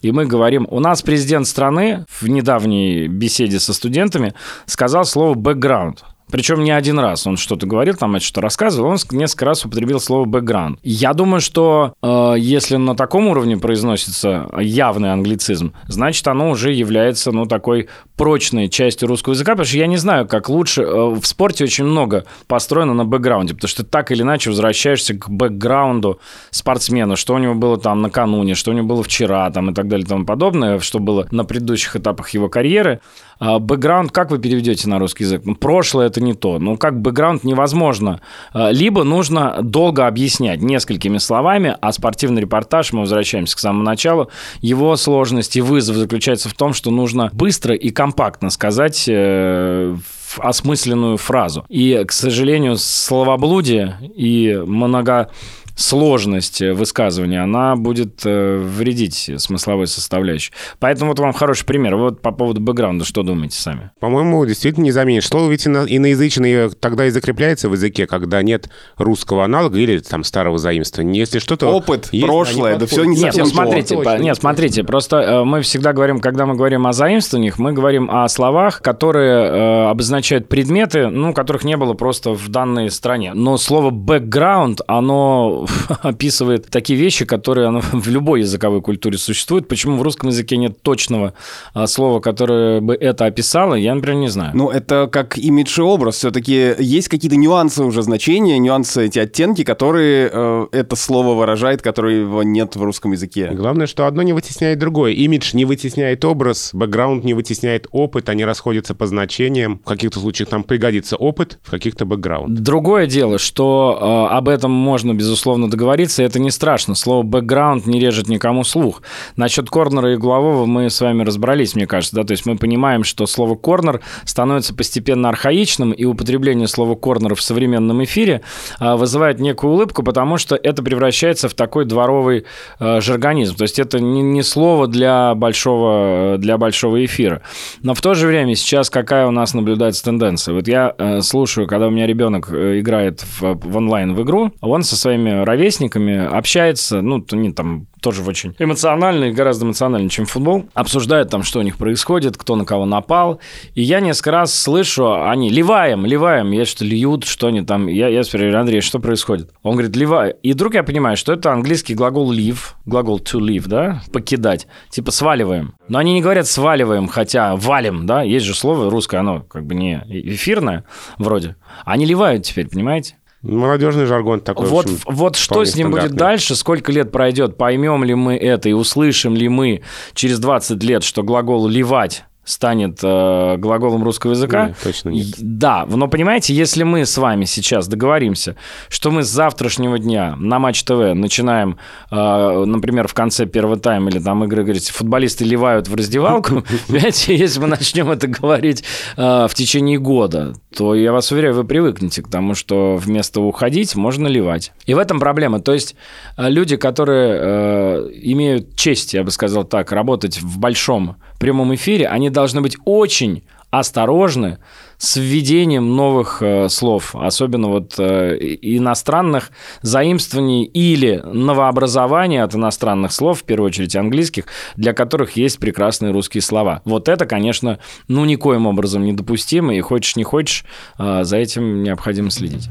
и 0.02 0.12
мы 0.12 0.26
говорим, 0.26 0.68
у 0.70 0.80
нас 0.80 1.02
президент 1.02 1.48
страны 1.48 2.06
в 2.10 2.28
недавней 2.28 3.08
беседе 3.08 3.60
со 3.60 3.74
студентами 3.74 4.34
сказал 4.66 5.06
слово 5.06 5.34
«бэкграунд». 5.34 6.04
Причем 6.30 6.64
не 6.64 6.72
один 6.72 7.00
раз 7.00 7.26
он 7.26 7.38
что-то 7.38 7.66
говорил, 7.66 7.96
там 7.96 8.20
что-то 8.20 8.42
рассказывал, 8.42 8.90
он 8.90 8.98
несколько 9.12 9.46
раз 9.46 9.66
употребил 9.66 10.00
слово 10.00 10.26
«бэкграунд». 10.26 10.80
Я 10.84 11.14
думаю, 11.14 11.40
что 11.40 11.94
э, 12.02 12.36
если 12.38 12.76
на 12.76 12.96
таком 12.96 13.28
уровне 13.28 13.58
произносится 13.58 14.50
явный 14.60 15.14
англицизм, 15.14 15.74
значит, 15.88 16.28
оно 16.28 16.50
уже 16.50 16.74
является, 16.74 17.32
ну, 17.32 17.46
такой 17.46 17.88
прочной 18.18 18.68
частью 18.68 19.08
русского 19.08 19.34
языка, 19.34 19.54
потому 19.54 19.68
что 19.68 19.78
я 19.78 19.88
не 19.88 19.98
знаю, 19.98 20.28
как 20.28 20.50
лучше. 20.50 20.82
Э, 20.82 21.10
в 21.16 21.26
спорте 21.26 21.64
очень 21.64 21.86
много 21.86 22.26
построено 22.48 22.94
на 22.94 23.06
бэкграунде, 23.06 23.54
потому 23.54 23.70
что 23.70 23.84
так 23.84 24.12
или 24.12 24.22
иначе 24.22 24.50
возвращаешься 24.50 25.14
к 25.14 25.30
бэкграунду 25.30 26.20
спортсмена, 26.52 27.16
что 27.16 27.36
у 27.36 27.38
него 27.38 27.56
было 27.56 27.78
там 27.78 28.02
накануне, 28.02 28.56
что 28.56 28.72
у 28.72 28.74
него 28.74 28.88
было 28.88 29.04
вчера, 29.04 29.50
там 29.52 29.70
и 29.70 29.74
так 29.74 29.88
далее 29.88 30.06
и 30.06 30.10
тому 30.10 30.26
подобное, 30.26 30.80
что 30.80 31.00
было 31.00 31.28
на 31.32 31.46
предыдущих 31.46 31.96
этапах 31.96 32.30
его 32.32 32.50
карьеры. 32.50 33.00
А 33.40 33.60
бэкграунд, 33.60 34.12
как 34.12 34.32
вы 34.32 34.40
переведете 34.40 34.90
на 34.90 35.00
русский 35.00 35.24
язык? 35.24 35.44
Ну, 35.46 35.56
прошлое 35.56 36.08
это 36.08 36.22
не 36.22 36.34
то. 36.34 36.60
Ну, 36.60 36.78
как 36.78 37.00
бэкграунд 37.00 37.44
невозможно. 37.44 38.22
А, 38.54 38.72
либо 38.72 39.04
нужно 39.04 39.60
долго 39.62 40.08
объяснять 40.08 40.62
несколькими 40.62 41.18
словами, 41.18 41.76
а 41.80 41.92
спортивный 41.92 42.42
репортаж, 42.42 42.94
мы 42.94 43.02
возвращаемся 43.02 43.56
к 43.56 43.60
самому 43.60 43.84
началу, 43.84 44.30
его 44.62 44.96
сложность 44.96 45.56
и 45.56 45.62
вызов 45.62 45.96
заключается 45.96 46.50
в 46.50 46.54
том, 46.54 46.74
что 46.74 46.92
нужно 46.92 47.30
быстро 47.34 47.76
и 47.76 47.90
компактно 47.90 48.50
сказать 48.50 49.06
э, 49.08 49.96
осмысленную 50.38 51.18
фразу. 51.18 51.66
И, 51.70 52.04
к 52.08 52.12
сожалению, 52.12 52.78
словоблудие 52.78 53.98
и 54.16 54.62
много 54.66 55.30
сложность 55.78 56.60
высказывания, 56.60 57.42
она 57.42 57.76
будет 57.76 58.22
э, 58.26 58.58
вредить 58.58 59.30
смысловой 59.38 59.88
составляющей. 59.88 60.52
Поэтому 60.80 61.12
вот 61.12 61.20
вам 61.20 61.34
хороший 61.34 61.66
пример. 61.66 61.96
Вот 61.96 62.22
по 62.22 62.32
поводу 62.32 62.60
бэкграунда, 62.60 63.06
что 63.06 63.22
думаете 63.22 63.58
сами? 63.60 63.92
По-моему, 64.00 64.44
действительно 64.46 64.86
не 64.86 64.92
заменишь. 64.92 65.28
Слово 65.28 65.52
ведь 65.52 65.68
иноязычное 65.68 66.70
тогда 66.70 67.06
и 67.06 67.12
закрепляется 67.12 67.70
в 67.70 67.74
языке, 67.74 68.08
когда 68.08 68.42
нет 68.42 68.70
русского 68.98 69.46
аналога 69.46 69.78
или 69.78 70.00
там 70.00 70.24
старого 70.24 70.58
заимствования. 70.58 71.20
Если 71.20 71.38
что-то... 71.38 71.68
Опыт, 71.68 72.10
есть, 72.12 72.26
прошлое, 72.26 72.78
да 72.78 72.88
все 72.88 73.04
не 73.04 73.16
нет, 73.16 73.36
совсем 73.36 73.44
ну, 73.46 73.50
смотрите, 73.52 73.98
по, 73.98 74.18
нет, 74.18 74.36
смотрите, 74.36 74.84
просто 74.84 75.18
э, 75.18 75.44
мы 75.44 75.62
всегда 75.62 75.94
говорим, 75.94 76.20
когда 76.20 76.48
мы 76.48 76.56
говорим 76.56 76.88
о 76.88 76.94
заимствованиях, 76.94 77.60
мы 77.60 77.74
говорим 77.74 78.10
о 78.10 78.28
словах, 78.30 78.82
которые 78.82 79.46
э, 79.46 79.90
обозначают 79.90 80.50
предметы, 80.50 81.10
ну, 81.10 81.34
которых 81.34 81.64
не 81.64 81.78
было 81.78 81.94
просто 81.94 82.32
в 82.32 82.48
данной 82.50 82.90
стране. 82.90 83.34
Но 83.36 83.58
слово 83.58 83.92
бэкграунд, 83.92 84.82
оно 84.88 85.67
описывает 86.02 86.70
такие 86.70 87.00
вещи, 87.00 87.26
которые 87.26 87.68
оно 87.68 87.82
в 87.92 88.08
любой 88.08 88.42
языковой 88.42 88.82
культуре 88.82 89.18
существуют. 89.18 89.68
Почему 89.68 89.98
в 89.98 90.02
русском 90.02 90.30
языке 90.30 90.58
нет 90.58 90.82
точного 90.82 91.34
а, 91.74 91.88
слова, 91.88 92.20
которое 92.20 92.82
бы 92.82 92.96
это 92.96 93.26
описало, 93.26 93.76
я, 93.76 93.94
например, 93.96 94.20
не 94.20 94.30
знаю. 94.30 94.52
Ну, 94.56 94.70
это 94.70 95.08
как 95.12 95.38
имидж 95.38 95.80
и 95.80 95.82
образ. 95.82 96.18
Все-таки 96.18 96.76
есть 96.80 97.10
какие-то 97.10 97.38
нюансы 97.38 97.84
уже 97.84 98.02
значения, 98.02 98.58
нюансы, 98.60 99.06
эти 99.06 99.20
оттенки, 99.20 99.64
которые 99.64 100.30
э, 100.32 100.68
это 100.72 100.96
слово 100.96 101.36
выражает, 101.36 101.82
которые 101.82 102.22
его 102.22 102.44
нет 102.44 102.76
в 102.76 102.84
русском 102.84 103.12
языке. 103.12 103.52
Главное, 103.54 103.88
что 103.88 104.06
одно 104.06 104.22
не 104.22 104.34
вытесняет 104.34 104.80
другое. 104.80 105.14
Имидж 105.14 105.52
не 105.54 105.66
вытесняет 105.66 106.24
образ, 106.26 106.72
бэкграунд 106.74 107.24
не 107.24 107.34
вытесняет 107.34 107.88
опыт, 107.92 108.30
они 108.30 108.46
расходятся 108.46 108.96
по 108.96 109.08
значениям. 109.08 109.80
В 109.84 109.88
каких-то 109.88 110.20
случаях 110.20 110.50
там 110.50 110.64
пригодится 110.64 111.16
опыт, 111.16 111.60
в 111.64 111.72
каких-то 111.72 112.06
бэкграунд. 112.06 112.54
Другое 112.54 113.08
дело, 113.08 113.38
что 113.38 114.28
э, 114.32 114.36
об 114.36 114.50
этом 114.50 114.72
можно, 114.72 115.14
безусловно, 115.14 115.57
условно 115.58 115.72
договориться, 115.72 116.24
это 116.24 116.40
не 116.40 116.52
страшно. 116.52 116.96
Слово 116.96 117.24
«бэкграунд» 117.24 117.88
не 117.88 118.00
режет 118.00 118.28
никому 118.28 118.64
слух. 118.64 119.02
Насчет 119.36 119.70
корнера 119.70 120.12
и 120.12 120.16
углового 120.16 120.66
мы 120.66 120.90
с 120.90 121.02
вами 121.02 121.24
разобрались, 121.24 121.76
мне 121.76 121.88
кажется. 121.88 122.16
Да? 122.16 122.24
То 122.24 122.32
есть 122.32 122.46
мы 122.46 122.58
понимаем, 122.58 123.04
что 123.04 123.26
слово 123.26 123.56
«корнер» 123.56 124.02
становится 124.24 124.76
постепенно 124.76 125.30
архаичным, 125.30 125.92
и 125.92 126.06
употребление 126.06 126.68
слова 126.68 126.96
«корнер» 126.96 127.34
в 127.34 127.42
современном 127.42 128.04
эфире 128.04 128.42
а, 128.80 128.98
вызывает 128.98 129.40
некую 129.40 129.74
улыбку, 129.74 130.04
потому 130.04 130.38
что 130.38 130.56
это 130.56 130.84
превращается 130.84 131.50
в 131.50 131.54
такой 131.54 131.86
дворовый 131.86 132.46
а, 132.80 133.02
жаргонизм. 133.02 133.56
То 133.56 133.64
есть 133.64 133.80
это 133.80 134.00
не 134.00 134.44
слово 134.44 134.88
для 134.88 135.34
большого, 135.34 136.38
для 136.38 136.58
большого 136.58 137.04
эфира. 137.04 137.42
Но 137.82 137.94
в 137.96 138.02
то 138.02 138.14
же 138.14 138.28
время 138.28 138.56
сейчас 138.56 138.90
какая 138.90 139.26
у 139.28 139.32
нас 139.32 139.54
наблюдается 139.56 140.04
тенденция? 140.04 140.54
Вот 140.54 140.68
я 140.68 140.94
э, 140.98 141.22
слушаю, 141.22 141.68
когда 141.68 141.88
у 141.88 141.90
меня 141.90 142.06
ребенок 142.06 142.50
э, 142.52 142.80
играет 142.80 143.22
в, 143.40 143.56
в 143.56 143.78
онлайн 143.78 144.14
в 144.14 144.22
игру, 144.24 144.52
он 144.62 144.84
со 144.84 144.96
своими 144.96 145.47
ровесниками, 145.48 146.26
общается, 146.26 147.02
ну, 147.02 147.26
они 147.32 147.52
там 147.52 147.88
тоже 148.02 148.24
очень 148.24 148.56
эмоциональный, 148.60 149.32
гораздо 149.32 149.66
эмоциональнее, 149.66 150.10
чем 150.10 150.26
футбол. 150.26 150.66
Обсуждают 150.74 151.30
там, 151.30 151.44
что 151.44 151.60
у 151.60 151.62
них 151.62 151.78
происходит, 151.78 152.38
кто 152.38 152.56
на 152.56 152.66
кого 152.66 152.86
напал. 152.86 153.40
И 153.74 153.82
я 153.82 154.00
несколько 154.00 154.32
раз 154.32 154.54
слышу, 154.54 155.24
они 155.24 155.50
ливаем, 155.50 156.06
ливаем, 156.06 156.52
я 156.52 156.66
что 156.66 156.86
льют, 156.86 157.26
что 157.26 157.48
они 157.48 157.64
там. 157.64 157.88
Я, 157.88 158.08
я 158.10 158.24
спрашиваю, 158.24 158.60
Андрей, 158.60 158.82
что 158.82 159.00
происходит? 159.00 159.52
Он 159.64 159.74
говорит, 159.74 159.96
ливай. 159.96 160.36
И 160.44 160.54
вдруг 160.54 160.76
я 160.76 160.84
понимаю, 160.84 161.18
что 161.18 161.34
это 161.34 161.52
английский 161.52 161.96
глагол 161.96 162.32
leave, 162.32 162.60
глагол 162.86 163.20
to 163.20 163.40
leave, 163.40 163.68
да, 163.68 164.02
покидать, 164.14 164.68
типа 164.90 165.12
сваливаем. 165.12 165.74
Но 165.88 165.98
они 165.98 166.14
не 166.14 166.22
говорят 166.22 166.48
сваливаем, 166.48 167.08
хотя 167.08 167.56
валим, 167.56 168.06
да, 168.06 168.22
есть 168.22 168.46
же 168.46 168.54
слово 168.54 168.90
русское, 168.90 169.18
оно 169.18 169.42
как 169.42 169.66
бы 169.66 169.76
не 169.76 170.04
эфирное 170.08 170.84
вроде. 171.18 171.56
Они 171.84 172.06
ливают 172.06 172.44
теперь, 172.44 172.68
понимаете? 172.68 173.16
Молодежный 173.48 174.06
жаргон 174.06 174.42
такой. 174.42 174.68
Вот, 174.68 174.86
общем, 174.86 175.00
вот 175.06 175.36
что 175.38 175.64
с 175.64 175.76
ним 175.76 175.92
будет 175.92 176.12
дальше, 176.12 176.56
сколько 176.56 176.92
лет 176.92 177.12
пройдет, 177.12 177.58
поймем 177.58 178.04
ли 178.04 178.14
мы 178.14 178.36
это 178.36 178.68
и 178.68 178.74
услышим 178.74 179.36
ли 179.36 179.48
мы 179.48 179.82
через 180.14 180.40
20 180.40 180.84
лет, 180.84 181.04
что 181.04 181.24
глагол 181.24 181.68
«ливать» 181.68 182.26
станет 182.48 183.00
э, 183.04 183.58
глаголом 183.58 184.04
русского 184.04 184.32
языка. 184.32 184.68
Нет, 184.68 184.78
точно 184.82 185.10
нет. 185.10 185.28
Да, 185.38 185.86
но 185.86 186.08
понимаете, 186.08 186.54
если 186.54 186.84
мы 186.84 187.06
с 187.06 187.18
вами 187.18 187.44
сейчас 187.44 187.88
договоримся, 187.88 188.56
что 188.88 189.12
мы 189.12 189.24
с 189.24 189.28
завтрашнего 189.28 190.00
дня 190.00 190.36
на 190.38 190.58
Матч 190.58 190.84
ТВ 190.84 191.14
начинаем, 191.14 191.78
э, 192.10 192.64
например, 192.66 193.10
в 193.10 193.14
конце 193.14 193.46
первого 193.46 193.78
тайма 193.78 194.10
или 194.10 194.20
там 194.20 194.46
игры, 194.46 194.64
говорите, 194.64 194.94
футболисты 194.94 195.44
ливают 195.44 195.90
в 195.90 195.96
раздевалку, 195.96 196.64
понимаете, 196.88 197.36
если 197.36 197.60
мы 197.60 197.68
начнем 197.68 198.10
это 198.10 198.28
говорить 198.28 198.84
э, 199.18 199.48
в 199.50 199.54
течение 199.54 200.00
года, 200.00 200.54
то 200.76 200.96
я 200.96 201.12
вас 201.12 201.32
уверяю, 201.32 201.54
вы 201.54 201.66
привыкнете 201.66 202.22
к 202.22 202.30
тому, 202.30 202.56
что 202.56 202.96
вместо 202.96 203.42
уходить 203.42 203.96
можно 203.96 204.28
ливать. 204.28 204.72
И 204.86 204.94
в 204.94 205.00
этом 205.00 205.20
проблема. 205.20 205.60
То 205.60 205.74
есть 205.74 205.96
э, 206.38 206.50
люди, 206.50 206.78
которые 206.78 207.40
э, 207.40 208.10
имеют 208.22 208.78
честь, 208.78 209.14
я 209.14 209.24
бы 209.24 209.32
сказал 209.32 209.66
так, 209.66 209.92
работать 209.92 210.42
в 210.42 210.60
большом 210.60 211.18
прямом 211.40 211.74
эфире, 211.76 212.08
они 212.08 212.30
должны 212.30 212.62
быть 212.62 212.78
очень 212.86 213.44
осторожны 213.70 214.60
с 214.98 215.18
введением 215.18 215.96
новых 215.96 216.42
э, 216.42 216.70
слов, 216.70 217.16
особенно 217.16 217.68
вот 217.68 217.96
э, 218.00 218.38
иностранных 218.62 219.52
заимствований 219.82 220.64
или 220.64 221.22
новообразований 221.24 222.42
от 222.42 222.56
иностранных 222.56 223.12
слов, 223.12 223.42
в 223.42 223.44
первую 223.44 223.68
очередь 223.68 223.96
английских, 223.96 224.46
для 224.76 224.94
которых 224.94 225.36
есть 225.36 225.60
прекрасные 225.60 226.12
русские 226.12 226.42
слова. 226.42 226.82
Вот 226.86 227.10
это, 227.10 227.26
конечно, 227.26 227.80
ну 228.08 228.26
никоим 228.26 228.66
образом 228.66 229.04
недопустимо, 229.04 229.76
и 229.76 229.82
хочешь 229.82 230.16
не 230.16 230.24
хочешь, 230.24 230.64
э, 230.98 231.24
за 231.24 231.38
этим 231.38 231.84
необходимо 231.84 232.32
следить 232.32 232.70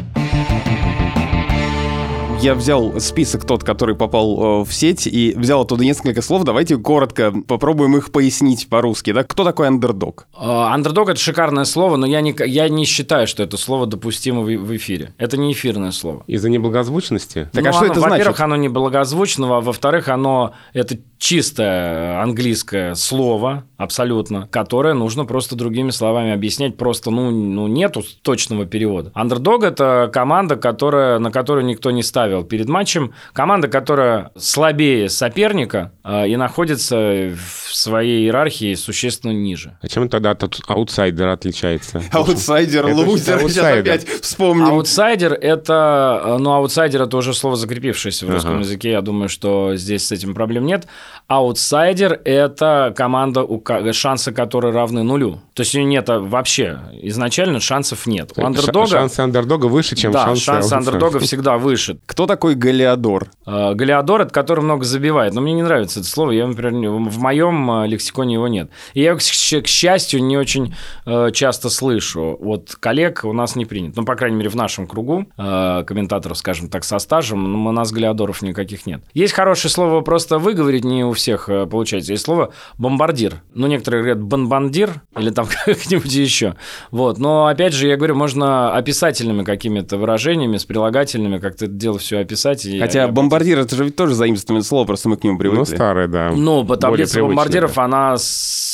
я 2.47 2.55
взял 2.55 3.01
список 3.01 3.45
тот, 3.45 3.65
который 3.65 3.97
попал 3.97 4.61
э, 4.61 4.65
в 4.65 4.73
сеть, 4.73 5.09
и 5.09 5.35
взял 5.37 5.63
оттуда 5.63 5.85
несколько 5.85 6.23
слов. 6.23 6.45
Давайте 6.45 6.77
коротко 6.77 7.33
попробуем 7.33 7.97
их 7.97 8.13
пояснить 8.13 8.69
по-русски. 8.69 9.13
Да? 9.13 9.25
Кто 9.25 9.43
такой 9.43 9.67
андердог? 9.67 10.29
А, 10.33 10.73
андердог– 10.73 11.09
это 11.11 11.19
шикарное 11.19 11.65
слово, 11.65 11.97
но 11.97 12.07
я 12.07 12.21
не, 12.21 12.33
я 12.47 12.69
не 12.69 12.85
считаю, 12.85 13.27
что 13.27 13.43
это 13.43 13.57
слово 13.57 13.87
допустимо 13.87 14.43
в, 14.43 14.45
в 14.45 14.77
эфире. 14.77 15.13
Это 15.19 15.37
не 15.37 15.53
эфирное 15.53 15.91
слово. 15.91 16.23
Из-за 16.29 16.49
неблагозвучности? 16.49 17.51
Так 17.53 17.63
а 17.63 17.65
ну, 17.65 17.69
а 17.71 17.73
что 17.73 17.81
оно, 17.81 17.87
это 17.91 18.01
значит? 18.01 18.13
Во-первых, 18.13 18.41
оно 18.41 18.57
неблагозвучно, 18.57 19.57
а 19.57 19.61
во-вторых, 19.61 20.07
оно 20.07 20.55
это 20.73 20.99
чистое 21.19 22.21
английское 22.21 22.95
слово, 22.95 23.65
абсолютно, 23.77 24.49
которое 24.49 24.95
нужно 24.95 25.25
просто 25.25 25.57
другими 25.57 25.91
словами 25.91 26.33
объяснять. 26.33 26.77
Просто, 26.77 27.11
ну, 27.11 27.31
ну 27.31 27.67
нету 27.67 28.05
точного 28.23 28.67
перевода. 28.67 29.11
Андердог– 29.15 29.63
это 29.65 30.11
команда, 30.13 30.57
которая, 30.57 31.19
на 31.19 31.31
которую 31.31 31.67
никто 31.67 31.91
не 31.91 32.03
ставил 32.03 32.45
перед 32.45 32.69
матчем. 32.69 33.15
Команда, 33.33 33.69
которая 33.69 34.31
слабее 34.37 35.09
соперника 35.09 35.93
э, 36.05 36.29
и 36.29 36.37
находится 36.37 36.97
в 36.97 37.75
своей 37.75 38.25
иерархии 38.25 38.75
существенно 38.75 39.33
ниже. 39.33 39.79
А 39.81 39.89
чем 39.89 40.09
тогда 40.09 40.33
от 40.33 40.43
аутсайдера 40.69 41.33
отличается? 41.33 42.03
Аутсайдер, 42.13 42.87
лузер, 42.87 43.41
сейчас 43.49 43.79
опять 43.79 44.07
вспомним. 44.07 44.67
Аутсайдер– 44.67 45.33
это, 45.41 46.37
ну, 46.39 46.53
аутсайдер– 46.53 47.03
это 47.03 47.17
уже 47.17 47.35
слово 47.35 47.57
закрепившееся 47.57 48.27
в 48.27 48.31
русском 48.31 48.61
языке. 48.61 48.91
Я 48.91 49.03
думаю, 49.03 49.29
что 49.29 49.77
здесь 49.77 50.07
с 50.07 50.13
этим 50.13 50.35
проблем 50.35 50.67
нет. 50.67 50.87
Аутсайдер– 51.29 52.21
это 52.25 52.93
команда, 52.97 53.43
у 53.43 53.63
шансы 53.93 54.33
которой 54.33 54.73
равны 54.73 55.03
нулю. 55.03 55.41
То 55.55 55.63
есть 55.63 55.75
у 55.75 55.79
нее 55.79 55.89
нет 55.89 56.09
вообще, 56.09 56.79
изначально 57.03 57.61
шансов 57.61 58.07
нет. 58.07 58.33
У 58.37 58.45
андердога... 58.45 58.87
Шансы 58.87 59.21
андердога 59.21 59.67
выше, 59.67 59.97
чем 59.97 60.13
да, 60.13 60.27
шансы 60.27 60.43
шансы 60.43 60.73
андердога 60.73 61.19
всегда 61.19 61.59
выше. 61.59 61.99
Кто 62.07 62.27
такой 62.27 62.55
голеадор? 62.55 63.29
А, 63.45 63.75
голеадор – 63.75 64.23
это 64.23 64.33
который 64.33 64.61
много 64.63 64.85
забивает. 64.85 65.35
Но 65.35 65.41
мне 65.41 65.55
не 65.55 65.63
нравится 65.63 66.01
это 66.01 66.09
слово. 66.09 66.31
Я, 66.31 66.47
например, 66.47 66.91
в 66.91 67.19
моем 67.19 67.71
а, 67.71 67.87
лексиконе 67.87 68.35
его 68.35 68.49
нет. 68.49 68.71
И 68.95 69.03
я, 69.03 69.17
к 69.17 69.21
счастью, 69.21 70.23
не 70.23 70.37
очень 70.37 70.75
э, 71.05 71.31
часто 71.33 71.71
слышу. 71.71 72.37
Вот 72.41 72.77
коллег 72.79 73.25
у 73.25 73.33
нас 73.33 73.57
не 73.57 73.65
принят. 73.65 73.97
Ну, 73.97 74.05
по 74.05 74.15
крайней 74.15 74.37
мере, 74.37 74.51
в 74.51 74.57
нашем 74.57 74.87
кругу 74.87 75.27
э, 75.37 75.85
комментаторов, 75.87 76.39
скажем 76.39 76.69
так, 76.69 76.85
со 76.85 76.99
стажем, 76.99 77.67
у 77.67 77.73
нас 77.73 77.93
Галиадоров 77.93 78.43
никаких 78.43 78.87
нет. 78.87 79.03
Есть 79.15 79.33
хорошее 79.33 79.73
слово 79.73 80.01
просто 80.03 80.39
выговорить 80.39 80.85
не 80.85 80.96
у 81.05 81.13
всех 81.13 81.49
э, 81.49 81.67
получается. 81.67 82.13
Есть 82.13 82.25
слово 82.25 82.53
бомбардир. 82.79 83.43
Ну, 83.55 83.67
некоторые 83.67 84.03
говорят 84.03 84.23
бомбандир 84.23 85.03
или 85.19 85.31
там 85.31 85.47
как-нибудь 85.65 86.13
еще. 86.13 86.57
Вот. 86.91 87.19
Но, 87.19 87.47
опять 87.47 87.75
же, 87.75 87.87
я 87.87 87.97
говорю, 87.97 88.15
можно 88.15 88.75
описательными 88.75 89.45
какими-то 89.45 89.99
выражениями, 89.99 90.57
с 90.57 90.65
прилагательными 90.65 91.39
как-то 91.39 91.67
это 91.67 91.75
дело 91.75 91.99
все 91.99 92.19
описать. 92.21 92.65
И 92.65 92.79
Хотя 92.79 93.09
бомбардир, 93.09 93.59
это 93.59 93.77
же 93.77 93.85
ведь 93.85 93.97
тоже 93.97 94.15
заимствованное 94.15 94.63
слово, 94.63 94.87
просто 94.87 95.09
мы 95.09 95.17
к 95.17 95.25
нему 95.25 95.39
привыкли. 95.39 95.59
Ну, 95.59 95.65
старое, 95.65 96.09
да. 96.09 96.33
Ну, 96.35 96.65
по 96.65 96.77
таблице 96.77 97.21
бомбардиров, 97.21 97.75
да. 97.75 97.85
она 97.85 98.17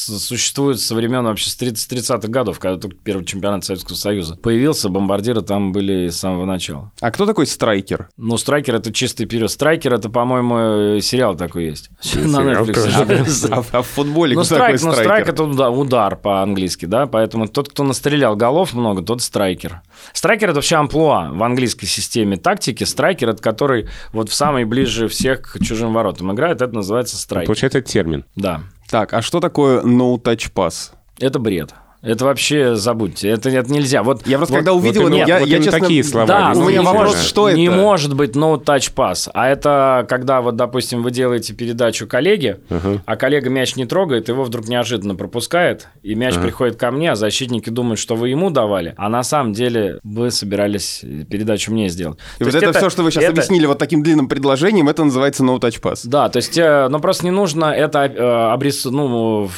существует 0.07 0.81
со 0.81 0.95
времен 0.95 1.25
вообще 1.25 1.51
с 1.51 1.59
30-30-х 1.59 2.29
годов, 2.29 2.59
когда 2.59 2.79
только 2.79 2.97
первый 3.03 3.25
чемпионат 3.25 3.65
Советского 3.65 3.97
Союза 3.97 4.37
появился, 4.37 4.89
бомбардиры 4.89 5.43
там 5.43 5.73
были 5.73 6.09
с 6.09 6.19
самого 6.19 6.45
начала. 6.45 6.93
А 7.01 7.11
кто 7.11 7.27
такой 7.27 7.47
striker? 7.47 8.09
Ну, 8.17 8.37
striker – 8.37 8.77
это 8.77 8.93
чистый 8.93 9.27
перевод. 9.27 9.51
Striker – 9.51 9.95
это, 9.95 10.09
по-моему, 10.09 11.01
сериал 11.01 11.37
такой 11.37 11.67
есть. 11.67 11.91
На 12.15 12.39
Netflix. 12.39 13.49
А, 13.51 13.65
а 13.79 13.83
в 13.83 13.87
футболе 13.87 14.35
ну, 14.35 14.45
strike, 14.45 14.83
ну, 14.83 14.93
strike – 14.93 15.29
это 15.29 15.45
удар 15.45 16.17
по-английски, 16.17 16.87
да, 16.87 17.07
поэтому 17.07 17.49
тот, 17.49 17.69
кто 17.69 17.85
настрелял 17.85 18.37
голов 18.37 18.75
много, 18.75 19.03
тот 19.03 19.23
striker. 19.23 19.83
Striker – 20.13 20.51
это 20.51 20.57
вообще 20.57 20.77
амплуа 20.77 21.31
в 21.33 21.43
английской 21.43 21.87
системе 21.87 22.37
тактики. 22.37 22.85
Striker – 22.85 23.31
это 23.31 23.43
который 23.43 23.89
вот 24.13 24.29
в 24.29 24.35
самый 24.35 24.65
ближе 24.65 25.09
всех 25.09 25.43
к 25.43 25.59
чужим 25.63 25.93
воротам 25.93 26.33
играет, 26.33 26.63
это 26.63 26.75
называется 26.75 27.17
striker. 27.17 27.47
Получается, 27.47 27.79
это 27.79 27.91
термин. 27.91 28.25
Да. 28.37 28.63
Так, 28.93 29.15
а 29.15 29.23
что 29.23 29.41
такое 29.41 29.81
no-touch 29.81 30.53
pass? 30.55 30.93
Это 31.19 31.39
бред. 31.39 31.75
Это 32.03 32.25
вообще 32.25 32.75
забудьте, 32.75 33.29
это, 33.29 33.49
это 33.49 33.73
нельзя. 33.73 34.03
Вот 34.03 34.27
я 34.27 34.37
просто 34.37 34.55
вот, 34.55 34.59
когда 34.59 34.73
увидел, 34.73 35.03
вот, 35.03 35.15
я, 35.15 35.25
я, 35.25 35.39
вот 35.39 35.49
я 35.49 35.59
честно, 35.59 35.79
такие 35.79 36.03
слова. 36.03 36.27
Да, 36.27 36.53
у 36.57 36.69
меня 36.69 36.83
вопрос, 36.83 37.23
что 37.23 37.49
не 37.49 37.53
это? 37.53 37.61
Не 37.61 37.69
может 37.71 38.17
быть 38.17 38.35
no 38.35 38.61
touch 38.61 38.93
pass, 38.93 39.31
а 39.33 39.49
это 39.49 40.05
когда 40.09 40.41
вот, 40.41 40.57
допустим, 40.57 41.05
вы 41.05 41.13
делаете 41.13 41.55
передачу 41.55 42.09
коллеге, 42.09 42.59
uh-huh. 42.71 43.03
а 43.07 43.17
коллега 43.17 43.51
мяч 43.51 43.77
не 43.77 43.87
трогает, 43.87 44.29
его 44.29 44.43
вдруг 44.43 44.67
неожиданно 44.67 45.15
пропускает, 45.15 45.87
и 46.03 46.17
мяч 46.17 46.35
uh-huh. 46.35 46.43
приходит 46.43 46.77
ко 46.77 46.91
мне, 46.91 47.13
а 47.13 47.15
защитники 47.15 47.71
думают, 47.71 48.01
что 48.01 48.17
вы 48.17 48.31
ему 48.31 48.51
давали, 48.51 48.95
а 48.97 49.09
на 49.09 49.23
самом 49.23 49.53
деле 49.53 50.01
вы 50.03 50.33
собирались 50.33 51.05
передачу 51.31 51.71
мне 51.71 51.89
сделать. 51.89 52.19
И 52.39 52.39
то 52.41 52.47
вот 52.47 52.55
это, 52.57 52.67
это 52.67 52.79
все, 52.79 52.91
что 52.91 53.05
вы 53.05 53.13
сейчас 53.13 53.23
это... 53.23 53.33
объяснили 53.35 53.67
вот 53.67 53.79
таким 53.79 54.03
длинным 54.03 54.27
предложением, 54.29 54.89
это 54.89 55.05
называется 55.05 55.45
no 55.45 55.61
touch 55.61 55.81
pass. 55.81 56.01
Да, 56.03 56.29
то 56.29 56.39
есть, 56.39 56.59
э, 56.59 56.89
ну 56.89 56.99
просто 56.99 57.27
не 57.27 57.31
нужно 57.31 57.67
это 57.67 58.01
э, 58.01 58.53
обрисовать, 58.53 58.97
ну 58.97 59.49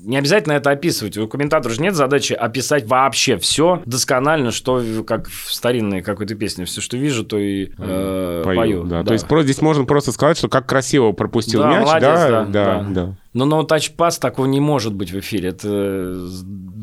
не 0.00 0.16
обязательно 0.16 0.54
это 0.54 0.70
описывать. 0.70 1.16
У 1.16 1.28
комментатора 1.28 1.72
же 1.72 1.80
нет 1.82 1.94
задачи 1.94 2.32
описать 2.32 2.86
вообще 2.86 3.36
все 3.38 3.82
досконально, 3.86 4.50
что 4.50 4.82
как 5.06 5.28
в 5.28 5.52
старинной 5.52 6.02
какой-то 6.02 6.34
песне. 6.34 6.64
Все, 6.64 6.80
что 6.80 6.96
вижу, 6.96 7.24
то 7.24 7.38
и 7.38 7.70
э, 7.78 8.42
пою. 8.44 8.56
пою. 8.56 8.84
Да. 8.84 9.02
Да. 9.02 9.08
То 9.08 9.12
есть 9.12 9.26
здесь 9.44 9.60
можно 9.60 9.84
просто 9.84 10.12
сказать, 10.12 10.38
что 10.38 10.48
как 10.48 10.66
красиво 10.66 11.12
пропустил 11.12 11.60
да, 11.60 11.70
мяч. 11.70 11.86
Молодец, 11.86 12.02
да, 12.02 12.28
да, 12.28 12.44
да, 12.44 12.82
да. 12.82 12.82
да. 12.88 13.14
Но 13.34 13.62
touch 13.62 13.96
pass 13.96 14.20
такого 14.20 14.46
не 14.46 14.60
может 14.60 14.94
быть 14.94 15.10
в 15.10 15.18
эфире. 15.18 15.48
Это 15.50 15.68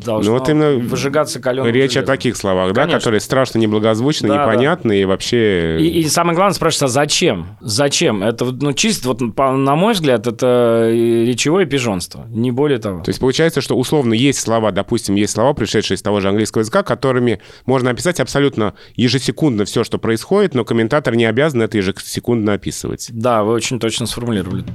должно 0.03 0.33
ну, 0.33 0.39
вот 0.39 0.49
именно 0.49 0.85
выжигаться 0.85 1.39
каленым 1.39 1.71
Речь 1.71 1.93
железом. 1.93 2.03
о 2.03 2.07
таких 2.07 2.35
словах, 2.35 2.73
Конечно. 2.73 2.91
да, 2.91 2.97
которые 2.97 3.19
страшно 3.21 3.59
неблагозвучны, 3.59 4.27
да, 4.27 4.43
непонятны 4.43 4.89
да. 4.89 4.95
и 4.95 5.05
вообще... 5.05 5.77
И, 5.79 6.01
и 6.01 6.07
самое 6.09 6.35
главное 6.35 6.53
спрашивается, 6.53 6.85
а 6.85 6.89
зачем? 6.89 7.57
Зачем? 7.61 8.23
Это, 8.23 8.45
ну, 8.45 8.73
чисто, 8.73 9.09
вот, 9.09 9.21
на 9.21 9.75
мой 9.75 9.93
взгляд, 9.93 10.27
это 10.27 10.89
речевое 10.91 11.65
пижонство, 11.65 12.25
не 12.29 12.51
более 12.51 12.79
того. 12.79 13.01
То 13.01 13.09
есть 13.09 13.19
получается, 13.19 13.61
что 13.61 13.77
условно 13.77 14.13
есть 14.13 14.39
слова, 14.39 14.71
допустим, 14.71 15.15
есть 15.15 15.33
слова, 15.33 15.53
пришедшие 15.53 15.95
из 15.95 16.01
того 16.01 16.19
же 16.19 16.29
английского 16.29 16.61
языка, 16.61 16.83
которыми 16.83 17.39
можно 17.65 17.91
описать 17.91 18.19
абсолютно 18.19 18.73
ежесекундно 18.95 19.65
все, 19.65 19.83
что 19.83 19.97
происходит, 19.99 20.53
но 20.53 20.65
комментатор 20.65 21.15
не 21.15 21.25
обязан 21.25 21.61
это 21.61 21.77
ежесекундно 21.77 22.53
описывать. 22.53 23.09
Да, 23.11 23.43
вы 23.43 23.53
очень 23.53 23.79
точно 23.79 24.05
сформулировали. 24.05 24.65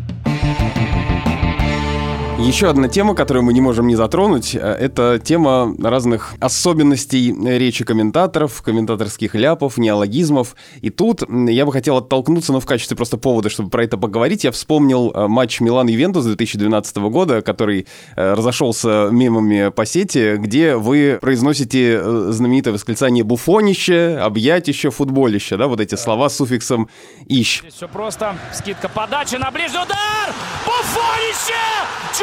Еще 2.39 2.69
одна 2.69 2.87
тема, 2.89 3.15
которую 3.15 3.45
мы 3.45 3.55
не 3.55 3.63
можем 3.63 3.87
не 3.87 3.97
затронуть, 3.97 4.55
э, 4.55 4.59
это 4.59 5.19
тема 5.19 5.75
разных 5.83 6.35
особенностей 6.39 7.35
речи 7.59 7.83
комментаторов, 7.83 8.61
комментаторских 8.61 9.35
ляпов, 9.35 9.79
неологизмов. 9.79 10.55
И 10.83 10.91
тут 10.91 11.23
я 11.31 11.65
бы 11.65 11.73
хотел 11.73 11.97
оттолкнуться, 11.97 12.53
но 12.53 12.61
в 12.61 12.67
качестве 12.67 12.95
просто 12.95 13.17
повода, 13.17 13.49
чтобы 13.49 13.71
про 13.71 13.85
это 13.85 13.97
поговорить, 13.97 14.45
я 14.45 14.53
вспомнил 14.53 15.13
э, 15.13 15.27
матч 15.29 15.61
Милан-Ювентус 15.61 16.25
2012 16.25 16.97
года, 16.99 17.41
который 17.41 17.87
э, 18.17 18.35
разошелся 18.35 19.09
мемами 19.11 19.71
по 19.71 19.87
сети, 19.87 20.37
где 20.37 20.77
вы 20.77 21.19
произносите 21.21 22.03
знаменитое 22.33 22.75
восклицание 22.75 23.25
«буфонище», 23.25 24.19
«объятище», 24.19 24.91
«футболище», 24.91 25.57
да, 25.57 25.69
вот 25.69 25.81
эти 25.81 25.95
слова 25.95 26.29
с 26.29 26.37
суффиксом 26.37 26.91
«ищ». 27.27 27.61
Здесь 27.61 27.75
все 27.75 27.89
просто. 27.89 28.37
Скидка 28.53 28.91
подачи 28.91 29.37
на 29.37 29.51
ближний 29.51 29.79
удар! 29.79 30.35
Буфонище! 30.67 31.55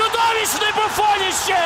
Чудовищное 0.04 0.74
буфонище! 0.74 1.58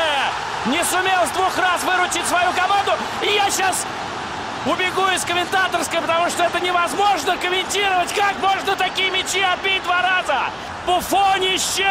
Не 0.68 0.84
сумел 0.84 1.26
с 1.26 1.30
двух 1.32 1.58
раз 1.58 1.84
выручить 1.84 2.26
свою 2.28 2.52
команду. 2.54 2.92
И 3.22 3.34
я 3.34 3.50
сейчас 3.50 3.86
убегу 4.66 5.08
из 5.08 5.24
комментаторской, 5.24 6.02
потому 6.02 6.30
что 6.30 6.44
это 6.44 6.60
невозможно 6.60 7.36
комментировать. 7.38 8.14
Как 8.14 8.38
можно 8.40 8.76
такие 8.76 9.10
мячи 9.10 9.42
отбить 9.42 9.84
два 9.84 10.02
раза? 10.02 10.52
Буфонище! 10.88 11.84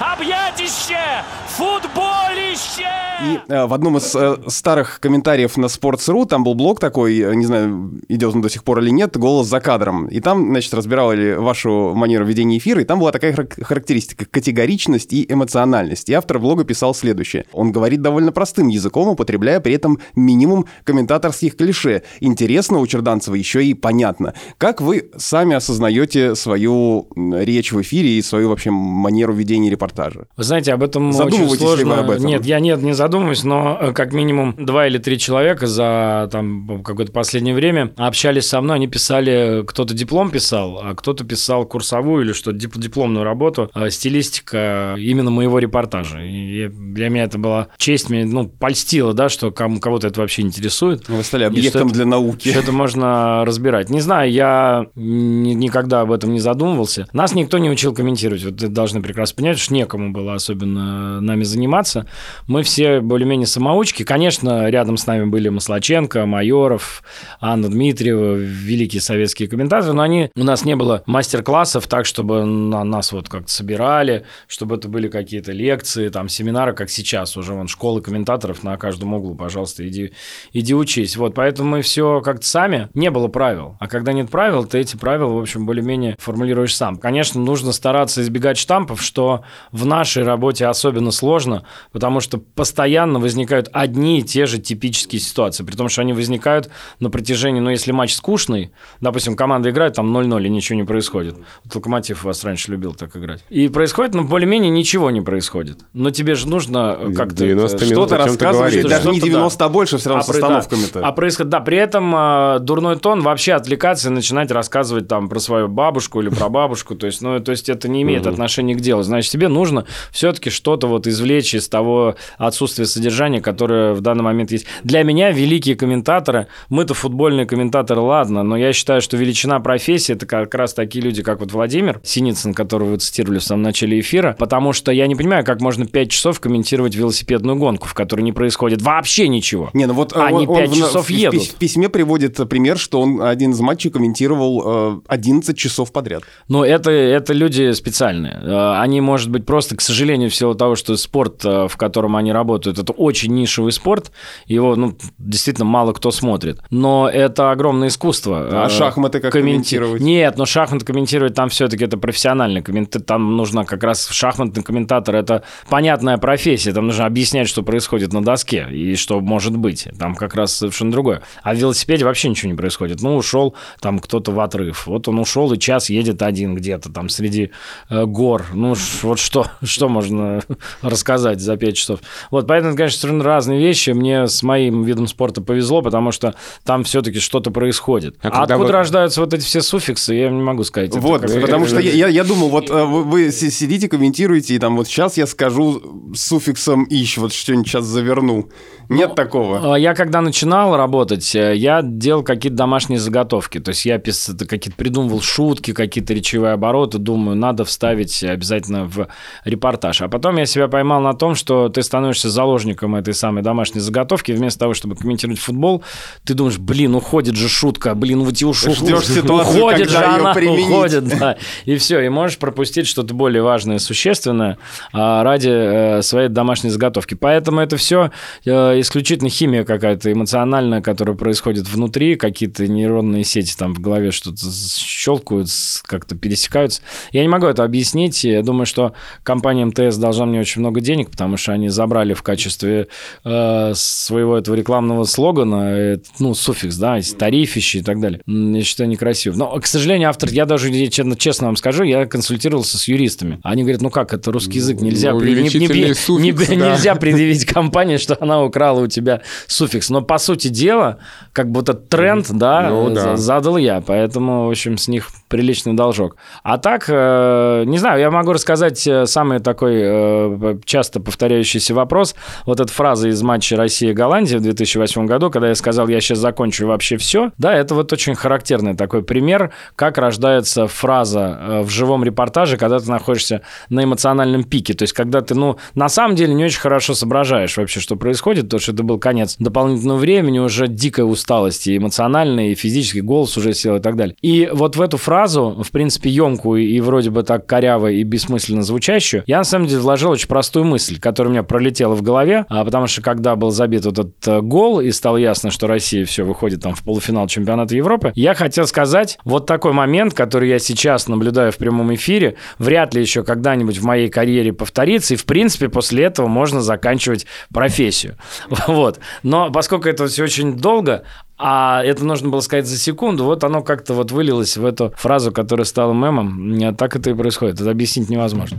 Объятище! 0.00 0.98
Футболище! 1.46 2.88
И 3.22 3.38
э, 3.48 3.66
в 3.66 3.74
одном 3.74 3.98
из 3.98 4.14
э, 4.16 4.36
старых 4.48 4.98
комментариев 4.98 5.56
на 5.56 5.66
Sports.ru, 5.66 6.26
там 6.26 6.42
был 6.42 6.54
блог 6.54 6.80
такой, 6.80 7.20
э, 7.20 7.34
не 7.34 7.46
знаю, 7.46 8.00
идет 8.08 8.34
он 8.34 8.40
до 8.40 8.48
сих 8.48 8.64
пор 8.64 8.80
или 8.80 8.90
нет, 8.90 9.16
«Голос 9.16 9.46
за 9.46 9.60
кадром». 9.60 10.06
И 10.06 10.20
там, 10.20 10.48
значит, 10.48 10.74
разбирали 10.74 11.34
вашу 11.34 11.92
манеру 11.94 12.24
ведения 12.24 12.58
эфира, 12.58 12.80
и 12.80 12.84
там 12.84 12.98
была 12.98 13.12
такая 13.12 13.32
характеристика– 13.32 14.24
категоричность 14.30 15.12
и 15.12 15.24
эмоциональность. 15.28 16.08
И 16.08 16.14
автор 16.14 16.40
блога 16.40 16.64
писал 16.64 16.94
следующее. 16.94 17.44
Он 17.52 17.70
говорит 17.70 18.02
довольно 18.02 18.32
простым 18.32 18.66
языком, 18.68 19.08
употребляя 19.08 19.60
при 19.60 19.74
этом 19.74 20.00
минимум 20.16 20.66
комментаторских 20.82 21.56
клише. 21.56 22.02
Интересно 22.18 22.78
у 22.78 22.86
Черданцева 22.88 23.36
еще 23.36 23.64
и 23.64 23.74
понятно. 23.74 24.34
Как 24.58 24.80
вы 24.80 25.10
сами 25.16 25.54
осознаете 25.54 26.34
свою 26.34 27.06
речь 27.14 27.70
в 27.72 27.80
эфире 27.82 28.18
и 28.18 28.22
свою 28.32 28.48
вообще 28.48 28.70
манеру 28.70 29.34
ведения 29.34 29.68
репортажа? 29.70 30.26
Вы 30.36 30.42
знаете, 30.44 30.72
об 30.72 30.82
этом 30.82 31.08
очень 31.10 31.18
Задумываетесь 31.18 31.52
ли 31.60 31.66
сложно. 31.66 31.94
вы 31.94 32.00
об 32.00 32.10
этом? 32.10 32.26
Нет, 32.26 32.46
я 32.46 32.60
нет, 32.60 32.80
не 32.82 32.94
задумываюсь, 32.94 33.44
но 33.44 33.78
э, 33.80 33.92
как 33.92 34.12
минимум 34.14 34.54
два 34.58 34.86
или 34.86 34.96
три 34.98 35.18
человека 35.18 35.66
за 35.66 36.28
там 36.32 36.82
какое-то 36.82 37.12
последнее 37.12 37.54
время 37.54 37.92
общались 37.98 38.46
со 38.48 38.60
мной, 38.62 38.76
они 38.76 38.86
писали, 38.88 39.64
кто-то 39.66 39.92
диплом 39.94 40.30
писал, 40.30 40.80
а 40.82 40.94
кто-то 40.94 41.24
писал 41.24 41.66
курсовую 41.66 42.24
или 42.24 42.32
что-то 42.32 42.56
дип- 42.56 42.78
дипломную 42.78 43.24
работу, 43.24 43.70
э, 43.74 43.90
стилистика 43.90 44.94
именно 44.98 45.30
моего 45.30 45.58
репортажа. 45.58 46.20
И 46.22 46.68
для 46.68 47.08
меня 47.10 47.24
это 47.24 47.38
была 47.38 47.68
честь, 47.76 48.08
мне 48.08 48.24
ну 48.24 48.48
польстило, 48.48 49.12
да, 49.12 49.28
что 49.28 49.50
кому 49.50 49.78
кого-то 49.80 50.06
это 50.06 50.20
вообще 50.20 50.42
интересует. 50.42 51.08
Вы 51.08 51.22
стали 51.22 51.44
объектом 51.44 51.88
что 51.88 51.96
для 51.96 52.06
науки. 52.06 52.48
Что 52.50 52.60
это 52.60 52.72
можно 52.72 53.44
разбирать. 53.44 53.90
Не 53.90 54.00
знаю, 54.00 54.30
я 54.32 54.86
ни- 54.94 55.52
никогда 55.54 56.00
об 56.00 56.12
этом 56.12 56.32
не 56.32 56.40
задумывался. 56.40 57.06
Нас 57.12 57.34
никто 57.34 57.58
не 57.58 57.68
учил 57.68 57.92
комментировать. 57.94 58.21
Вот 58.28 58.62
это 58.62 58.68
должны 58.68 59.02
прекрасно 59.02 59.36
понять, 59.36 59.58
что 59.58 59.74
некому 59.74 60.12
было 60.12 60.34
особенно 60.34 61.20
нами 61.20 61.44
заниматься. 61.44 62.06
Мы 62.46 62.62
все 62.62 63.00
более-менее 63.00 63.46
самоучки. 63.46 64.02
Конечно, 64.02 64.68
рядом 64.68 64.96
с 64.96 65.06
нами 65.06 65.24
были 65.24 65.48
Маслаченко, 65.48 66.26
Майоров, 66.26 67.02
Анна 67.40 67.68
Дмитриева, 67.68 68.34
великие 68.34 69.00
советские 69.00 69.48
комментаторы, 69.48 69.92
но 69.92 70.02
они, 70.02 70.30
у 70.36 70.44
нас 70.44 70.64
не 70.64 70.76
было 70.76 71.02
мастер-классов 71.06 71.86
так, 71.86 72.06
чтобы 72.06 72.44
на 72.44 72.84
нас 72.84 73.12
вот 73.12 73.28
как-то 73.28 73.50
собирали, 73.50 74.24
чтобы 74.46 74.76
это 74.76 74.88
были 74.88 75.08
какие-то 75.08 75.52
лекции, 75.52 76.08
там, 76.08 76.28
семинары, 76.28 76.74
как 76.74 76.90
сейчас 76.90 77.36
уже, 77.36 77.54
вон, 77.54 77.68
школы 77.68 78.02
комментаторов 78.02 78.62
на 78.62 78.76
каждом 78.76 79.14
углу, 79.14 79.34
пожалуйста, 79.34 79.86
иди, 79.86 80.12
иди 80.52 80.74
учись. 80.74 81.16
Вот, 81.16 81.34
поэтому 81.34 81.70
мы 81.70 81.82
все 81.82 82.20
как-то 82.20 82.46
сами, 82.46 82.88
не 82.94 83.10
было 83.10 83.28
правил. 83.28 83.76
А 83.80 83.88
когда 83.88 84.12
нет 84.12 84.30
правил, 84.30 84.64
ты 84.64 84.78
эти 84.78 84.96
правила, 84.96 85.32
в 85.32 85.38
общем, 85.38 85.66
более-менее 85.66 86.16
формулируешь 86.18 86.76
сам. 86.76 86.96
Конечно, 86.96 87.40
нужно 87.40 87.72
стараться 87.72 88.11
избегать 88.20 88.58
штампов, 88.58 89.02
что 89.02 89.42
в 89.70 89.86
нашей 89.86 90.22
работе 90.24 90.66
особенно 90.66 91.10
сложно, 91.10 91.64
потому 91.92 92.20
что 92.20 92.38
постоянно 92.38 93.18
возникают 93.18 93.68
одни 93.72 94.20
и 94.20 94.22
те 94.22 94.46
же 94.46 94.58
типические 94.58 95.20
ситуации, 95.20 95.64
при 95.64 95.74
том, 95.76 95.88
что 95.88 96.02
они 96.02 96.12
возникают 96.12 96.70
на 97.00 97.10
протяжении, 97.10 97.60
ну, 97.60 97.70
если 97.70 97.92
матч 97.92 98.14
скучный, 98.14 98.72
допустим, 99.00 99.36
команда 99.36 99.70
играет 99.70 99.94
там 99.94 100.16
0-0 100.16 100.44
и 100.46 100.48
ничего 100.48 100.76
не 100.78 100.84
происходит. 100.84 101.36
Вот 101.64 101.74
Локомотив 101.74 102.24
вас 102.24 102.44
раньше 102.44 102.70
любил 102.70 102.94
так 102.94 103.16
играть. 103.16 103.44
И 103.48 103.68
происходит, 103.68 104.14
ну, 104.14 104.24
более-менее 104.24 104.70
ничего 104.70 105.10
не 105.10 105.20
происходит. 105.20 105.78
Но 105.92 106.10
тебе 106.10 106.34
же 106.34 106.48
нужно 106.48 106.96
э, 107.00 107.12
как-то... 107.12 107.36
90 107.44 107.76
это- 107.76 107.84
минут 107.86 108.08
Что-то 108.08 108.14
о 108.22 108.26
чём 108.26 108.36
ты 108.36 108.44
рассказываешь, 108.44 108.72
говоришь. 108.74 108.90
даже 108.90 109.08
не 109.10 109.16
Что-то, 109.18 109.30
90, 109.30 109.64
а 109.64 109.68
больше, 109.68 109.98
все 109.98 110.08
равно 110.08 110.22
с 110.22 110.26
при- 110.26 110.32
да. 110.40 110.46
остановками-то. 110.58 111.06
А 111.06 111.12
происходит, 111.12 111.50
да, 111.50 111.60
при 111.60 111.76
этом 111.78 112.14
э, 112.14 112.58
дурной 112.60 112.96
тон 112.96 113.20
вообще 113.22 113.52
отвлекаться 113.54 114.08
и 114.08 114.12
начинать 114.12 114.50
рассказывать 114.50 115.08
там 115.08 115.28
про 115.28 115.38
свою 115.40 115.68
бабушку 115.68 116.20
или 116.20 116.28
про 116.28 116.48
бабушку, 116.48 116.94
то 116.94 117.06
есть, 117.06 117.22
ну, 117.22 117.40
то 117.40 117.50
есть 117.52 117.68
это 117.68 117.88
не 117.92 118.02
имеет 118.02 118.26
отношения 118.26 118.74
к 118.74 118.80
делу. 118.80 119.02
Значит, 119.02 119.30
тебе 119.30 119.48
нужно 119.48 119.86
все-таки 120.10 120.50
что-то 120.50 120.86
вот 120.86 121.06
извлечь 121.06 121.54
из 121.54 121.68
того 121.68 122.16
отсутствия 122.38 122.86
содержания, 122.86 123.40
которое 123.40 123.92
в 123.94 124.00
данный 124.00 124.22
момент 124.24 124.50
есть. 124.50 124.66
Для 124.84 125.02
меня 125.02 125.30
великие 125.30 125.76
комментаторы, 125.76 126.48
мы-то 126.68 126.94
футбольные 126.94 127.46
комментаторы, 127.46 128.00
ладно, 128.00 128.42
но 128.42 128.56
я 128.56 128.72
считаю, 128.72 129.00
что 129.00 129.16
величина 129.16 129.60
профессии 129.60 130.12
это 130.14 130.26
как 130.26 130.54
раз 130.54 130.74
такие 130.74 131.04
люди, 131.04 131.22
как 131.22 131.40
вот 131.40 131.52
Владимир 131.52 132.00
Синицын, 132.02 132.54
которого 132.54 132.90
вы 132.90 132.96
цитировали 132.98 133.38
в 133.38 133.44
самом 133.44 133.62
начале 133.62 134.00
эфира, 134.00 134.36
потому 134.38 134.72
что 134.72 134.92
я 134.92 135.06
не 135.06 135.14
понимаю, 135.14 135.44
как 135.44 135.60
можно 135.60 135.86
5 135.86 136.10
часов 136.10 136.40
комментировать 136.40 136.94
велосипедную 136.94 137.56
гонку, 137.56 137.86
в 137.86 137.94
которой 137.94 138.22
не 138.22 138.32
происходит 138.32 138.82
вообще 138.82 139.28
ничего. 139.28 139.70
Не, 139.72 139.86
ну 139.86 139.94
вот 139.94 140.14
э, 140.14 140.20
Они 140.20 140.46
он, 140.46 140.50
он 140.50 140.56
пять 140.56 140.70
в- 140.70 140.76
часов 140.76 141.06
в, 141.06 141.10
едут. 141.10 141.42
В, 141.42 141.54
письме 141.54 141.88
приводит 141.88 142.36
пример, 142.48 142.78
что 142.78 143.00
он 143.00 143.22
один 143.22 143.52
из 143.52 143.60
матчей 143.60 143.90
комментировал 143.90 144.98
э, 144.98 145.00
11 145.08 145.56
часов 145.56 145.92
подряд. 145.92 146.22
Но 146.48 146.64
это, 146.64 146.90
это 146.90 147.32
люди 147.32 147.72
специальные. 147.82 148.38
Э, 148.42 148.80
Они, 148.80 149.00
может 149.00 149.28
быть, 149.30 149.44
просто, 149.44 149.76
к 149.76 149.80
сожалению, 149.80 150.30
в 150.30 150.34
силу 150.34 150.54
того, 150.54 150.76
что 150.76 150.96
спорт, 150.96 151.44
э, 151.44 151.66
в 151.68 151.76
котором 151.76 152.14
они 152.16 152.32
работают, 152.32 152.78
это 152.78 152.92
очень 152.92 153.34
нишевый 153.34 153.72
спорт, 153.72 154.12
его 154.46 154.76
ну, 154.76 154.96
действительно 155.18 155.64
мало 155.64 155.92
кто 155.92 156.10
смотрит. 156.10 156.60
Но 156.70 157.08
это 157.08 157.50
огромное 157.50 157.88
искусство. 157.88 158.48
А 158.50 158.66
Э, 158.66 158.70
шахматы 158.70 159.18
как 159.20 159.32
комменти- 159.34 159.40
комментировать? 159.76 160.00
Нет, 160.02 160.38
но 160.38 160.46
шахматы 160.46 160.84
комментировать 160.84 161.34
там 161.34 161.48
все-таки 161.48 161.84
это 161.84 161.96
профессиональный 161.98 162.62
комментатор. 162.62 163.02
Там 163.02 163.36
нужно 163.36 163.64
как 163.64 163.82
раз 163.82 164.08
шахматный 164.08 164.62
комментатор. 164.62 165.16
Это 165.16 165.42
понятная 165.68 166.18
профессия. 166.18 166.72
Там 166.72 166.86
нужно 166.86 167.06
объяснять, 167.06 167.48
что 167.48 167.62
происходит 167.62 168.12
на 168.12 168.22
доске 168.22 168.66
и 168.70 168.94
что 168.96 169.20
может 169.20 169.56
быть. 169.56 169.88
Там 169.98 170.14
как 170.14 170.34
раз 170.34 170.54
совершенно 170.54 170.92
другое. 170.92 171.22
А 171.42 171.52
в 171.54 171.56
велосипеде 171.58 172.04
вообще 172.04 172.28
ничего 172.28 172.50
не 172.50 172.56
происходит. 172.56 173.02
Ну, 173.02 173.16
ушел 173.16 173.54
там 173.80 173.98
кто-то 173.98 174.30
в 174.32 174.38
отрыв. 174.40 174.86
Вот 174.86 175.08
он 175.08 175.18
ушел 175.18 175.52
и 175.52 175.58
час 175.58 175.90
едет 175.90 176.22
один 176.22 176.54
где-то 176.54 176.92
там 176.92 177.08
среди 177.08 177.50
гор. 177.90 178.44
Ну, 178.52 178.74
вот 179.02 179.18
что, 179.18 179.46
что 179.62 179.88
можно 179.88 180.40
рассказать 180.82 181.40
за 181.40 181.56
5 181.56 181.76
часов. 181.76 182.00
Вот, 182.30 182.46
поэтому, 182.46 182.76
конечно, 182.76 182.98
совершенно 182.98 183.24
разные 183.24 183.60
вещи. 183.60 183.90
Мне 183.90 184.26
с 184.28 184.42
моим 184.42 184.84
видом 184.84 185.06
спорта 185.06 185.40
повезло, 185.42 185.82
потому 185.82 186.12
что 186.12 186.34
там 186.64 186.84
все-таки 186.84 187.20
что-то 187.20 187.50
происходит. 187.50 188.16
А 188.22 188.28
А, 188.28 188.42
откуда 188.42 188.58
вы- 188.58 188.72
рождаются 188.72 189.20
вот 189.20 189.32
эти 189.34 189.42
все 189.44 189.60
суффиксы, 189.62 190.14
я 190.14 190.28
не 190.30 190.42
могу 190.42 190.64
сказать. 190.64 190.90
Это 190.90 191.00
Вот, 191.00 191.22
как- 191.22 191.40
потому 191.40 191.64
это- 191.64 191.74
что 191.74 191.80
я, 191.80 191.92
я, 191.92 192.08
я 192.08 192.24
думал, 192.24 192.48
вот 192.48 192.70
э, 192.70 192.84
вы, 192.84 193.02
вы 193.04 193.30
си- 193.32 193.50
сидите, 193.50 193.88
комментируете, 193.88 194.54
и 194.54 194.58
там 194.58 194.76
вот 194.76 194.86
сейчас 194.86 195.16
я 195.16 195.26
скажу 195.26 196.12
с 196.14 196.26
суффиксом 196.26 196.84
«ищ», 196.84 197.18
вот 197.18 197.32
что-нибудь 197.32 197.68
сейчас 197.68 197.84
заверну. 197.84 198.48
Нет 198.88 199.14
такого. 199.14 199.74
А, 199.74 199.78
Я 199.78 199.94
когда 199.94 200.20
начинал 200.20 200.76
работать, 200.76 201.34
э, 201.34 201.54
я 201.56 201.82
делал 201.82 202.22
какие-то 202.22 202.56
домашние 202.56 202.98
заготовки. 202.98 203.58
То 203.58 203.70
есть 203.70 203.84
я 203.84 203.96
пис- 203.96 204.34
это 204.34 204.44
какие-то 204.46 204.76
придумывал 204.76 205.20
шутки, 205.20 205.72
какие-то 205.72 206.12
речевые 206.14 206.52
обороты. 206.52 206.98
Думаю, 206.98 207.36
надо 207.36 207.61
вставить 207.64 208.22
обязательно 208.22 208.84
в 208.84 209.08
репортаж. 209.44 210.02
А 210.02 210.08
потом 210.08 210.36
я 210.36 210.46
себя 210.46 210.68
поймал 210.68 211.00
на 211.00 211.14
том, 211.14 211.34
что 211.34 211.68
ты 211.68 211.82
становишься 211.82 212.30
заложником 212.30 212.94
этой 212.94 213.14
самой 213.14 213.42
домашней 213.42 213.80
заготовки. 213.80 214.32
Вместо 214.32 214.60
того, 214.60 214.74
чтобы 214.74 214.96
комментировать 214.96 215.40
футбол, 215.40 215.82
ты 216.24 216.34
думаешь, 216.34 216.58
блин, 216.58 216.94
уходит 216.94 217.36
же 217.36 217.48
шутка, 217.48 217.94
блин, 217.94 218.22
вот 218.22 218.40
и 218.40 218.44
ушел. 218.44 218.74
Ждешь 218.74 219.06
ситуацию, 219.06 219.58
уходит 219.58 219.90
же 219.90 219.94
когда 219.96 220.14
её 220.14 220.20
она, 220.20 220.34
применить. 220.34 220.68
уходит, 220.68 221.04
да. 221.04 221.36
И 221.64 221.76
все, 221.76 222.00
и 222.00 222.08
можешь 222.08 222.38
пропустить 222.38 222.86
что-то 222.86 223.14
более 223.14 223.42
важное, 223.42 223.78
существенное 223.78 224.58
а, 224.92 225.22
ради 225.22 225.50
э, 225.50 226.02
своей 226.02 226.28
домашней 226.28 226.70
заготовки. 226.70 227.14
Поэтому 227.14 227.60
это 227.60 227.76
все 227.76 228.10
исключительно 228.44 229.30
химия 229.30 229.64
какая-то 229.64 230.12
эмоциональная, 230.12 230.80
которая 230.80 231.16
происходит 231.16 231.68
внутри, 231.68 232.16
какие-то 232.16 232.66
нейронные 232.66 233.24
сети 233.24 233.54
там 233.56 233.74
в 233.74 233.80
голове 233.80 234.10
что-то 234.10 234.42
щелкают, 234.78 235.48
как-то 235.84 236.16
пересекаются. 236.16 236.82
Я 237.12 237.22
не 237.22 237.28
могу 237.28 237.46
это 237.52 237.64
объяснить. 237.64 238.24
Я 238.24 238.42
думаю, 238.42 238.66
что 238.66 238.92
компания 239.22 239.64
МТС 239.64 239.96
должна 239.96 240.26
мне 240.26 240.40
очень 240.40 240.60
много 240.60 240.80
денег, 240.80 241.10
потому 241.10 241.36
что 241.36 241.52
они 241.52 241.68
забрали 241.68 242.14
в 242.14 242.22
качестве 242.22 242.88
э, 243.24 243.72
своего 243.74 244.36
этого 244.36 244.54
рекламного 244.54 245.04
слогана, 245.04 245.70
э, 245.76 245.98
ну, 246.18 246.34
суффикс, 246.34 246.76
да, 246.76 246.98
тарифище 247.18 247.78
и 247.78 247.82
так 247.82 248.00
далее. 248.00 248.20
Я 248.26 248.62
считаю, 248.62 248.88
некрасиво. 248.90 249.34
Но, 249.36 249.58
к 249.60 249.66
сожалению, 249.66 250.08
автор, 250.08 250.30
я 250.30 250.44
даже, 250.46 250.70
честно, 250.88 251.46
вам 251.46 251.56
скажу, 251.56 251.84
я 251.84 252.06
консультировался 252.06 252.78
с 252.78 252.88
юристами. 252.88 253.38
Они 253.42 253.62
говорят, 253.62 253.82
ну 253.82 253.90
как, 253.90 254.12
это 254.12 254.32
русский 254.32 254.58
язык, 254.58 254.80
нельзя, 254.80 255.12
Ну, 255.12 255.20
при- 255.20 255.34
не- 255.34 255.42
не- 255.42 255.94
суффикс, 255.94 256.08
не- 256.48 256.56
да. 256.56 256.70
нельзя 256.72 256.94
предъявить 256.94 257.44
компании, 257.44 257.96
что 257.96 258.16
она 258.20 258.42
украла 258.42 258.80
у 258.80 258.86
тебя 258.86 259.22
суффикс. 259.46 259.90
Но, 259.90 260.02
по 260.02 260.18
сути 260.18 260.48
дела, 260.48 260.98
как 261.32 261.50
бы 261.50 261.60
этот 261.60 261.88
тренд, 261.88 262.26
да, 262.30 262.68
Ну, 262.70 262.90
э, 262.90 262.94
да. 262.94 263.16
за- 263.16 263.22
задал 263.22 263.56
я, 263.56 263.80
поэтому, 263.80 264.46
в 264.46 264.50
общем, 264.50 264.78
с 264.78 264.88
них 264.88 265.08
приличный 265.32 265.72
должок. 265.72 266.16
А 266.42 266.58
так, 266.58 266.84
э, 266.88 267.64
не 267.64 267.78
знаю, 267.78 268.00
я 268.00 268.10
могу 268.10 268.34
рассказать 268.34 268.86
э, 268.86 269.06
самый 269.06 269.38
такой 269.38 269.80
э, 269.82 270.58
часто 270.66 271.00
повторяющийся 271.00 271.74
вопрос. 271.74 272.14
Вот 272.44 272.60
эта 272.60 272.70
фраза 272.70 273.08
из 273.08 273.22
матча 273.22 273.56
Россия-Голландия 273.56 274.36
в 274.36 274.42
2008 274.42 275.06
году, 275.06 275.30
когда 275.30 275.48
я 275.48 275.54
сказал, 275.54 275.88
я 275.88 276.02
сейчас 276.02 276.18
закончу 276.18 276.66
вообще 276.66 276.98
все. 276.98 277.30
Да, 277.38 277.54
это 277.54 277.74
вот 277.74 277.90
очень 277.94 278.14
характерный 278.14 278.76
такой 278.76 279.02
пример, 279.02 279.52
как 279.74 279.96
рождается 279.96 280.66
фраза 280.66 281.62
в 281.64 281.70
живом 281.70 282.04
репортаже, 282.04 282.58
когда 282.58 282.78
ты 282.78 282.90
находишься 282.90 283.40
на 283.70 283.84
эмоциональном 283.84 284.44
пике. 284.44 284.74
То 284.74 284.82
есть, 284.82 284.92
когда 284.92 285.22
ты, 285.22 285.34
ну, 285.34 285.56
на 285.74 285.88
самом 285.88 286.14
деле 286.14 286.34
не 286.34 286.44
очень 286.44 286.60
хорошо 286.60 286.92
соображаешь 286.92 287.56
вообще, 287.56 287.80
что 287.80 287.96
происходит, 287.96 288.44
потому 288.44 288.60
что 288.60 288.72
это 288.72 288.82
был 288.82 288.98
конец 288.98 289.36
дополнительного 289.38 289.96
времени, 289.96 290.40
уже 290.40 290.68
дикая 290.68 291.04
усталость 291.04 291.68
и 291.68 291.78
эмоциональная, 291.78 292.48
и 292.48 292.54
физический 292.54 293.00
голос 293.00 293.38
уже 293.38 293.54
сел 293.54 293.76
и 293.76 293.80
так 293.80 293.96
далее. 293.96 294.14
И 294.20 294.50
вот 294.52 294.76
в 294.76 294.82
эту 294.82 294.98
фразу, 294.98 295.21
в 295.28 295.70
принципе, 295.70 296.10
емкую 296.10 296.62
и 296.62 296.80
вроде 296.80 297.10
бы 297.10 297.22
так 297.22 297.46
коряво 297.46 297.90
и 297.90 298.02
бессмысленно 298.02 298.62
звучащую, 298.62 299.24
я 299.26 299.38
на 299.38 299.44
самом 299.44 299.66
деле 299.66 299.80
вложил 299.80 300.10
очень 300.10 300.28
простую 300.28 300.64
мысль, 300.64 300.98
которая 300.98 301.30
у 301.30 301.32
меня 301.32 301.42
пролетела 301.42 301.94
в 301.94 302.02
голове, 302.02 302.46
а 302.48 302.64
потому 302.64 302.86
что 302.86 303.02
когда 303.02 303.36
был 303.36 303.50
забит 303.50 303.84
вот 303.84 303.98
этот 303.98 304.28
э, 304.28 304.40
гол 304.40 304.80
и 304.80 304.90
стало 304.90 305.16
ясно, 305.16 305.50
что 305.50 305.66
Россия 305.66 306.04
все 306.04 306.24
выходит 306.24 306.62
там 306.62 306.74
в 306.74 306.82
полуфинал 306.82 307.26
чемпионата 307.26 307.74
Европы, 307.74 308.12
я 308.14 308.34
хотел 308.34 308.66
сказать 308.66 309.18
вот 309.24 309.46
такой 309.46 309.72
момент, 309.72 310.14
который 310.14 310.48
я 310.48 310.58
сейчас 310.58 311.08
наблюдаю 311.08 311.52
в 311.52 311.56
прямом 311.56 311.94
эфире, 311.94 312.36
вряд 312.58 312.94
ли 312.94 313.00
еще 313.00 313.24
когда-нибудь 313.24 313.78
в 313.78 313.84
моей 313.84 314.08
карьере 314.08 314.52
повторится, 314.52 315.14
и 315.14 315.16
в 315.16 315.24
принципе 315.24 315.68
после 315.68 316.04
этого 316.04 316.26
можно 316.26 316.60
заканчивать 316.60 317.26
профессию. 317.52 318.16
Вот. 318.72 319.00
Но 319.22 319.50
поскольку 319.50 319.88
это 319.88 320.06
все 320.06 320.24
очень 320.24 320.56
долго, 320.56 321.02
А 321.44 321.82
это 321.82 322.04
нужно 322.04 322.28
было 322.28 322.38
сказать 322.38 322.66
за 322.68 322.78
секунду. 322.78 323.24
Вот 323.24 323.42
оно 323.42 323.62
как-то 323.62 323.94
вот 323.94 324.12
вылилось 324.12 324.56
в 324.56 324.64
эту 324.64 324.92
фразу, 324.96 325.32
которая 325.32 325.64
стала 325.64 325.92
мемом. 325.92 326.76
Так 326.76 326.94
это 326.94 327.10
и 327.10 327.14
происходит. 327.14 327.60
Это 327.60 327.68
объяснить 327.68 328.08
невозможно. 328.08 328.58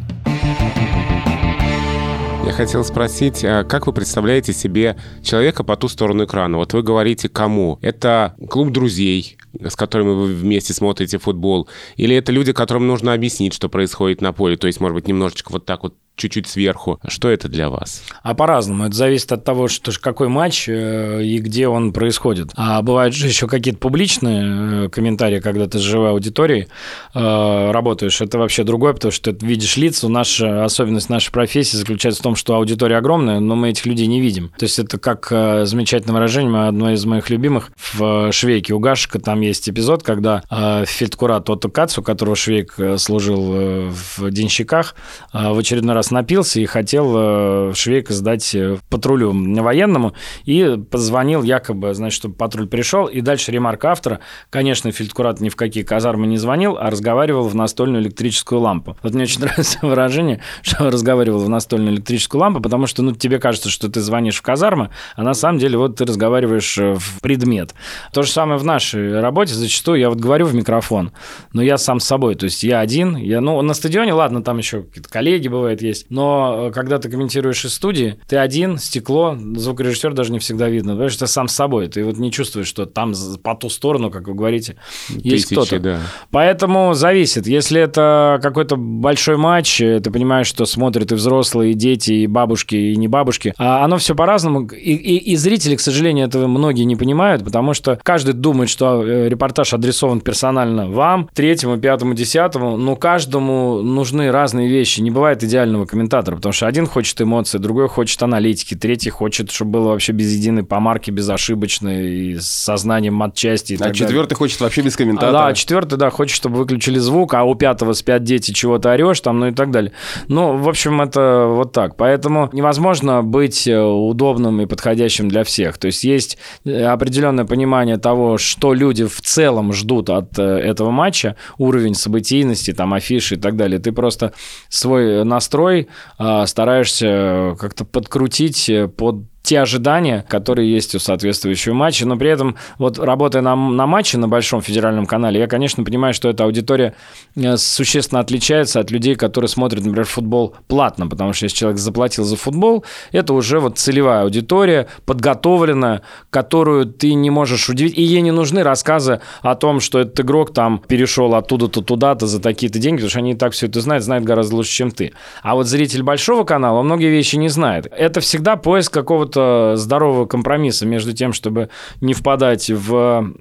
Я 2.45 2.51
хотел 2.51 2.84
спросить, 2.84 3.45
а 3.45 3.63
как 3.63 3.88
вы 3.88 3.93
представляете 3.93 4.51
себе 4.51 4.97
человека 5.23 5.63
по 5.63 5.77
ту 5.77 5.88
сторону 5.88 6.25
экрана? 6.25 6.57
Вот 6.57 6.73
вы 6.73 6.84
говорите, 6.84 7.29
кому? 7.29 7.79
Это 7.81 8.36
клуб 8.49 8.71
друзей, 8.71 9.38
с 9.65 9.77
которыми 9.77 10.13
вы 10.13 10.25
вместе 10.25 10.73
смотрите 10.73 11.19
футбол? 11.19 11.69
Или 11.95 12.17
это 12.17 12.34
люди, 12.34 12.51
которым 12.51 12.86
нужно 12.86 13.13
объяснить, 13.13 13.53
что 13.53 13.69
происходит 13.69 14.19
на 14.19 14.34
поле? 14.34 14.57
То 14.57 14.67
есть, 14.67 14.81
может 14.81 14.95
быть, 14.95 15.07
немножечко 15.07 15.53
вот 15.53 15.65
так 15.65 15.84
вот 15.84 15.95
чуть-чуть 16.16 16.47
сверху. 16.47 16.99
Что 17.07 17.30
это 17.30 17.49
для 17.49 17.70
вас? 17.70 18.03
А 18.22 18.34
по-разному. 18.36 18.86
Это 18.86 18.95
зависит 18.95 19.32
от 19.32 19.43
того, 19.43 19.68
что 19.68 19.91
какой 19.99 20.28
матч 20.28 20.70
э, 20.70 21.24
и 21.24 21.39
где 21.39 21.68
он 21.68 21.91
происходит. 21.91 22.51
А 22.55 22.82
бывают 22.82 23.16
же 23.16 23.28
еще 23.28 23.47
какие-то 23.47 23.80
публичные 23.80 24.86
э, 24.86 24.89
комментарии, 24.89 25.39
когда 25.39 25.68
ты 25.68 25.80
с 25.80 25.82
живой 25.82 26.11
аудиторией 26.11 26.68
э, 27.14 27.72
работаешь. 27.72 28.22
Это 28.22 28.38
вообще 28.38 28.64
другое, 28.64 28.93
потому 28.93 29.11
что 29.11 29.34
ты 29.34 29.45
видишь 29.45 29.78
лица. 29.78 30.07
Наша 30.07 30.64
особенность 30.64 31.09
нашей 31.09 31.32
профессии 31.32 31.78
заключается 31.78 32.22
в 32.22 32.24
том, 32.24 32.36
что 32.36 32.55
аудитория 32.55 32.97
огромная, 32.97 33.39
но 33.39 33.55
мы 33.55 33.70
этих 33.70 33.86
людей 33.86 34.07
не 34.07 34.22
видим. 34.22 34.51
То 34.57 34.66
есть 34.66 34.78
это 34.80 34.99
как 34.99 35.28
замечательное 35.30 36.14
выражение, 36.14 36.68
одно 36.68 36.91
из 36.91 37.03
моих 37.05 37.30
любимых. 37.30 37.72
В 37.93 38.32
Швейке 38.32 38.74
у 38.74 38.80
Гашика 38.80 39.20
там 39.20 39.41
есть 39.41 39.68
эпизод, 39.70 40.03
когда 40.03 40.43
фельдкурат 40.86 41.49
Отто 41.49 41.70
Кац, 41.70 41.97
у 41.97 42.03
которого 42.03 42.36
Швейк 42.36 42.76
служил 42.97 43.89
в 43.89 44.30
денщиках, 44.32 44.95
в 45.32 45.57
очередной 45.57 45.95
раз 45.95 46.03
раз 46.04 46.12
напился 46.12 46.60
и 46.60 46.66
хотел 46.66 47.14
э, 47.16 47.72
Швейка 47.74 48.14
сдать 48.14 48.54
э, 48.54 48.78
патрулю 48.89 49.32
военному, 49.62 50.14
и 50.43 50.78
позвонил 50.91 51.43
якобы, 51.43 51.93
значит, 51.93 52.18
чтобы 52.18 52.36
патруль 52.36 52.68
пришел, 52.68 53.06
и 53.06 53.22
дальше 53.22 53.51
ремарка 53.51 53.91
автора, 53.91 54.20
конечно, 54.49 54.91
фельдкурат 54.91 55.39
ни 55.39 55.47
в 55.47 55.56
какие 55.56 55.84
казармы 55.84 56.28
не 56.28 56.38
звонил, 56.38 56.78
а 56.78 56.89
разговаривал 56.89 57.47
в 57.47 57.56
настольную 57.56 58.04
электрическую 58.04 58.60
лампу. 58.60 58.97
Вот 59.01 59.14
мне 59.14 59.24
очень 59.24 59.39
нравится 59.41 59.80
выражение, 59.82 60.41
что 60.62 60.89
разговаривал 60.89 61.39
в 61.39 61.49
настольную 61.49 61.95
электрическую 61.95 62.41
лампу, 62.41 62.60
потому 62.60 62.86
что, 62.86 63.01
ну, 63.01 63.14
тебе 63.14 63.39
кажется, 63.39 63.70
что 63.70 63.89
ты 63.89 64.01
звонишь 64.01 64.36
в 64.36 64.41
казармы, 64.41 64.89
а 65.16 65.24
на 65.24 65.34
самом 65.34 65.60
деле 65.60 65.78
вот 65.78 65.95
ты 65.95 66.06
разговариваешь 66.06 66.78
э, 66.78 66.95
в 66.95 67.22
предмет. 67.22 67.74
То 68.12 68.24
же 68.24 68.32
самое 68.32 68.60
в 68.60 68.66
нашей 68.66 69.22
работе, 69.22 69.54
зачастую 69.54 69.99
я 69.99 70.10
вот 70.10 70.20
говорю 70.20 70.47
в 70.47 70.54
микрофон, 70.54 71.14
но 71.54 71.62
я 71.62 71.78
сам 71.78 72.01
с 72.01 72.06
собой, 72.06 72.36
то 72.36 72.43
есть 72.43 72.64
я 72.64 72.82
один, 72.82 73.16
я, 73.16 73.39
ну, 73.39 73.62
на 73.62 73.74
стадионе, 73.74 74.12
ладно, 74.14 74.43
там 74.43 74.58
еще 74.58 74.84
какие-то 74.84 75.10
коллеги 75.10 75.47
бывают, 75.47 75.82
есть, 75.82 75.93
есть. 75.94 76.08
Но 76.10 76.68
э, 76.68 76.72
когда 76.72 76.98
ты 76.98 77.10
комментируешь 77.10 77.64
из 77.66 77.74
студии, 77.74 78.18
ты 78.28 78.38
один, 78.38 78.78
стекло, 78.78 79.38
звукорежиссер 79.56 80.14
даже 80.14 80.32
не 80.32 80.39
всегда 80.39 80.70
видно. 80.70 80.94
Понимаешь, 80.94 81.16
ты 81.16 81.28
сам 81.28 81.48
с 81.48 81.56
собой. 81.56 81.88
Ты 81.88 82.04
вот 82.04 82.18
не 82.18 82.32
чувствуешь, 82.32 82.68
что 82.68 82.86
там 82.86 83.14
по 83.41 83.56
ту 83.56 83.70
сторону, 83.70 84.12
как 84.12 84.28
вы 84.28 84.34
говорите, 84.34 84.76
есть 85.10 85.46
кто-то. 85.46 85.80
Да. 85.80 86.00
Поэтому 86.32 86.94
зависит. 86.94 87.48
Если 87.48 87.80
это 87.80 88.39
какой-то 88.41 88.76
большой 88.76 89.38
матч, 89.38 89.82
э, 89.82 90.00
ты 90.00 90.12
понимаешь, 90.12 90.48
что 90.48 90.66
смотрят 90.66 91.12
и 91.12 91.16
взрослые, 91.16 91.72
и 91.72 91.74
дети, 91.76 92.12
и 92.12 92.28
бабушки, 92.28 92.76
и 92.76 92.96
не 92.96 93.08
бабушки. 93.08 93.54
А 93.58 93.84
оно 93.84 93.98
все 93.98 94.16
по-разному. 94.16 94.68
И, 94.68 94.94
и, 94.94 95.18
и 95.18 95.36
зрители, 95.36 95.76
к 95.76 95.82
сожалению, 95.82 96.28
этого 96.28 96.48
многие 96.48 96.84
не 96.84 96.96
понимают, 96.96 97.44
потому 97.44 97.74
что 97.74 98.00
каждый 98.04 98.34
думает, 98.34 98.70
что 98.70 99.04
э, 99.04 99.30
репортаж 99.30 99.74
адресован 99.74 100.22
персонально 100.22 100.89
вам, 100.89 101.30
третьему, 101.34 101.78
пятому, 101.78 102.14
десятому, 102.14 102.78
но 102.78 102.96
каждому 102.96 103.82
нужны 103.82 104.32
разные 104.32 104.68
вещи. 104.68 105.02
Не 105.02 105.12
бывает 105.12 105.44
идеального 105.44 105.82
комментатора, 105.86 106.36
потому 106.36 106.53
что 106.53 106.67
один 106.67 106.88
хочет 106.88 107.19
эмоции, 107.21 107.57
другой 107.57 107.88
хочет 107.88 108.21
аналитики, 108.23 108.75
третий 108.75 109.09
хочет, 109.09 109.51
чтобы 109.51 109.71
было 109.71 109.89
вообще 109.89 110.11
без 110.13 110.31
единой 110.34 110.63
помарки, 110.63 111.11
безошибочно 111.11 112.03
и 112.03 112.38
с 112.38 112.47
сознанием 112.47 113.13
матчасти. 113.13 113.73
И 113.73 113.77
а 113.79 113.91
четвертый 113.91 114.29
далее. 114.29 114.36
хочет 114.38 114.61
вообще 114.61 114.81
без 114.81 114.95
комментатора. 114.95 115.29
А, 115.29 115.47
да, 115.47 115.53
четвертый, 115.53 115.97
да, 115.97 116.09
хочет, 116.09 116.36
чтобы 116.36 116.57
выключили 116.57 116.99
звук, 116.99 117.34
а 117.34 117.43
у 117.43 117.55
пятого 117.55 117.93
спят 117.93 118.23
дети, 118.23 118.51
чего 118.51 118.77
то 118.77 118.91
орешь 118.91 119.21
там, 119.21 119.39
ну 119.39 119.47
и 119.47 119.51
так 119.51 119.71
далее. 119.71 119.91
Ну, 120.27 120.57
в 120.57 120.69
общем, 120.69 121.01
это 121.01 121.45
вот 121.47 121.71
так. 121.71 121.95
Поэтому 121.95 122.49
невозможно 122.53 123.23
быть 123.23 123.67
э, 123.67 123.79
удобным 123.79 124.61
и 124.61 124.65
подходящим 124.65 125.29
для 125.29 125.43
всех. 125.43 125.77
То 125.77 125.88
есть 125.88 126.03
есть 126.03 126.38
э, 126.65 126.84
определенное 126.84 127.45
понимание 127.45 127.97
того, 127.97 128.38
что 128.38 128.73
люди 128.73 129.05
в 129.05 129.21
целом 129.21 129.73
ждут 129.73 130.09
от 130.09 130.38
э, 130.38 130.43
этого 130.43 130.91
матча, 130.91 131.36
уровень 131.57 131.95
событийности, 131.95 132.73
там, 132.73 132.93
афиши 132.93 133.36
и 133.36 133.38
так 133.38 133.55
далее. 133.55 133.79
Ты 133.79 133.91
просто 133.91 134.34
свой 134.69 135.23
настрой 135.23 135.72
а, 136.17 136.45
стараешься 136.45 137.55
как-то 137.59 137.86
подкрутить 137.86 138.69
под 138.97 139.32
те 139.44 139.60
ожидания, 139.60 140.26
которые 140.30 140.72
есть 140.72 140.96
у 140.96 141.00
соответствующего 141.00 141.74
матча, 141.74 142.08
но 142.08 142.16
при 142.16 142.30
этом, 142.30 142.56
вот 142.78 142.98
работая 142.98 143.41
на, 143.41 143.56
на 143.58 143.86
матче 143.86 144.18
на 144.18 144.30
Большом 144.30 144.62
федеральном 144.62 145.06
канале, 145.06 145.38
я, 145.38 145.48
конечно, 145.48 145.84
понимаю, 145.84 146.14
что 146.14 146.30
эта 146.30 146.46
аудитория 146.46 146.96
э, 147.36 147.58
существенно 147.58 148.22
отличается 148.22 148.80
от 148.80 148.89
людей, 148.89 149.16
которые 149.16 149.50
смотрят, 149.50 149.84
например, 149.84 150.06
футбол 150.06 150.56
платно, 150.68 151.08
потому 151.08 151.34
что 151.34 151.46
если 151.46 151.58
человек 151.58 151.78
заплатил 151.78 152.24
за 152.24 152.38
футбол, 152.38 152.86
это 153.12 153.34
уже 153.34 153.60
вот 153.60 153.78
целевая 153.78 154.24
аудитория, 154.24 154.88
подготовленная, 155.06 156.04
которую 156.30 156.86
ты 156.86 157.14
не 157.14 157.30
можешь 157.30 157.68
удивить, 157.68 157.98
и 157.98 158.02
ей 158.02 158.22
не 158.22 158.32
нужны 158.32 158.64
рассказы 158.64 159.20
о 159.41 159.56
том, 159.56 159.82
что 159.82 160.00
этот 160.00 160.18
игрок 160.22 160.54
там 160.54 160.80
перешел 160.80 161.36
оттуда-то 161.36 161.82
туда-то 161.82 162.28
за 162.28 162.41
такие-то 162.41 162.80
деньги, 162.80 163.00
потому 163.00 163.10
что 163.10 163.20
они 163.20 163.32
и 163.34 163.36
так 163.36 163.52
все 163.52 163.68
это 163.68 163.82
знают, 163.82 164.06
знают 164.06 164.24
гораздо 164.24 164.56
лучше, 164.56 164.72
чем 164.72 164.91
ты. 164.91 165.12
А 165.41 165.56
вот 165.56 165.68
зритель 165.68 166.02
Большого 166.02 166.46
канала 166.46 166.82
многие 166.82 167.10
вещи 167.10 167.36
не 167.36 167.50
знает. 167.50 167.88
Это 167.91 168.22
всегда 168.22 168.56
поиск 168.56 168.94
какого-то 168.94 169.32
какого-то 169.34 169.75
здорового 169.75 170.25
компромисса 170.25 170.86
между 170.86 171.13
тем, 171.13 171.34
чтобы 171.34 171.69
не 172.01 172.13
впадать 172.13 172.69
в 172.69 173.34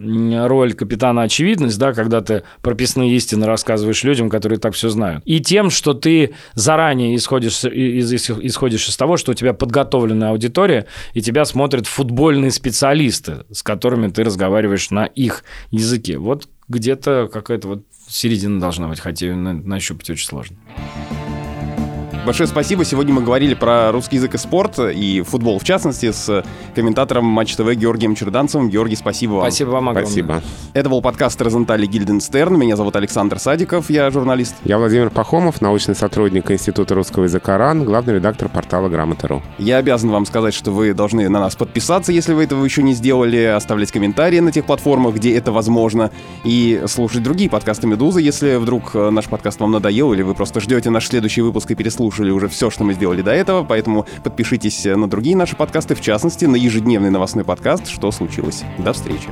роль 0.46 0.74
капитана 0.74 1.22
очевидность, 1.22 1.78
да, 1.78 1.92
когда 1.92 2.20
ты 2.20 2.42
прописные 2.62 3.14
истины 3.14 3.46
рассказываешь 3.46 4.02
людям, 4.04 4.30
которые 4.30 4.58
так 4.58 4.74
все 4.74 4.88
знают, 4.88 5.22
и 5.24 5.40
тем, 5.40 5.70
что 5.70 5.94
ты 5.94 6.34
заранее 6.54 7.16
исходишь 7.16 7.64
из, 7.64 8.12
исходишь 8.12 8.88
из 8.88 8.96
того, 8.96 9.16
что 9.16 9.32
у 9.32 9.34
тебя 9.34 9.52
подготовленная 9.52 10.30
аудитория, 10.30 10.86
и 11.14 11.20
тебя 11.20 11.44
смотрят 11.44 11.86
футбольные 11.86 12.50
специалисты, 12.50 13.44
с 13.50 13.62
которыми 13.62 14.08
ты 14.08 14.24
разговариваешь 14.24 14.90
на 14.90 15.06
их 15.06 15.44
языке. 15.70 16.18
Вот 16.18 16.48
где-то 16.68 17.28
какая-то 17.32 17.68
вот 17.68 17.82
середина 18.08 18.60
должна 18.60 18.88
быть, 18.88 19.00
хотя 19.00 19.26
ее 19.26 19.36
нащупать 19.36 20.10
очень 20.10 20.26
сложно. 20.26 20.56
Большое 22.24 22.48
спасибо. 22.48 22.84
Сегодня 22.84 23.12
мы 23.12 23.20
говорили 23.22 23.54
про 23.54 23.90
русский 23.90 24.14
язык 24.14 24.36
и 24.36 24.38
спорт, 24.38 24.78
и 24.78 25.22
футбол 25.22 25.58
в 25.58 25.64
частности, 25.64 26.12
с 26.12 26.44
комментатором 26.72 27.24
Матч 27.24 27.56
ТВ 27.56 27.74
Георгием 27.74 28.14
Черданцевым. 28.14 28.70
Георгий, 28.70 28.94
спасибо 28.94 29.32
вам. 29.32 29.42
Спасибо 29.42 29.70
вам 29.70 29.88
огромное. 29.88 30.06
Спасибо. 30.06 30.42
Это 30.72 30.88
был 30.88 31.02
подкаст 31.02 31.42
Розентали 31.42 31.84
Гильденстерн. 31.84 32.56
Меня 32.56 32.76
зовут 32.76 32.94
Александр 32.94 33.40
Садиков, 33.40 33.90
я 33.90 34.08
журналист. 34.12 34.54
Я 34.62 34.78
Владимир 34.78 35.10
Пахомов, 35.10 35.60
научный 35.60 35.96
сотрудник 35.96 36.48
Института 36.48 36.94
русского 36.94 37.24
языка 37.24 37.58
РАН, 37.58 37.84
главный 37.84 38.14
редактор 38.14 38.48
портала 38.48 38.88
Грамота.ру. 38.88 39.42
Я 39.58 39.78
обязан 39.78 40.10
вам 40.10 40.24
сказать, 40.24 40.54
что 40.54 40.70
вы 40.70 40.94
должны 40.94 41.28
на 41.28 41.40
нас 41.40 41.56
подписаться, 41.56 42.12
если 42.12 42.34
вы 42.34 42.44
этого 42.44 42.64
еще 42.64 42.84
не 42.84 42.94
сделали, 42.94 43.42
оставлять 43.46 43.90
комментарии 43.90 44.38
на 44.38 44.52
тех 44.52 44.64
платформах, 44.64 45.16
где 45.16 45.36
это 45.36 45.50
возможно, 45.50 46.12
и 46.44 46.82
слушать 46.86 47.24
другие 47.24 47.50
подкасты 47.50 47.88
«Медузы», 47.88 48.22
если 48.22 48.54
вдруг 48.56 48.94
наш 48.94 49.24
подкаст 49.26 49.58
вам 49.58 49.72
надоел, 49.72 50.12
или 50.12 50.22
вы 50.22 50.34
просто 50.34 50.60
ждете 50.60 50.88
наш 50.90 51.08
следующий 51.08 51.40
выпуск 51.40 51.68
и 51.72 51.74
переслушали 52.12 52.30
уже 52.30 52.48
все, 52.48 52.70
что 52.70 52.84
мы 52.84 52.94
сделали 52.94 53.22
до 53.22 53.32
этого, 53.32 53.64
поэтому 53.64 54.06
подпишитесь 54.22 54.84
на 54.84 55.08
другие 55.08 55.36
наши 55.36 55.56
подкасты, 55.56 55.94
в 55.94 56.00
частности, 56.00 56.44
на 56.44 56.56
ежедневный 56.56 57.10
новостной 57.10 57.44
подкаст 57.44 57.88
«Что 57.88 58.10
случилось?». 58.10 58.64
До 58.78 58.92
встречи. 58.92 59.28